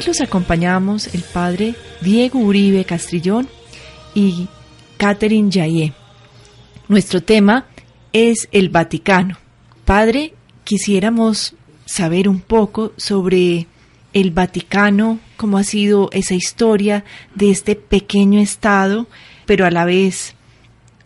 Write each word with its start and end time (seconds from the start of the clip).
Hoy 0.00 0.06
los 0.06 0.22
acompañamos 0.22 1.14
el 1.14 1.20
padre 1.20 1.74
Diego 2.00 2.38
Uribe 2.38 2.86
Castrillón 2.86 3.46
y 4.14 4.48
Catherine 4.96 5.50
Yayé. 5.50 5.92
Nuestro 6.88 7.22
tema 7.22 7.66
es 8.14 8.48
el 8.50 8.70
Vaticano. 8.70 9.36
Padre, 9.84 10.32
quisiéramos 10.64 11.54
saber 11.84 12.30
un 12.30 12.40
poco 12.40 12.94
sobre 12.96 13.66
el 14.14 14.30
Vaticano, 14.30 15.18
cómo 15.36 15.58
ha 15.58 15.64
sido 15.64 16.08
esa 16.12 16.32
historia 16.32 17.04
de 17.34 17.50
este 17.50 17.76
pequeño 17.76 18.40
Estado, 18.40 19.06
pero 19.44 19.66
a 19.66 19.70
la 19.70 19.84
vez, 19.84 20.34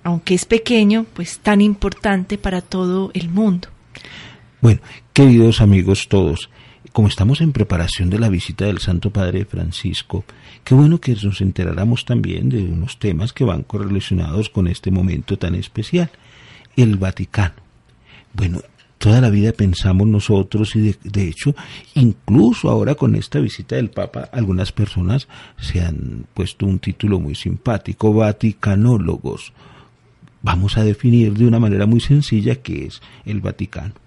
aunque 0.05 0.35
es 0.35 0.45
pequeño, 0.45 1.05
pues 1.15 1.41
tan 1.41 1.61
importante 1.63 2.39
para 2.39 2.61
todo 2.61 3.11
el 3.13 3.29
mundo. 3.29 3.67
Bueno, 4.61 4.81
queridos 5.13 5.61
amigos 5.61 6.07
todos, 6.07 6.49
como 6.95 7.09
estamos 7.09 7.41
en 7.41 7.51
preparación 7.51 8.09
de 8.09 8.21
la 8.21 8.29
visita 8.29 8.67
del 8.67 8.79
Santo 8.79 9.11
Padre 9.11 9.45
Francisco, 9.45 10.25
qué 10.63 10.77
bueno 10.77 11.01
que 11.01 11.17
nos 11.25 11.41
enteráramos 11.41 12.05
también 12.05 12.49
de 12.49 12.63
unos 12.63 13.01
temas 13.01 13.33
que 13.33 13.43
van 13.43 13.65
correlacionados 13.65 14.49
con 14.49 14.69
este 14.69 14.93
momento 14.93 15.37
tan 15.37 15.57
especial, 15.57 16.09
el 16.77 16.97
Vaticano. 16.97 17.57
Bueno, 18.33 18.61
toda 18.99 19.21
la 19.21 19.31
vida 19.31 19.51
pensamos 19.51 20.07
nosotros 20.07 20.77
y 20.77 20.95
de, 21.03 21.29
hecho, 21.29 21.57
incluso 21.97 22.71
ahora 22.71 22.95
con 22.95 23.17
esta 23.17 23.41
visita 23.41 23.75
del 23.75 23.91
Papa, 23.91 24.29
algunas 24.33 24.71
personas 24.71 25.27
se 25.59 25.81
han 25.81 26.27
puesto 26.33 26.65
un 26.65 26.79
título 26.79 27.19
muy 27.19 27.35
simpático, 27.35 28.15
Vaticanólogos. 28.15 29.53
Vamos 30.43 30.79
a 30.79 30.85
definir 30.85 31.35
de 31.35 31.49
una 31.49 31.59
manera 31.59 31.87
muy 31.87 31.99
sencilla 31.99 32.55
qué 32.55 32.85
es 32.85 33.03
el 33.25 33.41
Vaticano. 33.41 34.04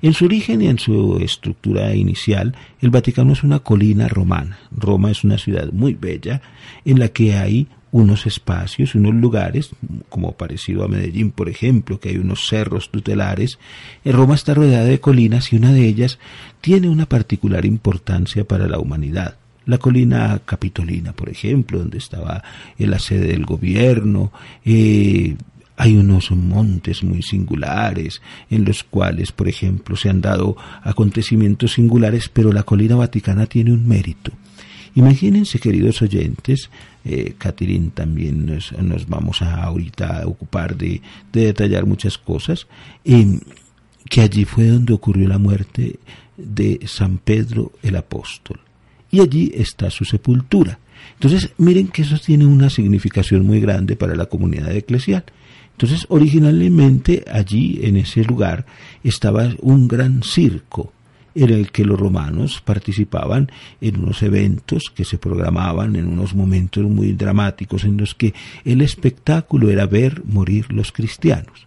En 0.00 0.14
su 0.14 0.24
origen 0.24 0.62
y 0.62 0.68
en 0.68 0.78
su 0.78 1.18
estructura 1.18 1.94
inicial, 1.94 2.54
el 2.80 2.90
Vaticano 2.90 3.32
es 3.32 3.42
una 3.42 3.60
colina 3.60 4.08
romana. 4.08 4.58
Roma 4.70 5.10
es 5.10 5.24
una 5.24 5.38
ciudad 5.38 5.70
muy 5.72 5.94
bella 5.94 6.40
en 6.84 6.98
la 6.98 7.08
que 7.08 7.34
hay 7.34 7.68
unos 7.92 8.26
espacios, 8.26 8.94
unos 8.94 9.14
lugares, 9.14 9.70
como 10.08 10.32
parecido 10.32 10.82
a 10.82 10.88
Medellín, 10.88 11.30
por 11.30 11.50
ejemplo, 11.50 12.00
que 12.00 12.08
hay 12.08 12.16
unos 12.16 12.48
cerros 12.48 12.90
tutelares. 12.90 13.58
En 14.04 14.14
Roma 14.14 14.34
está 14.34 14.54
rodeada 14.54 14.86
de 14.86 14.98
colinas 14.98 15.52
y 15.52 15.56
una 15.56 15.72
de 15.72 15.86
ellas 15.86 16.18
tiene 16.62 16.88
una 16.88 17.06
particular 17.06 17.66
importancia 17.66 18.44
para 18.44 18.66
la 18.66 18.78
humanidad. 18.78 19.36
La 19.66 19.78
colina 19.78 20.40
capitolina, 20.44 21.12
por 21.12 21.28
ejemplo, 21.28 21.78
donde 21.78 21.98
estaba 21.98 22.42
la 22.78 22.98
sede 22.98 23.28
del 23.28 23.44
gobierno, 23.44 24.32
eh, 24.64 25.36
hay 25.82 25.96
unos 25.96 26.30
montes 26.30 27.02
muy 27.02 27.22
singulares 27.22 28.22
en 28.48 28.64
los 28.64 28.84
cuales, 28.84 29.32
por 29.32 29.48
ejemplo, 29.48 29.96
se 29.96 30.10
han 30.10 30.20
dado 30.20 30.56
acontecimientos 30.84 31.72
singulares, 31.72 32.28
pero 32.28 32.52
la 32.52 32.62
colina 32.62 32.94
vaticana 32.94 33.46
tiene 33.46 33.72
un 33.72 33.88
mérito. 33.88 34.30
Imagínense, 34.94 35.58
queridos 35.58 36.00
oyentes, 36.00 36.70
eh, 37.04 37.34
también 37.94 38.46
nos, 38.46 39.08
vamos 39.08 39.42
a 39.42 39.64
ahorita 39.64 40.22
a 40.22 40.26
ocupar 40.28 40.76
de, 40.76 41.02
detallar 41.32 41.84
muchas 41.84 42.16
cosas, 42.16 42.68
em, 43.04 43.40
que 44.08 44.20
allí 44.20 44.44
fue 44.44 44.68
donde 44.68 44.92
ocurrió 44.92 45.26
la 45.26 45.38
muerte 45.38 45.98
de 46.36 46.78
San 46.86 47.18
Pedro 47.18 47.72
el 47.82 47.96
Apóstol. 47.96 48.60
Y 49.10 49.18
allí 49.18 49.50
está 49.52 49.90
su 49.90 50.04
sepultura. 50.04 50.78
Entonces, 51.14 51.50
miren 51.58 51.88
que 51.88 52.02
eso 52.02 52.18
tiene 52.24 52.46
una 52.46 52.70
significación 52.70 53.44
muy 53.44 53.58
grande 53.58 53.96
para 53.96 54.14
la 54.14 54.26
comunidad 54.26 54.70
eclesial. 54.76 55.24
Entonces, 55.72 56.06
originalmente 56.08 57.24
allí, 57.30 57.80
en 57.82 57.96
ese 57.96 58.24
lugar, 58.24 58.66
estaba 59.02 59.50
un 59.60 59.88
gran 59.88 60.22
circo 60.22 60.92
en 61.34 61.50
el 61.50 61.70
que 61.70 61.84
los 61.84 61.98
romanos 61.98 62.62
participaban 62.64 63.50
en 63.80 63.98
unos 63.98 64.22
eventos 64.22 64.92
que 64.94 65.04
se 65.04 65.18
programaban 65.18 65.96
en 65.96 66.06
unos 66.06 66.34
momentos 66.34 66.84
muy 66.84 67.12
dramáticos 67.12 67.84
en 67.84 67.96
los 67.96 68.14
que 68.14 68.34
el 68.64 68.82
espectáculo 68.82 69.70
era 69.70 69.86
ver 69.86 70.22
morir 70.24 70.72
los 70.72 70.92
cristianos. 70.92 71.66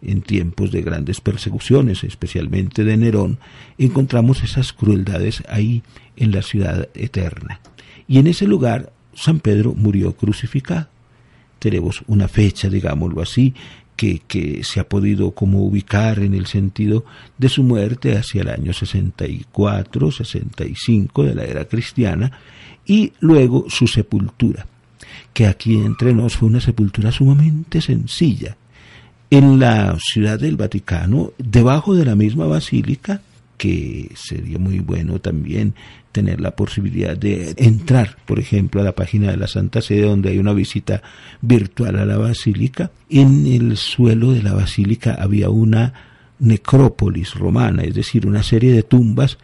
En 0.00 0.22
tiempos 0.22 0.70
de 0.70 0.80
grandes 0.80 1.20
persecuciones, 1.20 2.02
especialmente 2.04 2.84
de 2.84 2.96
Nerón, 2.96 3.38
encontramos 3.76 4.42
esas 4.42 4.72
crueldades 4.72 5.42
ahí 5.48 5.82
en 6.16 6.32
la 6.32 6.42
ciudad 6.42 6.88
eterna. 6.94 7.60
Y 8.06 8.18
en 8.18 8.28
ese 8.28 8.46
lugar 8.46 8.92
San 9.14 9.40
Pedro 9.40 9.74
murió 9.74 10.16
crucificado. 10.16 10.88
Tenemos 11.58 12.02
una 12.06 12.28
fecha, 12.28 12.68
digámoslo 12.68 13.22
así, 13.22 13.54
que, 13.98 14.60
se 14.62 14.78
ha 14.78 14.88
podido 14.88 15.32
como 15.32 15.64
ubicar 15.64 16.20
en 16.20 16.34
el 16.34 16.46
sentido 16.46 17.04
de 17.36 17.48
su 17.48 17.64
muerte 17.64 18.16
hacia 18.16 18.42
el 18.42 18.48
año 18.48 18.72
64, 18.72 20.12
65 20.12 21.24
de 21.24 21.34
la 21.34 21.44
era 21.44 21.64
cristiana, 21.64 22.30
y 22.86 23.12
luego 23.20 23.66
su 23.68 23.88
sepultura, 23.88 24.66
que 25.32 25.46
aquí 25.46 25.74
entre 25.74 26.14
nos 26.14 26.36
fue 26.36 26.48
una 26.48 26.60
sepultura 26.60 27.10
sumamente 27.10 27.80
sencilla. 27.80 28.56
En 29.30 29.58
la 29.58 29.98
ciudad 30.00 30.38
del 30.38 30.56
Vaticano, 30.56 31.32
debajo 31.36 31.94
de 31.94 32.04
la 32.04 32.14
misma 32.14 32.46
basílica, 32.46 33.20
que 33.58 34.10
sería 34.14 34.58
muy 34.58 34.78
bueno 34.78 35.20
también 35.20 35.74
tener 36.12 36.40
la 36.40 36.56
posibilidad 36.56 37.16
de 37.16 37.54
entrar, 37.58 38.16
por 38.24 38.38
ejemplo, 38.38 38.80
a 38.80 38.84
la 38.84 38.94
página 38.94 39.30
de 39.30 39.36
la 39.36 39.46
Santa 39.46 39.82
Sede 39.82 40.02
donde 40.02 40.30
hay 40.30 40.38
una 40.38 40.54
visita 40.54 41.02
virtual 41.42 41.98
a 41.98 42.06
la 42.06 42.16
basílica. 42.16 42.90
En 43.10 43.46
el 43.46 43.76
suelo 43.76 44.32
de 44.32 44.42
la 44.42 44.54
basílica 44.54 45.14
había 45.20 45.50
una 45.50 45.92
necrópolis 46.38 47.34
romana, 47.34 47.82
es 47.82 47.94
decir, 47.94 48.26
una 48.26 48.42
serie 48.42 48.72
de 48.72 48.84
tumbas 48.84 49.38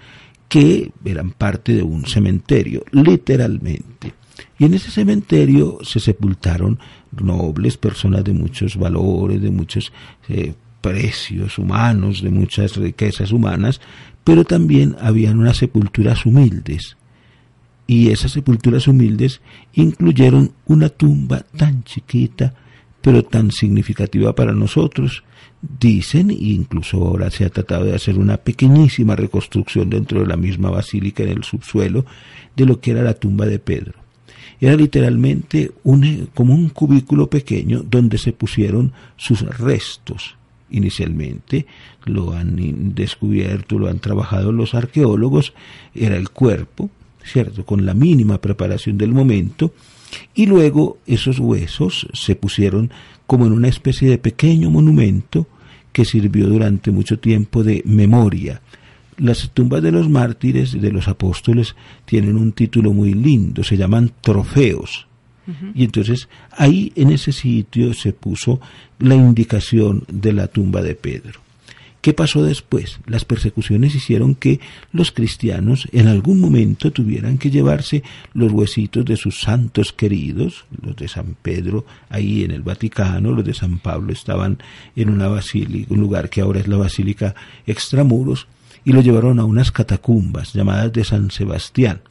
que 0.48 0.92
eran 1.04 1.32
parte 1.32 1.74
de 1.74 1.82
un 1.82 2.06
cementerio, 2.06 2.84
literalmente. 2.92 4.14
Y 4.58 4.64
en 4.64 4.74
ese 4.74 4.90
cementerio 4.90 5.78
se 5.82 6.00
sepultaron 6.00 6.78
nobles, 7.12 7.76
personas 7.76 8.24
de 8.24 8.32
muchos 8.32 8.76
valores, 8.76 9.40
de 9.42 9.50
muchos 9.50 9.92
eh, 10.28 10.54
precios 10.84 11.58
humanos, 11.58 12.20
de 12.20 12.28
muchas 12.28 12.76
riquezas 12.76 13.32
humanas, 13.32 13.80
pero 14.22 14.44
también 14.44 14.96
habían 15.00 15.38
unas 15.38 15.56
sepulturas 15.56 16.26
humildes. 16.26 16.98
Y 17.86 18.10
esas 18.10 18.32
sepulturas 18.32 18.86
humildes 18.86 19.40
incluyeron 19.72 20.52
una 20.66 20.90
tumba 20.90 21.46
tan 21.56 21.84
chiquita, 21.84 22.52
pero 23.00 23.22
tan 23.24 23.50
significativa 23.50 24.34
para 24.34 24.52
nosotros. 24.52 25.24
Dicen, 25.62 26.30
e 26.30 26.34
incluso 26.34 26.98
ahora 26.98 27.30
se 27.30 27.46
ha 27.46 27.48
tratado 27.48 27.86
de 27.86 27.94
hacer 27.94 28.18
una 28.18 28.36
pequeñísima 28.36 29.16
reconstrucción 29.16 29.88
dentro 29.88 30.20
de 30.20 30.26
la 30.26 30.36
misma 30.36 30.68
basílica 30.68 31.22
en 31.22 31.30
el 31.30 31.44
subsuelo 31.44 32.04
de 32.54 32.66
lo 32.66 32.78
que 32.78 32.90
era 32.90 33.02
la 33.02 33.14
tumba 33.14 33.46
de 33.46 33.58
Pedro. 33.58 33.94
Era 34.60 34.76
literalmente 34.76 35.72
un, 35.82 36.28
como 36.34 36.54
un 36.54 36.68
cubículo 36.68 37.30
pequeño 37.30 37.82
donde 37.82 38.18
se 38.18 38.34
pusieron 38.34 38.92
sus 39.16 39.40
restos 39.40 40.36
inicialmente, 40.70 41.66
lo 42.04 42.32
han 42.32 42.94
descubierto, 42.94 43.78
lo 43.78 43.88
han 43.88 44.00
trabajado 44.00 44.52
los 44.52 44.74
arqueólogos, 44.74 45.52
era 45.94 46.16
el 46.16 46.30
cuerpo, 46.30 46.90
¿cierto? 47.22 47.64
Con 47.64 47.86
la 47.86 47.94
mínima 47.94 48.40
preparación 48.40 48.98
del 48.98 49.12
momento, 49.12 49.72
y 50.34 50.46
luego 50.46 50.98
esos 51.06 51.38
huesos 51.38 52.08
se 52.12 52.36
pusieron 52.36 52.90
como 53.26 53.46
en 53.46 53.52
una 53.52 53.68
especie 53.68 54.08
de 54.08 54.18
pequeño 54.18 54.70
monumento 54.70 55.46
que 55.92 56.04
sirvió 56.04 56.48
durante 56.48 56.90
mucho 56.90 57.18
tiempo 57.18 57.62
de 57.62 57.82
memoria. 57.86 58.60
Las 59.16 59.50
tumbas 59.54 59.82
de 59.82 59.92
los 59.92 60.08
mártires, 60.08 60.80
de 60.80 60.90
los 60.90 61.06
apóstoles, 61.06 61.76
tienen 62.04 62.36
un 62.36 62.52
título 62.52 62.92
muy 62.92 63.14
lindo, 63.14 63.62
se 63.62 63.76
llaman 63.76 64.12
trofeos. 64.20 65.06
Y 65.74 65.84
entonces 65.84 66.28
ahí 66.52 66.92
en 66.96 67.10
ese 67.10 67.32
sitio 67.32 67.92
se 67.92 68.12
puso 68.12 68.60
la 68.98 69.14
indicación 69.14 70.04
de 70.08 70.32
la 70.32 70.46
tumba 70.48 70.82
de 70.82 70.94
Pedro. 70.94 71.44
¿Qué 72.04 72.12
pasó 72.12 72.42
después? 72.42 73.00
Las 73.06 73.24
persecuciones 73.24 73.94
hicieron 73.94 74.34
que 74.34 74.60
los 74.92 75.10
cristianos 75.10 75.88
en 75.90 76.06
algún 76.06 76.38
momento 76.38 76.92
tuvieran 76.92 77.38
que 77.38 77.50
llevarse 77.50 78.02
los 78.34 78.52
huesitos 78.52 79.06
de 79.06 79.16
sus 79.16 79.40
santos 79.40 79.94
queridos, 79.94 80.66
los 80.82 80.96
de 80.96 81.08
San 81.08 81.34
Pedro 81.40 81.86
ahí 82.10 82.44
en 82.44 82.50
el 82.50 82.60
Vaticano, 82.60 83.32
los 83.32 83.42
de 83.42 83.54
San 83.54 83.78
Pablo 83.78 84.12
estaban 84.12 84.58
en 84.96 85.08
una 85.08 85.28
basílica, 85.28 85.94
un 85.94 86.00
lugar 86.00 86.28
que 86.28 86.42
ahora 86.42 86.60
es 86.60 86.68
la 86.68 86.76
Basílica 86.76 87.34
Extramuros, 87.66 88.48
y 88.84 88.92
lo 88.92 89.00
llevaron 89.00 89.40
a 89.40 89.46
unas 89.46 89.72
catacumbas 89.72 90.52
llamadas 90.52 90.92
de 90.92 91.04
San 91.04 91.30
Sebastián 91.30 92.02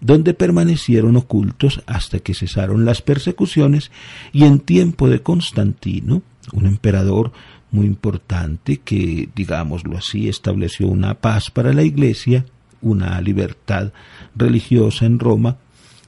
donde 0.00 0.34
permanecieron 0.34 1.16
ocultos 1.16 1.82
hasta 1.86 2.18
que 2.18 2.34
cesaron 2.34 2.84
las 2.84 3.02
persecuciones 3.02 3.90
y 4.32 4.44
en 4.44 4.60
tiempo 4.60 5.08
de 5.08 5.22
Constantino, 5.22 6.22
un 6.52 6.66
emperador 6.66 7.32
muy 7.70 7.86
importante 7.86 8.78
que, 8.78 9.28
digámoslo 9.34 9.98
así, 9.98 10.28
estableció 10.28 10.88
una 10.88 11.14
paz 11.14 11.50
para 11.50 11.72
la 11.72 11.82
Iglesia, 11.82 12.44
una 12.80 13.20
libertad 13.20 13.92
religiosa 14.34 15.06
en 15.06 15.18
Roma, 15.18 15.58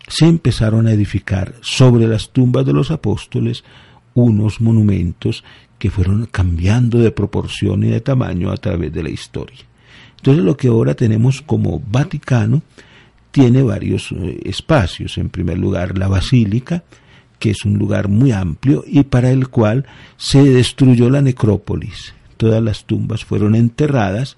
se 0.08 0.26
empezaron 0.26 0.86
a 0.86 0.92
edificar 0.92 1.54
sobre 1.60 2.06
las 2.06 2.30
tumbas 2.30 2.64
de 2.64 2.72
los 2.72 2.90
apóstoles 2.90 3.64
unos 4.14 4.60
monumentos 4.60 5.44
que 5.78 5.90
fueron 5.90 6.26
cambiando 6.26 6.98
de 6.98 7.12
proporción 7.12 7.84
y 7.84 7.88
de 7.88 8.00
tamaño 8.00 8.50
a 8.50 8.56
través 8.56 8.92
de 8.92 9.02
la 9.02 9.10
historia. 9.10 9.58
Entonces 10.16 10.42
lo 10.44 10.56
que 10.56 10.68
ahora 10.68 10.94
tenemos 10.94 11.42
como 11.42 11.80
Vaticano 11.80 12.62
tiene 13.38 13.62
varios 13.62 14.10
eh, 14.10 14.40
espacios. 14.46 15.16
En 15.16 15.28
primer 15.28 15.58
lugar, 15.58 15.96
la 15.96 16.08
basílica, 16.08 16.82
que 17.38 17.50
es 17.50 17.64
un 17.64 17.78
lugar 17.78 18.08
muy 18.08 18.32
amplio 18.32 18.82
y 18.84 19.04
para 19.04 19.30
el 19.30 19.46
cual 19.46 19.86
se 20.16 20.42
destruyó 20.42 21.08
la 21.08 21.22
necrópolis. 21.22 22.14
Todas 22.36 22.60
las 22.60 22.84
tumbas 22.84 23.24
fueron 23.24 23.54
enterradas 23.54 24.36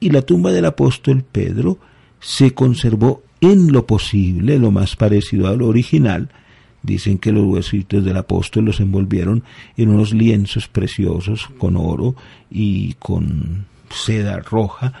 y 0.00 0.10
la 0.10 0.22
tumba 0.22 0.50
del 0.50 0.64
apóstol 0.64 1.22
Pedro 1.30 1.78
se 2.18 2.52
conservó 2.52 3.22
en 3.40 3.72
lo 3.72 3.86
posible, 3.86 4.58
lo 4.58 4.72
más 4.72 4.96
parecido 4.96 5.46
a 5.46 5.54
lo 5.54 5.68
original. 5.68 6.30
Dicen 6.82 7.18
que 7.18 7.30
los 7.30 7.44
huesitos 7.44 8.04
del 8.04 8.16
apóstol 8.16 8.64
los 8.64 8.80
envolvieron 8.80 9.44
en 9.76 9.90
unos 9.90 10.12
lienzos 10.12 10.66
preciosos 10.66 11.48
con 11.56 11.76
oro 11.76 12.16
y 12.50 12.94
con 12.94 13.66
seda 13.90 14.40
roja 14.40 14.92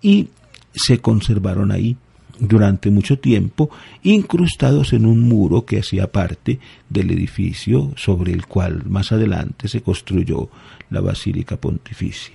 y 0.00 0.28
se 0.72 0.98
conservaron 0.98 1.72
ahí 1.72 1.96
durante 2.42 2.90
mucho 2.90 3.18
tiempo, 3.18 3.70
incrustados 4.02 4.92
en 4.92 5.06
un 5.06 5.20
muro 5.20 5.64
que 5.64 5.78
hacía 5.78 6.10
parte 6.10 6.58
del 6.88 7.12
edificio 7.12 7.92
sobre 7.96 8.32
el 8.32 8.46
cual 8.46 8.84
más 8.86 9.12
adelante 9.12 9.68
se 9.68 9.80
construyó 9.80 10.48
la 10.90 11.00
Basílica 11.00 11.56
Pontificia. 11.56 12.34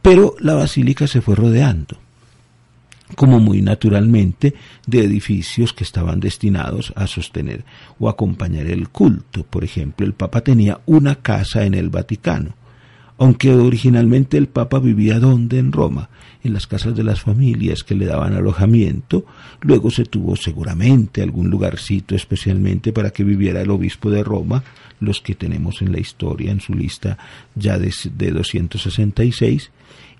Pero 0.00 0.34
la 0.40 0.54
basílica 0.54 1.06
se 1.06 1.20
fue 1.20 1.34
rodeando, 1.34 1.98
como 3.14 3.40
muy 3.40 3.60
naturalmente, 3.60 4.54
de 4.86 5.04
edificios 5.04 5.74
que 5.74 5.84
estaban 5.84 6.20
destinados 6.20 6.92
a 6.96 7.06
sostener 7.06 7.64
o 7.98 8.08
acompañar 8.08 8.66
el 8.66 8.88
culto. 8.88 9.44
Por 9.44 9.64
ejemplo, 9.64 10.06
el 10.06 10.14
Papa 10.14 10.40
tenía 10.40 10.80
una 10.86 11.16
casa 11.16 11.64
en 11.64 11.74
el 11.74 11.90
Vaticano, 11.90 12.54
aunque 13.18 13.52
originalmente 13.52 14.38
el 14.38 14.46
Papa 14.46 14.78
vivía 14.78 15.18
donde 15.18 15.58
en 15.58 15.72
Roma, 15.72 16.08
en 16.44 16.52
las 16.52 16.66
casas 16.66 16.94
de 16.94 17.02
las 17.02 17.20
familias 17.20 17.82
que 17.82 17.94
le 17.94 18.06
daban 18.06 18.34
alojamiento, 18.34 19.24
luego 19.60 19.90
se 19.90 20.04
tuvo 20.04 20.36
seguramente 20.36 21.22
algún 21.22 21.50
lugarcito 21.50 22.14
especialmente 22.14 22.92
para 22.92 23.10
que 23.10 23.24
viviera 23.24 23.60
el 23.60 23.70
obispo 23.70 24.10
de 24.10 24.22
Roma, 24.22 24.62
los 25.00 25.20
que 25.20 25.34
tenemos 25.34 25.82
en 25.82 25.92
la 25.92 26.00
historia 26.00 26.50
en 26.50 26.60
su 26.60 26.74
lista 26.74 27.18
ya 27.54 27.78
de, 27.78 27.92
de 28.14 28.30
266, 28.30 29.70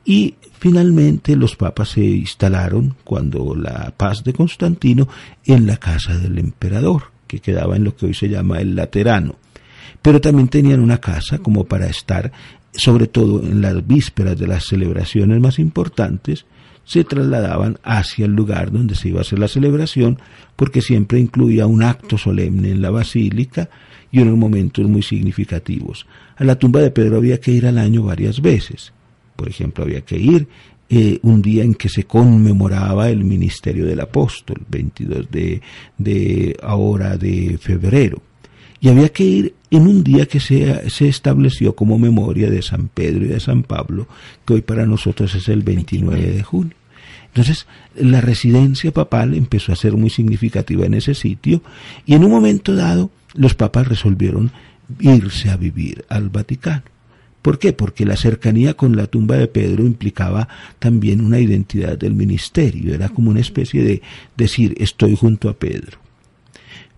y 0.05 0.37
finalmente 0.59 1.37
los 1.37 1.55
papas 1.57 1.91
se 1.91 2.03
instalaron 2.03 2.97
cuando 3.05 3.55
la 3.55 3.93
paz 3.97 4.25
de 4.25 4.33
Constantino 4.33 5.07
en 5.45 5.67
la 5.67 5.77
casa 5.77 6.17
del 6.17 6.39
emperador, 6.39 7.11
que 7.27 7.41
quedaba 7.41 7.77
en 7.77 7.85
lo 7.85 7.95
que 7.95 8.07
hoy 8.07 8.15
se 8.15 8.29
llama 8.29 8.59
el 8.61 8.75
Laterano. 8.75 9.37
Pero 10.01 10.21
también 10.21 10.49
tenían 10.49 10.81
una 10.81 10.99
casa 10.99 11.39
como 11.39 11.65
para 11.65 11.89
estar 11.89 12.33
sobre 12.73 13.07
todo 13.07 13.43
en 13.43 13.61
las 13.61 13.87
vísperas 13.87 14.39
de 14.39 14.47
las 14.47 14.65
celebraciones 14.65 15.41
más 15.41 15.59
importantes, 15.59 16.47
se 16.85 17.05
trasladaban 17.05 17.79
hacia 17.83 18.25
el 18.25 18.33
lugar 18.33 18.73
donde 18.73 18.95
se 18.95 19.11
iba 19.11 19.19
a 19.19 19.21
hacer 19.21 19.39
la 19.39 19.49
celebración, 19.49 20.19
porque 20.57 20.81
siempre 20.81 21.21
incluía 21.21 21.67
un 21.67 21.83
acto 21.83 22.17
solemne 22.17 22.71
en 22.71 22.81
la 22.81 22.91
basílica 22.91 23.69
y 24.11 24.21
unos 24.21 24.39
momentos 24.39 24.87
muy 24.87 25.03
significativos. 25.03 26.07
A 26.37 26.45
la 26.45 26.59
tumba 26.59 26.81
de 26.81 26.91
Pedro 26.91 27.19
había 27.19 27.41
que 27.41 27.51
ir 27.51 27.67
al 27.67 27.77
año 27.77 28.05
varias 28.05 28.41
veces. 28.41 28.93
Por 29.37 29.49
ejemplo, 29.51 29.85
había 29.85 30.01
que 30.01 30.19
ir 30.19 30.49
eh, 30.89 31.19
un 31.23 31.43
día 31.43 31.63
en 31.63 31.75
que 31.75 31.91
se 31.91 32.05
conmemoraba 32.05 33.11
el 33.11 33.23
ministerio 33.23 33.85
del 33.85 34.01
apóstol, 34.01 34.63
22 34.71 35.31
de, 35.31 35.61
de 35.99 36.57
ahora 36.63 37.19
de 37.19 37.59
febrero 37.61 38.23
y 38.81 38.89
había 38.89 39.09
que 39.11 39.25
ir 39.25 39.55
en 39.71 39.87
un 39.87 40.05
día 40.05 40.27
que 40.27 40.41
se, 40.41 40.89
se, 40.91 41.09
estableció 41.09 41.75
como 41.75 41.99
memoria 41.99 42.51
de 42.51 42.63
San 42.63 42.89
Pedro 42.89 43.25
y 43.25 43.29
de 43.29 43.41
San 43.41 43.63
Pablo, 43.63 44.07
que 44.47 44.55
hoy 44.55 44.63
para 44.63 44.87
nosotros 44.87 45.35
es 45.35 45.49
el 45.49 45.63
29 45.63 46.33
de 46.33 46.43
junio. 46.43 46.75
Entonces, 47.29 47.67
la 47.95 48.21
residencia 48.21 48.91
papal 48.93 49.35
empezó 49.35 49.73
a 49.73 49.77
ser 49.77 49.93
muy 49.93 50.11
significativa 50.11 50.87
en 50.87 50.95
ese 50.95 51.15
sitio 51.15 51.63
y 52.07 52.15
en 52.15 52.25
un 52.25 52.31
momento 52.31 52.75
dado 52.75 53.11
los 53.35 53.55
papas 53.55 53.87
resolvieron 53.87 54.51
irse 55.01 55.51
a 55.51 55.57
vivir 55.57 56.05
al 56.09 56.31
Vaticano. 56.31 56.83
¿Por 57.43 57.59
qué? 57.59 57.73
Porque 57.73 58.05
la 58.05 58.17
cercanía 58.17 58.75
con 58.75 58.97
la 58.97 59.07
tumba 59.07 59.37
de 59.37 59.47
Pedro 59.47 59.87
implicaba 59.87 60.49
también 60.79 61.21
una 61.21 61.39
identidad 61.39 61.97
del 61.97 62.15
ministerio, 62.15 62.95
era 62.95 63.09
como 63.09 63.31
una 63.31 63.41
especie 63.41 63.85
de 63.85 64.03
decir 64.37 64.75
estoy 64.79 65.15
junto 65.15 65.49
a 65.49 65.55
Pedro. 65.55 65.99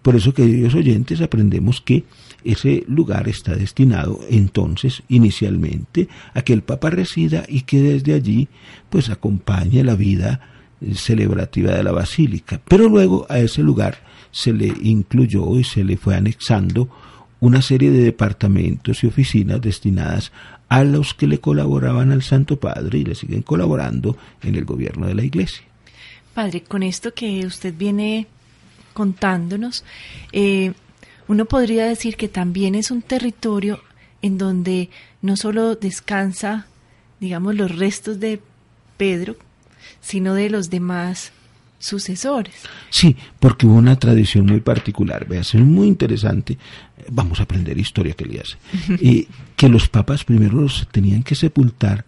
Por 0.02 0.16
eso, 0.16 0.32
queridos 0.32 0.74
oyentes, 0.74 1.20
aprendemos 1.20 1.80
que 1.80 2.04
ese 2.44 2.84
lugar 2.88 3.28
está 3.28 3.54
destinado 3.54 4.20
entonces 4.30 5.02
inicialmente 5.08 6.08
a 6.32 6.42
que 6.42 6.54
el 6.54 6.62
Papa 6.62 6.88
resida 6.90 7.44
y 7.46 7.62
que 7.62 7.80
desde 7.80 8.14
allí 8.14 8.48
pues 8.88 9.10
acompañe 9.10 9.84
la 9.84 9.94
vida 9.94 10.40
celebrativa 10.94 11.72
de 11.72 11.82
la 11.82 11.92
basílica. 11.92 12.60
Pero 12.66 12.88
luego 12.88 13.26
a 13.28 13.38
ese 13.38 13.62
lugar 13.62 13.98
se 14.30 14.52
le 14.52 14.72
incluyó 14.82 15.58
y 15.58 15.64
se 15.64 15.84
le 15.84 15.96
fue 15.96 16.16
anexando 16.16 16.88
una 17.40 17.62
serie 17.62 17.90
de 17.90 18.02
departamentos 18.02 19.02
y 19.02 19.06
oficinas 19.06 19.60
destinadas 19.60 20.32
a 20.68 20.84
los 20.84 21.14
que 21.14 21.26
le 21.26 21.40
colaboraban 21.40 22.12
al 22.12 22.22
Santo 22.22 22.58
Padre 22.58 22.98
y 22.98 23.04
le 23.04 23.14
siguen 23.14 23.42
colaborando 23.42 24.16
en 24.42 24.54
el 24.54 24.64
gobierno 24.64 25.06
de 25.06 25.14
la 25.14 25.24
Iglesia. 25.24 25.64
Padre, 26.32 26.62
con 26.62 26.82
esto 26.82 27.12
que 27.12 27.44
usted 27.44 27.74
viene 27.76 28.28
contándonos, 28.92 29.84
eh, 30.32 30.72
uno 31.28 31.44
podría 31.44 31.86
decir 31.86 32.16
que 32.16 32.28
también 32.28 32.74
es 32.74 32.90
un 32.90 33.02
territorio 33.02 33.80
en 34.22 34.38
donde 34.38 34.90
no 35.22 35.36
solo 35.36 35.74
descansa, 35.76 36.66
digamos, 37.20 37.54
los 37.54 37.76
restos 37.76 38.20
de 38.20 38.40
Pedro, 38.96 39.36
sino 40.00 40.34
de 40.34 40.50
los 40.50 40.70
demás 40.70 41.32
sucesores. 41.78 42.54
Sí, 42.90 43.16
porque 43.38 43.66
hubo 43.66 43.76
una 43.76 43.98
tradición 43.98 44.46
muy 44.46 44.60
particular, 44.60 45.26
veas, 45.26 45.54
es 45.54 45.60
muy 45.62 45.88
interesante, 45.88 46.58
vamos 47.08 47.40
a 47.40 47.44
aprender 47.44 47.78
historia 47.78 48.14
que 48.14 48.26
le 48.26 48.40
hace, 48.40 48.56
y 49.00 49.28
que 49.56 49.68
los 49.68 49.88
papas 49.88 50.24
primero 50.24 50.60
los 50.60 50.86
tenían 50.92 51.22
que 51.22 51.34
sepultar 51.34 52.04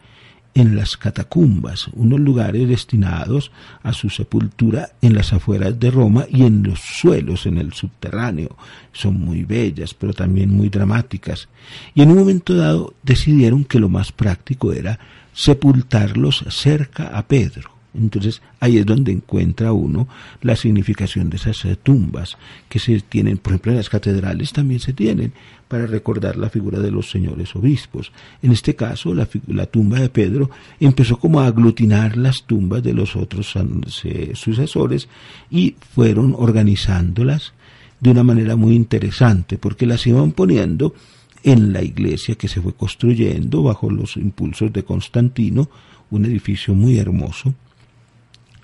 en 0.55 0.77
las 0.77 0.97
catacumbas, 0.97 1.89
unos 1.95 2.21
lugares 2.21 2.69
destinados 2.69 3.51
a 3.83 3.93
su 3.93 4.11
sepultura 4.11 4.91
en 5.01 5.15
las 5.15 5.33
afueras 5.33 5.79
de 5.81 5.91
Roma 5.91 6.27
y 6.29 6.45
en 6.45 6.63
los 6.63 6.81
suelos, 6.81 7.47
en 7.47 7.59
el 7.59 7.73
subterráneo. 7.73 8.57
Son 8.93 9.19
muy 9.19 9.45
bellas, 9.45 9.95
pero 9.95 10.13
también 10.13 10.51
muy 10.51 10.69
dramáticas. 10.69 11.49
Y 11.95 12.03
en 12.03 12.11
un 12.11 12.19
momento 12.19 12.55
dado 12.55 12.95
decidieron 13.03 13.65
que 13.65 13.81
lo 13.81 13.89
más 13.89 14.13
práctico 14.13 14.73
era 14.73 14.99
sepultarlos 15.33 16.45
cerca 16.51 17.17
a 17.17 17.27
Pedro. 17.27 17.71
Entonces 17.95 18.41
ahí 18.59 18.79
es 18.79 18.87
donde 18.87 19.13
encuentra 19.13 19.73
uno 19.73 20.09
la 20.41 20.57
significación 20.57 21.29
de 21.29 21.37
esas 21.37 21.63
tumbas 21.83 22.37
que 22.69 22.79
se 22.79 23.01
tienen, 23.01 23.39
por 23.39 23.53
ejemplo 23.53 23.73
en 23.73 23.79
las 23.79 23.91
catedrales 23.91 24.53
también 24.53 24.81
se 24.81 24.93
tienen 24.93 25.33
para 25.69 25.87
recordar 25.87 26.37
la 26.37 26.51
figura 26.51 26.81
de 26.81 26.91
los 26.91 27.11
señores 27.11 27.55
obispos. 27.55 28.13
En 28.43 28.53
este 28.53 28.75
caso 28.75 29.15
la, 29.15 29.27
tumba 29.67 30.01
de 30.01 30.09
Pedro 30.09 30.51
empezó 30.81 31.19
como 31.19 31.41
a 31.41 31.47
aglutinar 31.47 32.17
las 32.17 32.45
tumbas 32.45 32.83
de 32.83 32.95
los 32.95 33.15
otros 33.17 33.55
sucesores 34.35 35.09
y 35.51 35.77
fueron 35.95 36.35
organizándolas 36.37 37.53
de 38.01 38.11
una 38.11 38.25
manera 38.25 38.57
muy 38.57 38.75
interesante 38.75 39.59
porque 39.59 39.87
las 39.87 40.07
iban 40.07 40.33
poniendo 40.33 40.95
en 41.45 41.73
la 41.73 41.83
iglesia 41.83 42.37
que 42.37 42.49
se 42.49 42.61
fue 42.61 42.73
construyendo 42.75 43.63
bajo 43.63 43.91
los 43.91 44.17
impulsos 44.17 44.73
de 44.73 44.85
Constantino, 44.85 45.69
un 46.11 46.25
edificio 46.25 46.75
muy 46.75 46.99
hermoso 46.99 47.55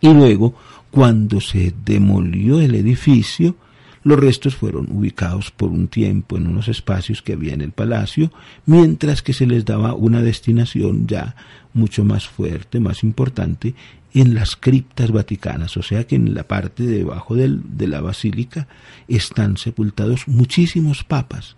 y 0.00 0.12
luego, 0.12 0.54
cuando 0.90 1.40
se 1.40 1.74
demolió 1.84 2.60
el 2.60 2.74
edificio, 2.74 3.56
los 4.04 4.18
restos 4.18 4.56
fueron 4.56 4.88
ubicados 4.90 5.50
por 5.50 5.70
un 5.70 5.88
tiempo 5.88 6.36
en 6.36 6.46
unos 6.46 6.68
espacios 6.68 7.20
que 7.20 7.32
había 7.32 7.54
en 7.54 7.60
el 7.60 7.72
palacio, 7.72 8.32
mientras 8.64 9.22
que 9.22 9.32
se 9.32 9.46
les 9.46 9.64
daba 9.64 9.94
una 9.94 10.22
destinación 10.22 11.06
ya 11.06 11.34
mucho 11.74 12.04
más 12.04 12.26
fuerte, 12.26 12.80
más 12.80 13.02
importante, 13.02 13.74
en 14.14 14.34
las 14.34 14.56
criptas 14.56 15.10
vaticanas, 15.10 15.76
o 15.76 15.82
sea 15.82 16.06
que 16.06 16.16
en 16.16 16.34
la 16.34 16.44
parte 16.44 16.84
debajo 16.84 17.34
del, 17.34 17.60
de 17.76 17.88
la 17.88 18.00
basílica 18.00 18.66
están 19.06 19.58
sepultados 19.58 20.26
muchísimos 20.26 21.04
papas. 21.04 21.56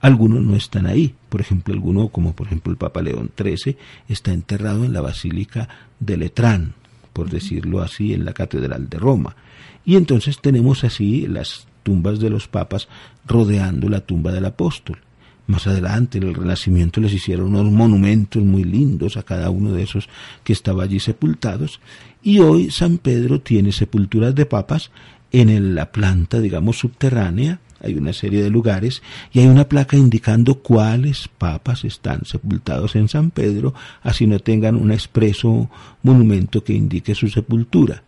Algunos 0.00 0.42
no 0.42 0.56
están 0.56 0.86
ahí, 0.86 1.14
por 1.28 1.40
ejemplo, 1.40 1.74
alguno, 1.74 2.08
como 2.08 2.34
por 2.34 2.46
ejemplo 2.46 2.72
el 2.72 2.78
Papa 2.78 3.02
León 3.02 3.30
XIII, 3.36 3.76
está 4.08 4.32
enterrado 4.32 4.84
en 4.84 4.92
la 4.92 5.00
basílica 5.00 5.68
de 5.98 6.16
Letrán, 6.16 6.74
por 7.12 7.30
decirlo 7.30 7.82
así, 7.82 8.12
en 8.12 8.24
la 8.24 8.32
Catedral 8.32 8.88
de 8.88 8.98
Roma. 8.98 9.36
Y 9.84 9.96
entonces 9.96 10.40
tenemos 10.40 10.84
así 10.84 11.26
las 11.26 11.66
tumbas 11.82 12.20
de 12.20 12.30
los 12.30 12.48
papas 12.48 12.88
rodeando 13.26 13.88
la 13.88 14.00
tumba 14.00 14.32
del 14.32 14.44
apóstol. 14.44 14.98
Más 15.46 15.66
adelante, 15.66 16.18
en 16.18 16.24
el 16.24 16.34
Renacimiento, 16.34 17.00
les 17.00 17.12
hicieron 17.12 17.56
unos 17.56 17.72
monumentos 17.72 18.42
muy 18.42 18.62
lindos 18.62 19.16
a 19.16 19.24
cada 19.24 19.50
uno 19.50 19.72
de 19.72 19.82
esos 19.82 20.08
que 20.44 20.52
estaba 20.52 20.84
allí 20.84 21.00
sepultados. 21.00 21.80
Y 22.22 22.38
hoy 22.38 22.70
San 22.70 22.98
Pedro 22.98 23.40
tiene 23.40 23.72
sepulturas 23.72 24.34
de 24.34 24.46
papas 24.46 24.92
en 25.32 25.74
la 25.74 25.90
planta, 25.90 26.40
digamos, 26.40 26.78
subterránea, 26.78 27.60
hay 27.80 27.94
una 27.94 28.12
serie 28.12 28.42
de 28.42 28.50
lugares 28.50 29.02
y 29.32 29.40
hay 29.40 29.46
una 29.46 29.68
placa 29.68 29.96
indicando 29.96 30.56
cuáles 30.56 31.28
papas 31.28 31.84
están 31.84 32.24
sepultados 32.24 32.96
en 32.96 33.08
San 33.08 33.30
Pedro, 33.30 33.74
así 34.02 34.26
no 34.26 34.38
tengan 34.38 34.76
un 34.76 34.92
expreso 34.92 35.70
monumento 36.02 36.62
que 36.62 36.74
indique 36.74 37.14
su 37.14 37.28
sepultura. 37.28 38.02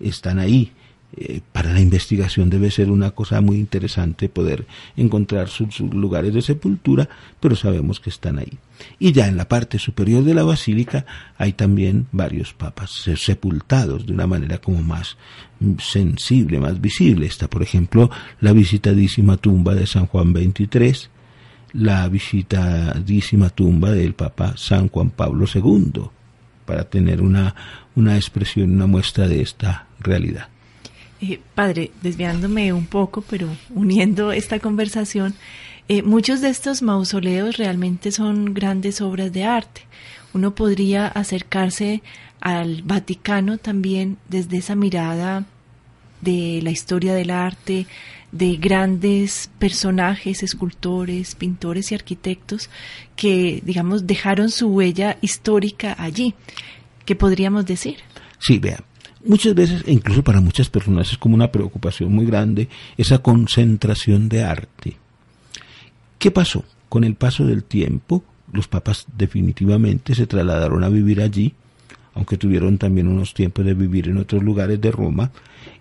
Están 0.00 0.38
ahí 0.38 0.72
eh, 1.16 1.42
para 1.52 1.72
la 1.72 1.80
investigación 1.80 2.50
debe 2.50 2.72
ser 2.72 2.90
una 2.90 3.12
cosa 3.12 3.40
muy 3.40 3.56
interesante 3.58 4.28
poder 4.28 4.66
encontrar 4.96 5.48
sus, 5.48 5.78
lugares 5.78 6.34
de 6.34 6.42
sepultura, 6.42 7.08
pero 7.38 7.54
sabemos 7.54 8.00
que 8.00 8.10
están 8.10 8.38
ahí. 8.38 8.58
Y 8.98 9.12
ya 9.12 9.28
en 9.28 9.36
la 9.36 9.48
parte 9.48 9.78
superior 9.78 10.24
de 10.24 10.34
la 10.34 10.42
basílica 10.42 11.06
hay 11.38 11.52
también 11.52 12.08
varios 12.10 12.52
papas 12.52 12.90
sepultados 13.16 14.06
de 14.06 14.12
una 14.12 14.26
manera 14.26 14.58
como 14.58 14.82
más 14.82 15.16
sensible, 15.78 16.58
más 16.58 16.80
visible. 16.80 17.26
Está, 17.26 17.48
por 17.48 17.62
ejemplo, 17.62 18.10
la 18.40 18.52
visitadísima 18.52 19.36
tumba 19.36 19.74
de 19.74 19.86
San 19.86 20.06
Juan 20.06 20.32
XXIII, 20.32 21.08
la 21.74 22.08
visitadísima 22.08 23.50
tumba 23.50 23.92
del 23.92 24.14
Papa 24.14 24.54
San 24.56 24.88
Juan 24.88 25.10
Pablo 25.10 25.46
II, 25.52 26.10
para 26.66 26.84
tener 26.90 27.22
una, 27.22 27.54
una 27.94 28.16
expresión, 28.16 28.72
una 28.72 28.86
muestra 28.86 29.28
de 29.28 29.42
esta 29.42 29.86
realidad. 30.00 30.48
Eh, 31.26 31.40
padre, 31.54 31.90
desviándome 32.02 32.72
un 32.74 32.84
poco, 32.84 33.22
pero 33.22 33.48
uniendo 33.74 34.30
esta 34.30 34.58
conversación, 34.58 35.34
eh, 35.88 36.02
muchos 36.02 36.42
de 36.42 36.50
estos 36.50 36.82
mausoleos 36.82 37.56
realmente 37.56 38.12
son 38.12 38.52
grandes 38.52 39.00
obras 39.00 39.32
de 39.32 39.44
arte. 39.44 39.82
Uno 40.34 40.54
podría 40.54 41.06
acercarse 41.06 42.02
al 42.40 42.82
Vaticano 42.82 43.56
también 43.56 44.18
desde 44.28 44.58
esa 44.58 44.74
mirada 44.74 45.46
de 46.20 46.60
la 46.62 46.70
historia 46.70 47.14
del 47.14 47.30
arte, 47.30 47.86
de 48.30 48.56
grandes 48.56 49.48
personajes, 49.58 50.42
escultores, 50.42 51.34
pintores 51.36 51.90
y 51.90 51.94
arquitectos 51.94 52.68
que, 53.16 53.62
digamos, 53.64 54.06
dejaron 54.06 54.50
su 54.50 54.68
huella 54.68 55.16
histórica 55.22 55.94
allí. 55.98 56.34
¿Qué 57.06 57.14
podríamos 57.14 57.64
decir? 57.64 57.96
Sí, 58.40 58.58
vean. 58.58 58.84
Muchas 59.26 59.54
veces, 59.54 59.82
e 59.86 59.92
incluso 59.92 60.22
para 60.22 60.42
muchas 60.42 60.68
personas, 60.68 61.10
es 61.10 61.16
como 61.16 61.34
una 61.34 61.50
preocupación 61.50 62.12
muy 62.12 62.26
grande 62.26 62.68
esa 62.98 63.18
concentración 63.18 64.28
de 64.28 64.44
arte. 64.44 64.96
¿Qué 66.18 66.30
pasó? 66.30 66.64
Con 66.90 67.04
el 67.04 67.14
paso 67.14 67.46
del 67.46 67.64
tiempo, 67.64 68.22
los 68.52 68.68
papas 68.68 69.06
definitivamente 69.16 70.14
se 70.14 70.26
trasladaron 70.26 70.84
a 70.84 70.90
vivir 70.90 71.22
allí, 71.22 71.54
aunque 72.12 72.36
tuvieron 72.36 72.76
también 72.76 73.08
unos 73.08 73.32
tiempos 73.32 73.64
de 73.64 73.72
vivir 73.72 74.08
en 74.08 74.18
otros 74.18 74.42
lugares 74.42 74.78
de 74.80 74.90
Roma, 74.90 75.32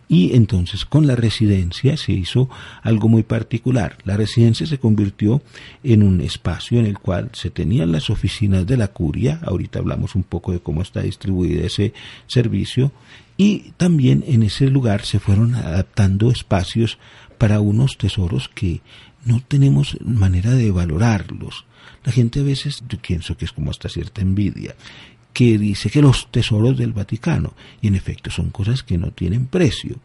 y 0.08 0.36
entonces 0.36 0.86
con 0.86 1.08
la 1.08 1.16
residencia 1.16 1.98
se 1.98 2.12
hizo 2.12 2.50
algo 2.82 3.08
muy 3.08 3.24
particular. 3.24 3.98
La 4.04 4.18
residencia 4.18 4.68
se 4.68 4.78
convirtió 4.78 5.42
en 5.84 6.04
un 6.04 6.22
espacio 6.22 6.80
en 6.80 6.86
el 6.86 7.00
cual 7.00 7.30
se 7.34 7.50
tenían 7.50 7.92
las 7.92 8.10
oficinas 8.10 8.66
de 8.66 8.78
la 8.78 8.90
curia, 8.90 9.40
ahorita 9.44 9.80
hablamos 9.80 10.16
un 10.16 10.24
poco 10.24 10.52
de 10.52 10.60
cómo 10.60 10.82
está 10.82 11.02
distribuido 11.02 11.66
ese 11.66 11.94
servicio, 12.28 12.92
y 13.38 13.72
también 13.78 14.24
en 14.28 14.44
ese 14.44 14.70
lugar 14.70 15.06
se 15.06 15.20
fueron 15.20 15.56
adaptando 15.56 16.30
espacios 16.30 17.00
para 17.38 17.60
unos 17.60 17.98
tesoros 17.98 18.50
que 18.50 18.82
no 19.26 19.42
tenemos 19.48 19.98
manera 20.02 20.52
de 20.52 20.72
valorarlos. 20.72 21.66
La 22.04 22.12
gente 22.12 22.42
a 22.42 22.44
veces, 22.44 22.84
yo 22.88 22.98
pienso 23.00 23.38
que 23.38 23.46
es 23.46 23.52
como 23.52 23.72
hasta 23.72 23.90
cierta 23.90 24.22
envidia, 24.22 24.76
que 25.34 25.58
dice 25.58 25.90
que 25.90 26.02
los 26.02 26.32
tesoros 26.32 26.78
del 26.78 26.94
Vaticano, 26.94 27.54
y 27.82 27.88
en 27.88 27.96
efecto 27.96 28.30
son 28.30 28.52
cosas 28.52 28.84
que 28.84 28.98
no 28.98 29.12
tienen 29.12 29.48
precio, 29.48 29.98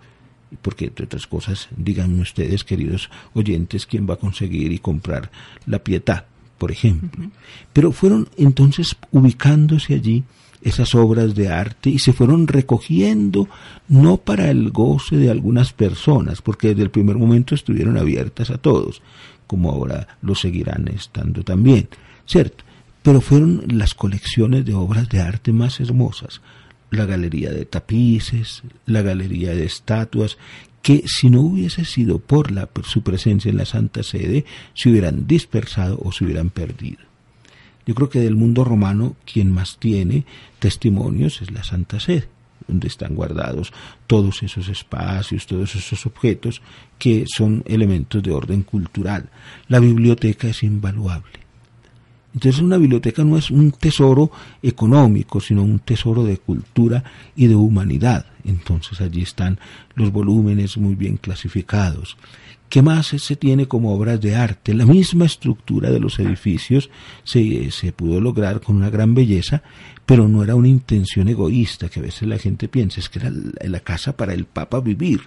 porque 0.62 0.86
entre 0.86 1.04
otras 1.04 1.26
cosas, 1.26 1.68
díganme 1.76 2.22
ustedes, 2.22 2.64
queridos 2.64 3.10
oyentes, 3.34 3.86
quién 3.86 4.08
va 4.08 4.14
a 4.14 4.18
conseguir 4.18 4.72
y 4.72 4.78
comprar 4.78 5.30
la 5.66 5.78
pietad, 5.78 6.24
por 6.56 6.72
ejemplo. 6.72 7.30
Pero 7.72 7.92
fueron 7.92 8.28
entonces 8.36 8.96
ubicándose 9.12 9.94
allí 9.94 10.24
esas 10.62 10.94
obras 10.94 11.34
de 11.34 11.48
arte 11.48 11.90
y 11.90 11.98
se 11.98 12.12
fueron 12.12 12.48
recogiendo 12.48 13.48
no 13.88 14.16
para 14.16 14.50
el 14.50 14.70
goce 14.70 15.16
de 15.16 15.30
algunas 15.30 15.72
personas, 15.72 16.42
porque 16.42 16.68
desde 16.68 16.82
el 16.82 16.90
primer 16.90 17.16
momento 17.16 17.54
estuvieron 17.54 17.96
abiertas 17.96 18.50
a 18.50 18.58
todos, 18.58 19.02
como 19.46 19.70
ahora 19.70 20.18
lo 20.22 20.34
seguirán 20.34 20.88
estando 20.88 21.42
también, 21.44 21.88
¿cierto? 22.26 22.64
Pero 23.08 23.22
fueron 23.22 23.64
las 23.68 23.94
colecciones 23.94 24.66
de 24.66 24.74
obras 24.74 25.08
de 25.08 25.22
arte 25.22 25.50
más 25.50 25.80
hermosas, 25.80 26.42
la 26.90 27.06
galería 27.06 27.50
de 27.50 27.64
tapices, 27.64 28.62
la 28.84 29.00
galería 29.00 29.54
de 29.54 29.64
estatuas, 29.64 30.36
que 30.82 31.04
si 31.06 31.30
no 31.30 31.40
hubiese 31.40 31.86
sido 31.86 32.18
por, 32.18 32.50
la, 32.50 32.68
su 32.82 33.00
presencia 33.00 33.50
en 33.50 33.56
la 33.56 33.64
Santa 33.64 34.02
Sede, 34.02 34.44
se 34.74 34.90
hubieran 34.90 35.26
dispersado 35.26 35.98
o 36.02 36.12
se 36.12 36.26
hubieran 36.26 36.50
perdido. 36.50 36.98
Yo 37.86 37.94
creo 37.94 38.10
que 38.10 38.20
del 38.20 38.36
mundo 38.36 38.62
romano 38.62 39.16
quien 39.24 39.52
más 39.52 39.78
tiene 39.78 40.26
testimonios 40.58 41.40
es 41.40 41.50
la 41.50 41.64
Santa 41.64 42.00
Sede, 42.00 42.28
donde 42.66 42.88
están 42.88 43.14
guardados 43.14 43.72
todos 44.06 44.42
esos 44.42 44.68
espacios, 44.68 45.46
todos 45.46 45.74
esos 45.76 46.04
objetos 46.04 46.60
que 46.98 47.24
son 47.26 47.64
elementos 47.66 48.22
de 48.22 48.32
orden 48.32 48.64
cultural. 48.64 49.30
La 49.66 49.80
biblioteca 49.80 50.48
es 50.48 50.62
invaluable. 50.62 51.37
Entonces 52.34 52.60
una 52.60 52.76
biblioteca 52.76 53.24
no 53.24 53.36
es 53.36 53.50
un 53.50 53.72
tesoro 53.72 54.30
económico, 54.62 55.40
sino 55.40 55.62
un 55.62 55.78
tesoro 55.78 56.24
de 56.24 56.38
cultura 56.38 57.02
y 57.34 57.46
de 57.46 57.54
humanidad. 57.54 58.26
Entonces 58.44 59.00
allí 59.00 59.22
están 59.22 59.58
los 59.94 60.12
volúmenes 60.12 60.76
muy 60.76 60.94
bien 60.94 61.16
clasificados. 61.16 62.16
¿Qué 62.68 62.82
más 62.82 63.06
se 63.06 63.36
tiene 63.36 63.66
como 63.66 63.94
obras 63.94 64.20
de 64.20 64.36
arte? 64.36 64.74
La 64.74 64.84
misma 64.84 65.24
estructura 65.24 65.90
de 65.90 66.00
los 66.00 66.18
edificios 66.18 66.90
se, 67.24 67.70
se, 67.70 67.92
pudo 67.92 68.20
lograr 68.20 68.60
con 68.60 68.76
una 68.76 68.90
gran 68.90 69.14
belleza, 69.14 69.62
pero 70.04 70.28
no 70.28 70.44
era 70.44 70.54
una 70.54 70.68
intención 70.68 71.28
egoísta, 71.28 71.88
que 71.88 72.00
a 72.00 72.02
veces 72.02 72.28
la 72.28 72.36
gente 72.36 72.68
piensa, 72.68 73.00
es 73.00 73.08
que 73.08 73.20
era 73.20 73.32
la 73.64 73.80
casa 73.80 74.14
para 74.14 74.34
el 74.34 74.44
Papa 74.44 74.80
vivir. 74.80 75.22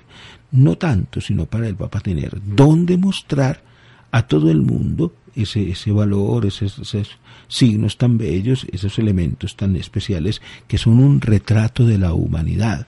No 0.51 0.77
tanto, 0.77 1.19
sino 1.19 1.47
para 1.47 1.67
el 1.67 1.75
Papa 1.75 1.99
tener 1.99 2.39
dónde 2.45 2.95
mostrar 2.97 3.63
a 4.11 4.27
todo 4.27 4.51
el 4.51 4.61
mundo 4.61 5.15
ese, 5.35 5.71
ese 5.71 5.91
valor, 5.91 6.45
esos, 6.45 6.79
esos, 6.79 7.17
signos 7.47 7.97
tan 7.97 8.17
bellos, 8.17 8.65
esos 8.71 8.97
elementos 8.97 9.55
tan 9.55 9.75
especiales 9.75 10.41
que 10.67 10.77
son 10.77 10.99
un 10.99 11.21
retrato 11.21 11.85
de 11.85 11.97
la 11.97 12.13
humanidad. 12.13 12.87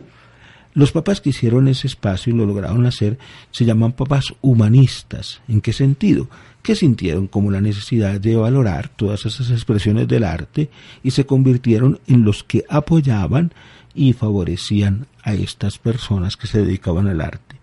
Los 0.74 0.92
papas 0.92 1.22
que 1.22 1.30
hicieron 1.30 1.68
ese 1.68 1.86
espacio 1.86 2.34
y 2.34 2.38
lo 2.38 2.46
lograron 2.46 2.86
hacer 2.86 3.20
se 3.52 3.64
llaman 3.64 3.92
papas 3.92 4.34
humanistas. 4.42 5.42
¿En 5.48 5.62
qué 5.62 5.72
sentido? 5.72 6.28
Que 6.64 6.76
sintieron 6.76 7.28
como 7.28 7.52
la 7.52 7.62
necesidad 7.62 8.20
de 8.20 8.36
valorar 8.36 8.90
todas 8.90 9.26
esas 9.26 9.52
expresiones 9.52 10.08
del 10.08 10.24
arte 10.24 10.72
y 11.04 11.12
se 11.12 11.26
convirtieron 11.26 12.00
en 12.08 12.24
los 12.24 12.44
que 12.44 12.66
apoyaban 12.70 13.54
y 13.94 14.14
favorecían 14.14 15.06
a 15.22 15.36
estas 15.36 15.78
personas 15.78 16.38
que 16.38 16.48
se 16.48 16.60
dedicaban 16.66 17.08
al 17.08 17.22
arte. 17.22 17.63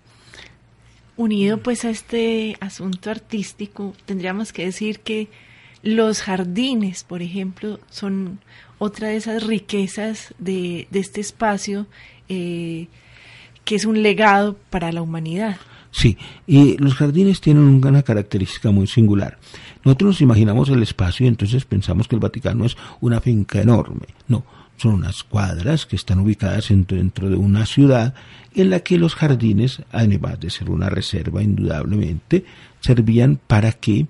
Unido 1.21 1.59
pues 1.59 1.85
a 1.85 1.91
este 1.91 2.57
asunto 2.61 3.11
artístico, 3.11 3.93
tendríamos 4.07 4.55
que 4.55 4.65
decir 4.65 5.00
que 5.00 5.29
los 5.83 6.23
jardines, 6.23 7.05
por 7.05 7.21
ejemplo, 7.21 7.79
son 7.91 8.41
otra 8.79 9.09
de 9.09 9.17
esas 9.17 9.47
riquezas 9.47 10.33
de, 10.39 10.89
este 10.91 11.21
espacio 11.21 11.87
eh, 12.31 12.89
que 13.67 13.75
es 13.75 13.85
un 13.85 14.03
legado 14.03 14.57
para 14.71 14.93
la 14.93 15.03
humanidad. 15.03 15.59
Sí, 15.91 16.17
y 16.47 16.79
los 16.79 16.95
jardines 16.95 17.43
tienen 17.43 17.85
una 17.85 18.03
característica 18.03 18.71
muy 18.71 18.87
singular. 18.87 19.39
Nosotros 19.85 20.12
nos 20.12 20.21
imaginamos 20.23 20.71
el 20.71 20.83
espacio 20.83 21.27
y 21.27 21.29
entonces 21.29 21.67
pensamos 21.67 22.09
que 22.09 22.15
el 22.15 22.21
Vaticano 22.21 22.65
es 22.65 22.79
una 23.03 23.21
finca 23.21 23.61
enorme. 23.61 24.07
No, 24.27 24.43
son 24.81 24.95
unas 24.95 25.25
cuadras 25.25 25.85
que 25.85 25.97
están 25.97 26.21
ubicadas 26.21 26.69
dentro 26.71 27.29
de 27.29 27.37
una 27.37 27.67
ciudad 27.67 28.15
en 28.55 28.71
la 28.71 28.81
que 28.81 28.97
los 28.97 29.15
jardines, 29.15 29.83
además 29.93 30.41
de 30.41 30.49
ser 30.49 30.71
una 30.71 30.89
reserva 30.89 31.43
indudablemente, 31.43 32.45
servían 32.81 33.39
para 33.47 33.73
que 33.73 34.07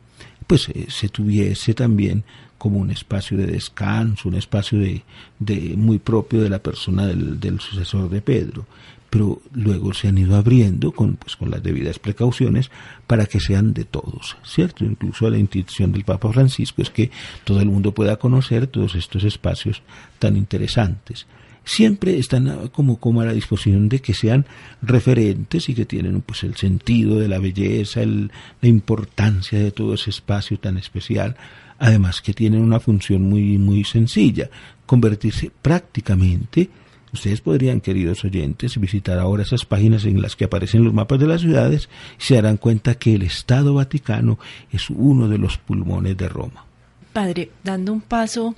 pues 0.47 0.69
eh, 0.69 0.87
se 0.89 1.09
tuviese 1.09 1.75
también 1.75 2.23
como 2.57 2.79
un 2.79 2.91
espacio 2.91 3.37
de 3.37 3.47
descanso, 3.47 4.29
un 4.29 4.37
espacio 4.37 4.79
de, 4.79 5.03
de 5.41 5.75
muy 5.77 5.99
propio 5.99 6.41
de 6.41 6.51
la 6.51 6.61
persona 6.61 7.07
del, 7.07 7.41
del 7.41 7.59
sucesor 7.59 8.09
de 8.09 8.23
Pedro 8.23 8.67
pero 9.11 9.43
luego 9.53 9.93
se 9.93 10.09
han 10.09 10.19
ido 10.19 10.37
abriendo 10.37 10.93
con, 10.93 11.17
pues, 11.17 11.35
con 11.37 11.51
las 11.51 11.63
debidas 11.63 11.99
precauciones 11.99 12.71
para 13.09 13.27
que 13.27 13.41
sean 13.41 13.75
de 13.75 13.85
todos, 13.85 14.37
¿cierto? 14.45 14.85
Incluso 14.85 15.29
la 15.29 15.39
intención 15.39 15.91
del 15.91 16.05
Papa 16.05 16.33
Francisco 16.33 16.81
es 16.81 16.91
que 16.91 17.11
todo 17.45 17.61
el 17.61 17.69
mundo 17.69 17.93
pueda 17.93 18.17
conocer 18.17 18.69
todos 18.69 18.95
estos 18.95 19.25
espacios 19.25 19.83
tan 20.21 20.37
interesantes. 20.37 21.27
Siempre 21.65 22.19
están 22.19 22.69
como, 22.69 22.99
como 22.99 23.21
a 23.21 23.27
la 23.27 23.33
disposición 23.33 23.89
de 23.89 24.01
que 24.01 24.15
sean 24.15 24.47
referentes 24.81 25.69
y 25.69 25.75
que 25.75 25.85
tienen 25.85 26.23
pues 26.23 26.45
el 26.45 26.57
sentido 26.57 27.19
de 27.19 27.29
la 27.29 27.39
belleza, 27.39 28.03
el, 28.03 28.31
la 28.63 28.69
importancia 28.69 29.59
de 29.59 29.73
todo 29.73 29.95
ese 29.95 30.11
espacio 30.11 30.59
tan 30.59 30.79
especial, 30.79 31.37
además 31.79 32.23
que 32.23 32.33
tienen 32.33 32.63
una 32.63 32.81
función 32.81 33.23
muy, 33.23 33.59
muy 33.59 33.85
sencilla, 33.85 34.49
convertirse 34.87 35.51
prácticamente 35.63 36.71
Ustedes 37.13 37.41
podrían, 37.41 37.81
queridos 37.81 38.25
oyentes, 38.25 38.79
visitar 38.79 39.19
ahora 39.19 39.43
esas 39.43 39.65
páginas 39.65 40.05
en 40.05 40.23
las 40.23 40.37
que 40.37 40.45
aparecen 40.45 40.85
los 40.85 40.95
mapas 40.95 41.19
de 41.19 41.27
las 41.27 41.41
ciudades 41.41 41.89
y 42.19 42.23
se 42.23 42.35
darán 42.37 42.57
cuenta 42.57 42.95
que 42.95 43.15
el 43.15 43.23
Estado 43.23 43.75
Vaticano 43.75 44.39
es 44.71 44.91
uno 44.91 45.29
de 45.29 45.39
los 45.39 45.59
pulmones 45.59 46.17
de 46.17 46.29
Roma. 46.29 46.65
Padre, 47.13 47.51
dando 47.65 47.93
un 47.93 48.01
paso 48.01 48.55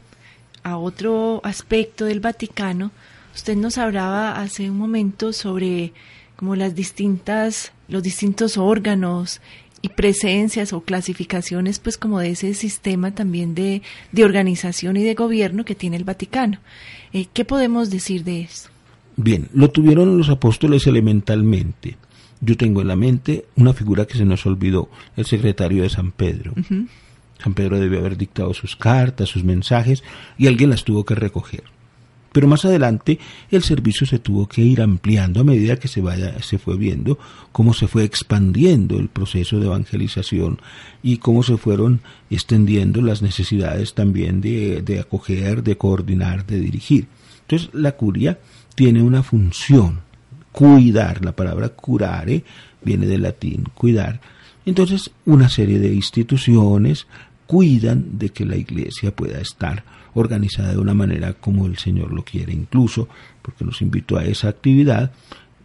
a 0.62 0.76
otro 0.76 1.40
aspecto 1.44 2.04
del 2.04 2.20
Vaticano, 2.20 2.90
usted 3.34 3.56
nos 3.56 3.78
hablaba 3.78 4.40
hace 4.40 4.70
un 4.70 4.76
momento 4.76 5.32
sobre 5.32 5.92
como 6.36 6.56
las 6.56 6.74
distintas, 6.74 7.72
los 7.88 8.02
distintos 8.02 8.58
órganos 8.58 9.40
y 9.82 9.88
presencias 9.88 10.72
o 10.72 10.82
clasificaciones, 10.82 11.80
pues 11.80 11.98
como 11.98 12.20
de 12.20 12.30
ese 12.30 12.54
sistema 12.54 13.14
también 13.14 13.54
de, 13.54 13.82
de 14.12 14.24
organización 14.24 14.96
y 14.96 15.02
de 15.02 15.14
gobierno 15.14 15.64
que 15.64 15.74
tiene 15.74 15.96
el 15.96 16.04
Vaticano. 16.04 16.58
Eh, 17.12 17.26
¿Qué 17.32 17.44
podemos 17.44 17.90
decir 17.90 18.24
de 18.24 18.42
esto? 18.42 18.70
Bien, 19.16 19.48
lo 19.52 19.70
tuvieron 19.70 20.16
los 20.16 20.30
apóstoles 20.30 20.86
elementalmente. 20.86 21.96
Yo 22.40 22.56
tengo 22.56 22.80
en 22.80 22.88
la 22.88 22.96
mente 22.96 23.44
una 23.56 23.72
figura 23.72 24.06
que 24.06 24.16
se 24.16 24.24
nos 24.24 24.46
olvidó, 24.46 24.88
el 25.16 25.26
secretario 25.26 25.82
de 25.82 25.90
San 25.90 26.12
Pedro. 26.12 26.54
San 27.38 27.54
Pedro 27.54 27.78
debió 27.78 27.98
haber 27.98 28.16
dictado 28.16 28.54
sus 28.54 28.76
cartas, 28.76 29.28
sus 29.28 29.44
mensajes, 29.44 30.02
y 30.38 30.46
alguien 30.46 30.70
las 30.70 30.84
tuvo 30.84 31.04
que 31.04 31.14
recoger. 31.14 31.64
Pero 32.32 32.48
más 32.48 32.64
adelante 32.64 33.18
el 33.50 33.62
servicio 33.62 34.06
se 34.06 34.18
tuvo 34.18 34.48
que 34.48 34.62
ir 34.62 34.80
ampliando 34.80 35.40
a 35.40 35.44
medida 35.44 35.76
que 35.76 35.88
se, 35.88 36.00
vaya, 36.00 36.42
se 36.42 36.58
fue 36.58 36.76
viendo 36.76 37.18
cómo 37.52 37.74
se 37.74 37.86
fue 37.86 38.04
expandiendo 38.04 38.98
el 38.98 39.08
proceso 39.08 39.60
de 39.60 39.66
evangelización 39.66 40.58
y 41.02 41.18
cómo 41.18 41.42
se 41.42 41.58
fueron 41.58 42.00
extendiendo 42.30 43.02
las 43.02 43.20
necesidades 43.20 43.92
también 43.94 44.40
de, 44.40 44.80
de 44.80 45.00
acoger, 45.00 45.62
de 45.62 45.76
coordinar, 45.76 46.46
de 46.46 46.58
dirigir. 46.58 47.06
Entonces 47.42 47.68
la 47.74 47.92
curia 47.92 48.38
tiene 48.74 49.02
una 49.02 49.22
función, 49.22 50.00
cuidar, 50.52 51.22
la 51.22 51.36
palabra 51.36 51.68
curare 51.68 52.44
viene 52.82 53.06
del 53.06 53.22
latín, 53.22 53.64
cuidar. 53.74 54.20
Entonces 54.64 55.10
una 55.26 55.50
serie 55.50 55.78
de 55.78 55.92
instituciones 55.92 57.06
cuidan 57.46 58.18
de 58.18 58.30
que 58.30 58.46
la 58.46 58.56
iglesia 58.56 59.14
pueda 59.14 59.38
estar 59.38 59.84
organizada 60.14 60.72
de 60.72 60.78
una 60.78 60.94
manera 60.94 61.34
como 61.34 61.66
el 61.66 61.78
Señor 61.78 62.12
lo 62.12 62.24
quiere, 62.24 62.52
incluso 62.52 63.08
porque 63.40 63.64
nos 63.64 63.82
invitó 63.82 64.18
a 64.18 64.24
esa 64.24 64.48
actividad 64.48 65.12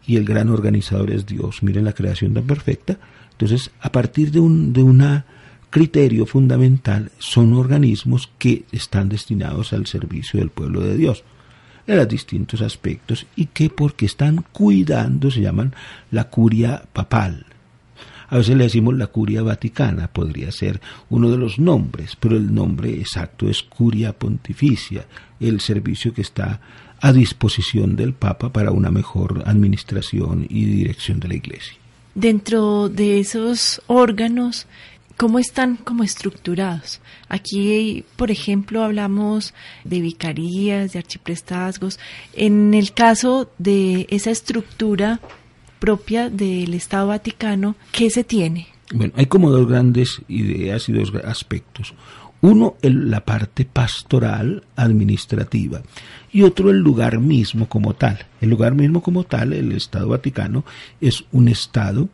y 0.06 0.16
el 0.16 0.26
gran 0.26 0.50
organizador 0.50 1.12
es 1.12 1.26
Dios. 1.26 1.64
Miren 1.64 1.86
la 1.86 1.94
creación 1.94 2.34
tan 2.34 2.46
perfecta. 2.46 2.98
Entonces, 3.32 3.72
a 3.82 3.92
partir 3.92 4.32
de 4.32 4.40
un 4.40 4.74
de 4.74 4.84
una 4.84 5.26
criterio 5.70 6.26
fundamental, 6.26 7.12
son 7.20 7.54
organismos 7.54 8.30
que 8.38 8.64
están 8.72 9.10
destinados 9.10 9.74
al 9.74 9.86
servicio 9.86 10.40
del 10.40 10.50
pueblo 10.50 10.82
de 10.82 10.96
Dios 10.96 11.24
en 11.88 11.98
los 11.98 12.08
distintos 12.08 12.62
aspectos 12.62 13.26
y 13.36 13.48
que 13.48 13.70
porque 13.70 14.06
están 14.06 14.46
cuidando 14.52 15.32
se 15.32 15.42
llaman 15.42 15.74
la 16.12 16.26
curia 16.26 16.84
papal. 16.94 17.46
A 18.30 18.38
veces 18.38 18.58
le 18.58 18.66
decimos 18.66 18.96
la 18.96 19.08
curia 19.08 19.42
vaticana, 19.42 20.08
podría 20.08 20.52
ser 20.52 20.82
uno 21.10 21.32
de 21.32 21.38
los 21.38 21.60
nombres, 21.60 22.18
pero 22.20 22.36
el 22.36 22.54
nombre 22.54 22.92
exacto 22.92 23.50
es 23.50 23.64
curia 23.64 24.14
pontificia, 24.14 25.06
el 25.40 25.62
servicio 25.62 26.14
que 26.14 26.22
está 26.22 26.60
a 27.00 27.14
disposición 27.14 27.96
del 27.96 28.14
Papa 28.14 28.52
para 28.52 28.72
una 28.72 28.92
mejor 28.92 29.44
administración 29.46 30.46
y 30.50 30.66
dirección 30.66 31.20
de 31.20 31.28
la 31.28 31.36
Iglesia. 31.36 31.78
Dentro 32.16 32.90
de 32.90 33.20
esos 33.20 33.82
órganos, 33.86 34.66
¿cómo 35.16 35.40
están 35.40 35.76
como 35.78 36.04
estructurados? 36.04 37.00
Aquí, 37.30 38.04
por 38.16 38.32
ejemplo, 38.32 38.84
hablamos 38.84 39.54
de 39.84 40.02
vicarías, 40.02 40.94
de 40.94 41.00
arciprestazgos. 41.00 42.00
En 42.34 42.74
el 42.74 42.94
caso 42.94 43.52
de 43.60 44.08
esa 44.10 44.32
estructura, 44.32 45.20
propia 45.80 46.30
del 46.30 46.74
Estado 46.74 47.08
Vaticano, 47.08 47.76
¿qué 47.92 48.10
se 48.10 48.24
tiene? 48.24 48.68
Bueno, 48.94 49.14
hay 49.16 49.26
como 49.26 49.52
dos 49.52 49.68
grandes 49.68 50.22
ideas 50.28 50.88
y 50.90 50.94
dos 50.94 51.14
aspectos. 51.26 51.94
Uno, 52.42 52.76
el, 52.82 53.10
la 53.10 53.26
parte 53.26 53.66
pastoral 53.66 54.64
administrativa 54.76 55.82
y 56.32 56.44
otro, 56.44 56.70
el 56.70 56.78
lugar 56.78 57.20
mismo 57.20 57.68
como 57.68 57.96
tal. 57.96 58.26
El 58.42 58.50
lugar 58.50 58.76
mismo 58.76 59.02
como 59.02 59.24
tal, 59.24 59.54
el 59.54 59.72
Estado 59.72 60.10
Vaticano, 60.10 60.64
es 61.02 61.26
un 61.32 61.48
Estado, 61.48 62.10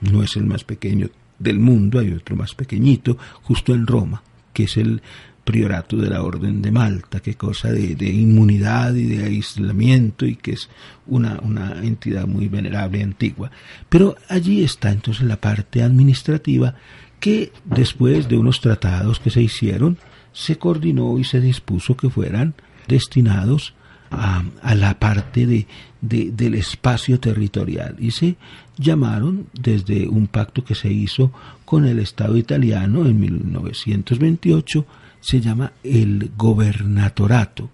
no 0.00 0.22
es 0.22 0.36
el 0.36 0.44
más 0.44 0.64
pequeño 0.64 1.10
del 1.38 1.58
mundo, 1.58 1.98
hay 1.98 2.12
otro 2.12 2.36
más 2.36 2.54
pequeñito, 2.54 3.18
justo 3.42 3.74
en 3.74 3.86
Roma, 3.86 4.22
que 4.52 4.64
es 4.64 4.76
el 4.76 5.02
priorato 5.50 5.96
de 5.96 6.08
la 6.08 6.22
Orden 6.22 6.62
de 6.62 6.70
Malta, 6.70 7.18
que 7.18 7.34
cosa 7.34 7.72
de, 7.72 8.08
inmunidad 8.08 8.94
y 8.94 9.06
de 9.06 9.24
aislamiento 9.24 10.24
y 10.24 10.36
que 10.36 10.52
es 10.52 10.68
una, 11.08 11.40
una 11.42 11.82
entidad 11.82 12.28
muy 12.28 12.46
venerable 12.46 12.98
y 12.98 13.02
antigua. 13.02 13.50
Pero 13.88 14.14
allí 14.28 14.62
está 14.62 14.92
entonces 14.92 15.26
la 15.26 15.40
parte 15.40 15.82
administrativa 15.82 16.76
que 17.18 17.52
después 17.64 18.28
de 18.28 18.38
unos 18.38 18.60
tratados 18.60 19.18
que 19.18 19.30
se 19.30 19.42
hicieron, 19.42 19.98
se 20.32 20.56
coordinó 20.56 21.18
y 21.18 21.24
se 21.24 21.40
dispuso 21.40 21.96
que 21.96 22.10
fueran 22.10 22.54
destinados 22.86 23.74
a, 24.12 24.44
la 24.74 24.98
parte 25.00 25.46
de, 25.46 25.66
del 26.00 26.54
espacio 26.54 27.18
territorial 27.18 27.96
y 27.98 28.12
se 28.12 28.36
llamaron 28.76 29.46
desde 29.52 30.08
un 30.08 30.28
pacto 30.28 30.64
que 30.64 30.76
se 30.76 30.92
hizo 30.92 31.32
con 31.64 31.86
el 31.86 31.98
Estado 31.98 32.36
italiano 32.36 33.04
en 33.04 33.18
1928 33.18 34.86
se 35.20 35.40
llama 35.40 35.72
el 35.82 36.30
gobernatorato, 36.36 37.70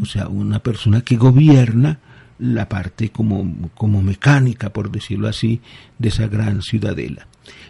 o 0.00 0.06
sea, 0.06 0.28
una 0.28 0.60
persona 0.60 1.02
que 1.02 1.16
gobierna 1.16 1.98
la 2.38 2.68
parte 2.68 3.10
como, 3.10 3.70
como 3.74 4.02
mecánica, 4.02 4.72
por 4.72 4.90
decirlo 4.90 5.28
así, 5.28 5.60
de 5.98 6.08
esa 6.08 6.26
gran 6.28 6.62
ciudadela. 6.62 7.26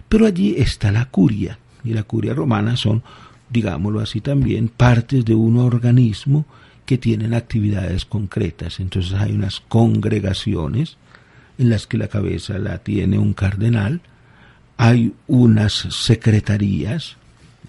Pero 0.09 0.27
allí 0.27 0.55
está 0.59 0.91
la 0.91 1.07
curia, 1.07 1.59
y 1.85 1.93
la 1.93 2.03
curia 2.03 2.35
romana 2.35 2.77
son, 2.77 3.03
digámoslo 3.51 4.01
así 4.01 4.21
también, 4.21 4.69
partes 4.69 5.25
de 5.25 5.35
un 5.35 5.59
organismo 5.59 6.47
que 6.85 6.99
tienen 6.99 7.35
actividades 7.35 8.05
concretas. 8.05 8.81
Entonces 8.81 9.15
hay 9.15 9.33
unas 9.33 9.61
congregaciones 9.61 10.97
en 11.59 11.71
las 11.71 11.87
que 11.87 11.99
la 11.99 12.09
cabeza 12.09 12.59
la 12.59 12.79
tiene 12.79 13.19
un 13.19 13.35
cardenal, 13.35 14.01
hay 14.77 15.15
unas 15.27 15.73
secretarías, 15.73 17.17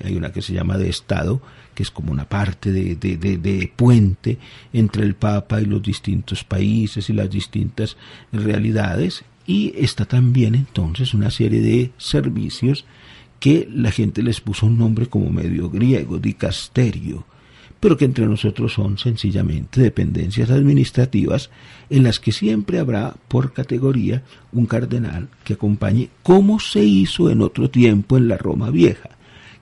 hay 0.04 0.16
una 0.16 0.32
que 0.32 0.42
se 0.42 0.54
llama 0.54 0.78
de 0.78 0.90
Estado, 0.90 1.42
que 1.74 1.84
es 1.84 1.92
como 1.92 2.12
una 2.12 2.28
parte 2.28 2.72
de, 2.72 2.96
de, 2.96 3.18
de, 3.18 3.72
puente 3.76 4.38
entre 4.74 5.04
el 5.04 5.16
Papa 5.16 5.62
y 5.62 5.66
los 5.66 5.82
distintos 5.82 6.44
países 6.44 7.10
y 7.10 7.14
las 7.14 7.30
distintas 7.30 7.98
realidades. 8.32 9.24
Y 9.46 9.74
está 9.78 10.06
también 10.06 10.56
entonces 10.56 11.14
una 11.14 11.32
serie 11.32 11.62
de 11.62 11.92
servicios 11.98 12.86
que 13.40 13.70
la 13.72 13.92
gente 13.92 14.24
les 14.24 14.42
puso 14.42 14.66
un 14.66 14.78
nombre 14.78 15.08
como 15.08 15.30
medio 15.30 15.70
griego, 15.70 16.18
dicasterio, 16.18 17.26
pero 17.80 17.96
que 17.96 18.06
entre 18.06 18.26
nosotros 18.26 18.74
son 18.74 18.98
sencillamente 18.98 19.82
dependencias 19.82 20.50
administrativas 20.50 21.52
en 21.90 22.04
las 22.04 22.20
que 22.20 22.32
siempre 22.32 22.80
habrá 22.80 23.16
por 23.28 23.54
categoría 23.54 24.24
un 24.52 24.66
cardenal 24.66 25.30
que 25.44 25.54
acompañe 25.54 26.10
como 26.24 26.60
se 26.60 26.84
hizo 26.84 27.30
en 27.30 27.42
otro 27.42 27.70
tiempo 27.70 28.18
en 28.18 28.28
la 28.28 28.38
Roma 28.38 28.72
vieja 28.72 29.17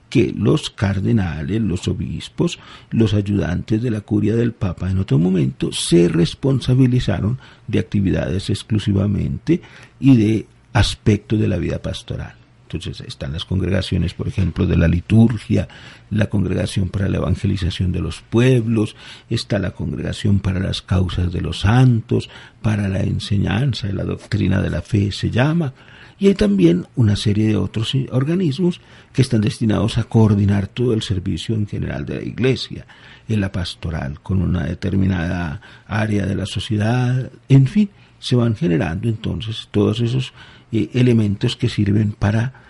que 0.08 0.32
los 0.36 0.70
cardenales, 0.70 1.60
los 1.60 1.88
obispos, 1.88 2.58
los 2.90 3.14
ayudantes 3.14 3.82
de 3.82 3.90
la 3.90 4.00
curia 4.00 4.36
del 4.36 4.52
Papa 4.52 4.90
en 4.90 4.98
otro 4.98 5.18
momento 5.18 5.72
se 5.72 6.08
responsabilizaron 6.08 7.38
de 7.66 7.78
actividades 7.78 8.50
exclusivamente 8.50 9.60
y 9.98 10.16
de 10.16 10.46
aspectos 10.72 11.40
de 11.40 11.48
la 11.48 11.56
vida 11.56 11.80
pastoral. 11.80 12.34
Entonces 12.68 13.06
están 13.06 13.32
las 13.32 13.44
congregaciones, 13.44 14.12
por 14.12 14.26
ejemplo, 14.26 14.66
de 14.66 14.76
la 14.76 14.88
liturgia, 14.88 15.68
la 16.10 16.26
congregación 16.26 16.88
para 16.88 17.08
la 17.08 17.18
evangelización 17.18 17.92
de 17.92 18.00
los 18.00 18.22
pueblos, 18.22 18.96
está 19.30 19.60
la 19.60 19.70
congregación 19.70 20.40
para 20.40 20.58
las 20.58 20.82
causas 20.82 21.32
de 21.32 21.40
los 21.40 21.60
santos, 21.60 22.28
para 22.62 22.88
la 22.88 23.00
enseñanza 23.00 23.86
la 23.92 24.02
doctrina 24.04 24.60
de 24.60 24.70
la 24.70 24.82
fe 24.82 25.12
se 25.12 25.30
llama, 25.30 25.72
y 26.18 26.28
hay 26.28 26.34
también 26.34 26.86
una 26.96 27.16
serie 27.16 27.48
de 27.48 27.56
otros 27.56 27.92
organismos 28.10 28.80
que 29.12 29.22
están 29.22 29.42
destinados 29.42 29.98
a 29.98 30.04
coordinar 30.04 30.66
todo 30.66 30.94
el 30.94 31.02
servicio 31.02 31.54
en 31.54 31.66
general 31.66 32.06
de 32.06 32.16
la 32.16 32.22
Iglesia, 32.22 32.86
en 33.28 33.40
la 33.40 33.52
pastoral, 33.52 34.20
con 34.20 34.40
una 34.40 34.64
determinada 34.64 35.60
área 35.86 36.24
de 36.24 36.34
la 36.34 36.46
sociedad, 36.46 37.30
en 37.48 37.66
fin, 37.66 37.90
se 38.18 38.36
van 38.36 38.56
generando 38.56 39.08
entonces 39.08 39.68
todos 39.70 40.00
esos 40.00 40.32
eh, 40.72 40.88
elementos 40.94 41.54
que 41.56 41.68
sirven 41.68 42.12
para 42.12 42.64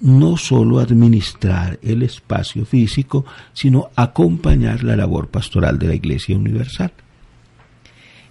no 0.00 0.36
solo 0.36 0.78
administrar 0.78 1.78
el 1.82 2.02
espacio 2.02 2.64
físico, 2.64 3.24
sino 3.52 3.90
acompañar 3.96 4.84
la 4.84 4.96
labor 4.96 5.28
pastoral 5.28 5.78
de 5.78 5.88
la 5.88 5.94
Iglesia 5.94 6.36
Universal. 6.36 6.92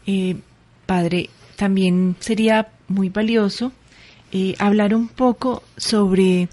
Eh, 0.05 0.37
padre, 0.85 1.29
también 1.55 2.15
sería 2.19 2.69
muy 2.87 3.09
valioso 3.09 3.73
eh, 4.31 4.55
hablar 4.59 4.93
un 4.93 5.07
poco 5.07 5.63
sobre, 5.77 6.49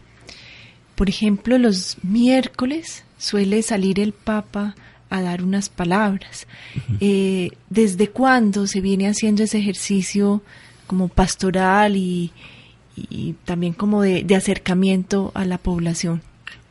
por 0.94 1.08
ejemplo, 1.08 1.58
los 1.58 1.96
miércoles 2.02 3.04
suele 3.18 3.62
salir 3.62 3.98
el 4.00 4.12
Papa 4.12 4.74
a 5.10 5.22
dar 5.22 5.42
unas 5.42 5.68
palabras. 5.68 6.46
Eh, 7.00 7.50
¿Desde 7.70 8.08
cuándo 8.08 8.66
se 8.66 8.80
viene 8.80 9.08
haciendo 9.08 9.42
ese 9.42 9.58
ejercicio 9.58 10.42
como 10.86 11.08
pastoral 11.08 11.96
y, 11.96 12.32
también 13.44 13.72
como 13.72 14.02
de, 14.02 14.26
acercamiento 14.34 15.30
a 15.34 15.44
la 15.44 15.58
población? 15.58 16.22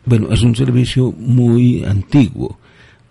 Bueno, 0.05 0.31
es 0.31 0.41
un 0.41 0.55
servicio 0.55 1.13
muy 1.13 1.83
antiguo 1.85 2.57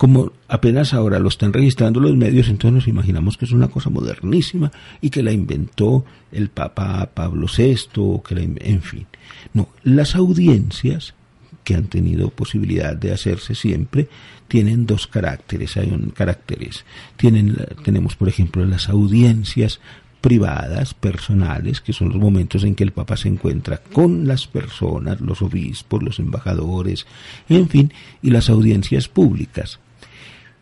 como 0.03 0.33
apenas 0.49 0.95
ahora 0.95 1.21
lo 1.21 1.29
están 1.29 1.53
registrando 1.53 2.01
los 2.01 2.17
medios, 2.17 2.49
entonces 2.49 2.75
nos 2.75 2.89
imaginamos 2.89 3.39
que 3.39 3.45
es 3.45 3.53
una 3.53 3.69
cosa 3.69 3.89
modernísima 3.89 4.73
y 5.01 5.11
que 5.11 5.23
la 5.23 5.31
inventó 5.31 6.05
el 6.33 6.49
Papa 6.49 7.09
Pablo 7.15 7.47
VI, 7.47 8.21
que 8.27 8.35
la, 8.35 8.43
en 8.43 8.83
fin. 8.83 9.07
No, 9.55 9.69
las 9.85 10.17
audiencias 10.17 11.15
que 11.63 11.77
han 11.77 11.87
tenido 11.87 12.31
posibilidad 12.31 12.97
de 12.97 13.13
hacerse 13.13 13.55
siempre 13.55 14.09
tienen 14.49 14.87
dos 14.87 15.07
caracteres, 15.07 15.77
hay 15.77 15.91
un 15.91 16.11
caracteres. 16.11 16.85
Tienen, 17.17 17.57
tenemos, 17.85 18.17
por 18.17 18.29
ejemplo, 18.29 18.67
las 18.67 18.89
audiencias 18.89 19.79
privadas, 20.21 20.95
personales, 20.95 21.81
que 21.81 21.93
son 21.93 22.09
los 22.09 22.19
momentos 22.19 22.65
en 22.65 22.75
que 22.75 22.83
el 22.83 22.91
Papa 22.91 23.17
se 23.17 23.29
encuentra 23.29 23.79
con 23.79 24.27
las 24.27 24.49
personas, 24.49 25.21
los 25.21 25.43
obispos, 25.43 26.03
los 26.03 26.19
embajadores, 26.19 27.07
en 27.49 27.69
fin, 27.69 27.93
y 28.23 28.31
las 28.31 28.49
audiencias 28.49 29.09
públicas, 29.09 29.81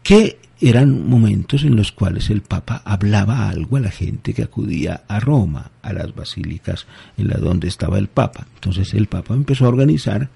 que 0.03 0.39
eran 0.61 1.09
momentos 1.09 1.65
en 1.65 1.75
los 1.75 1.91
cuales 1.91 2.29
el 2.29 2.43
Papa 2.43 2.83
hablaba 2.85 3.49
algo 3.49 3.79
a 3.79 3.81
la 3.81 3.91
gente 3.91 4.35
que 4.35 4.43
acudía 4.43 5.05
a 5.09 5.19
Roma, 5.19 5.71
a 5.83 5.93
las 5.93 6.15
basílicas 6.15 6.87
en 7.17 7.29
la 7.29 7.39
donde 7.39 7.69
estaba 7.69 7.99
el 7.99 8.09
Papa. 8.09 8.47
Entonces 8.55 8.93
el 8.93 9.07
Papa 9.07 9.35
empezó 9.35 9.65
a 9.65 9.69
organizar 9.69 10.29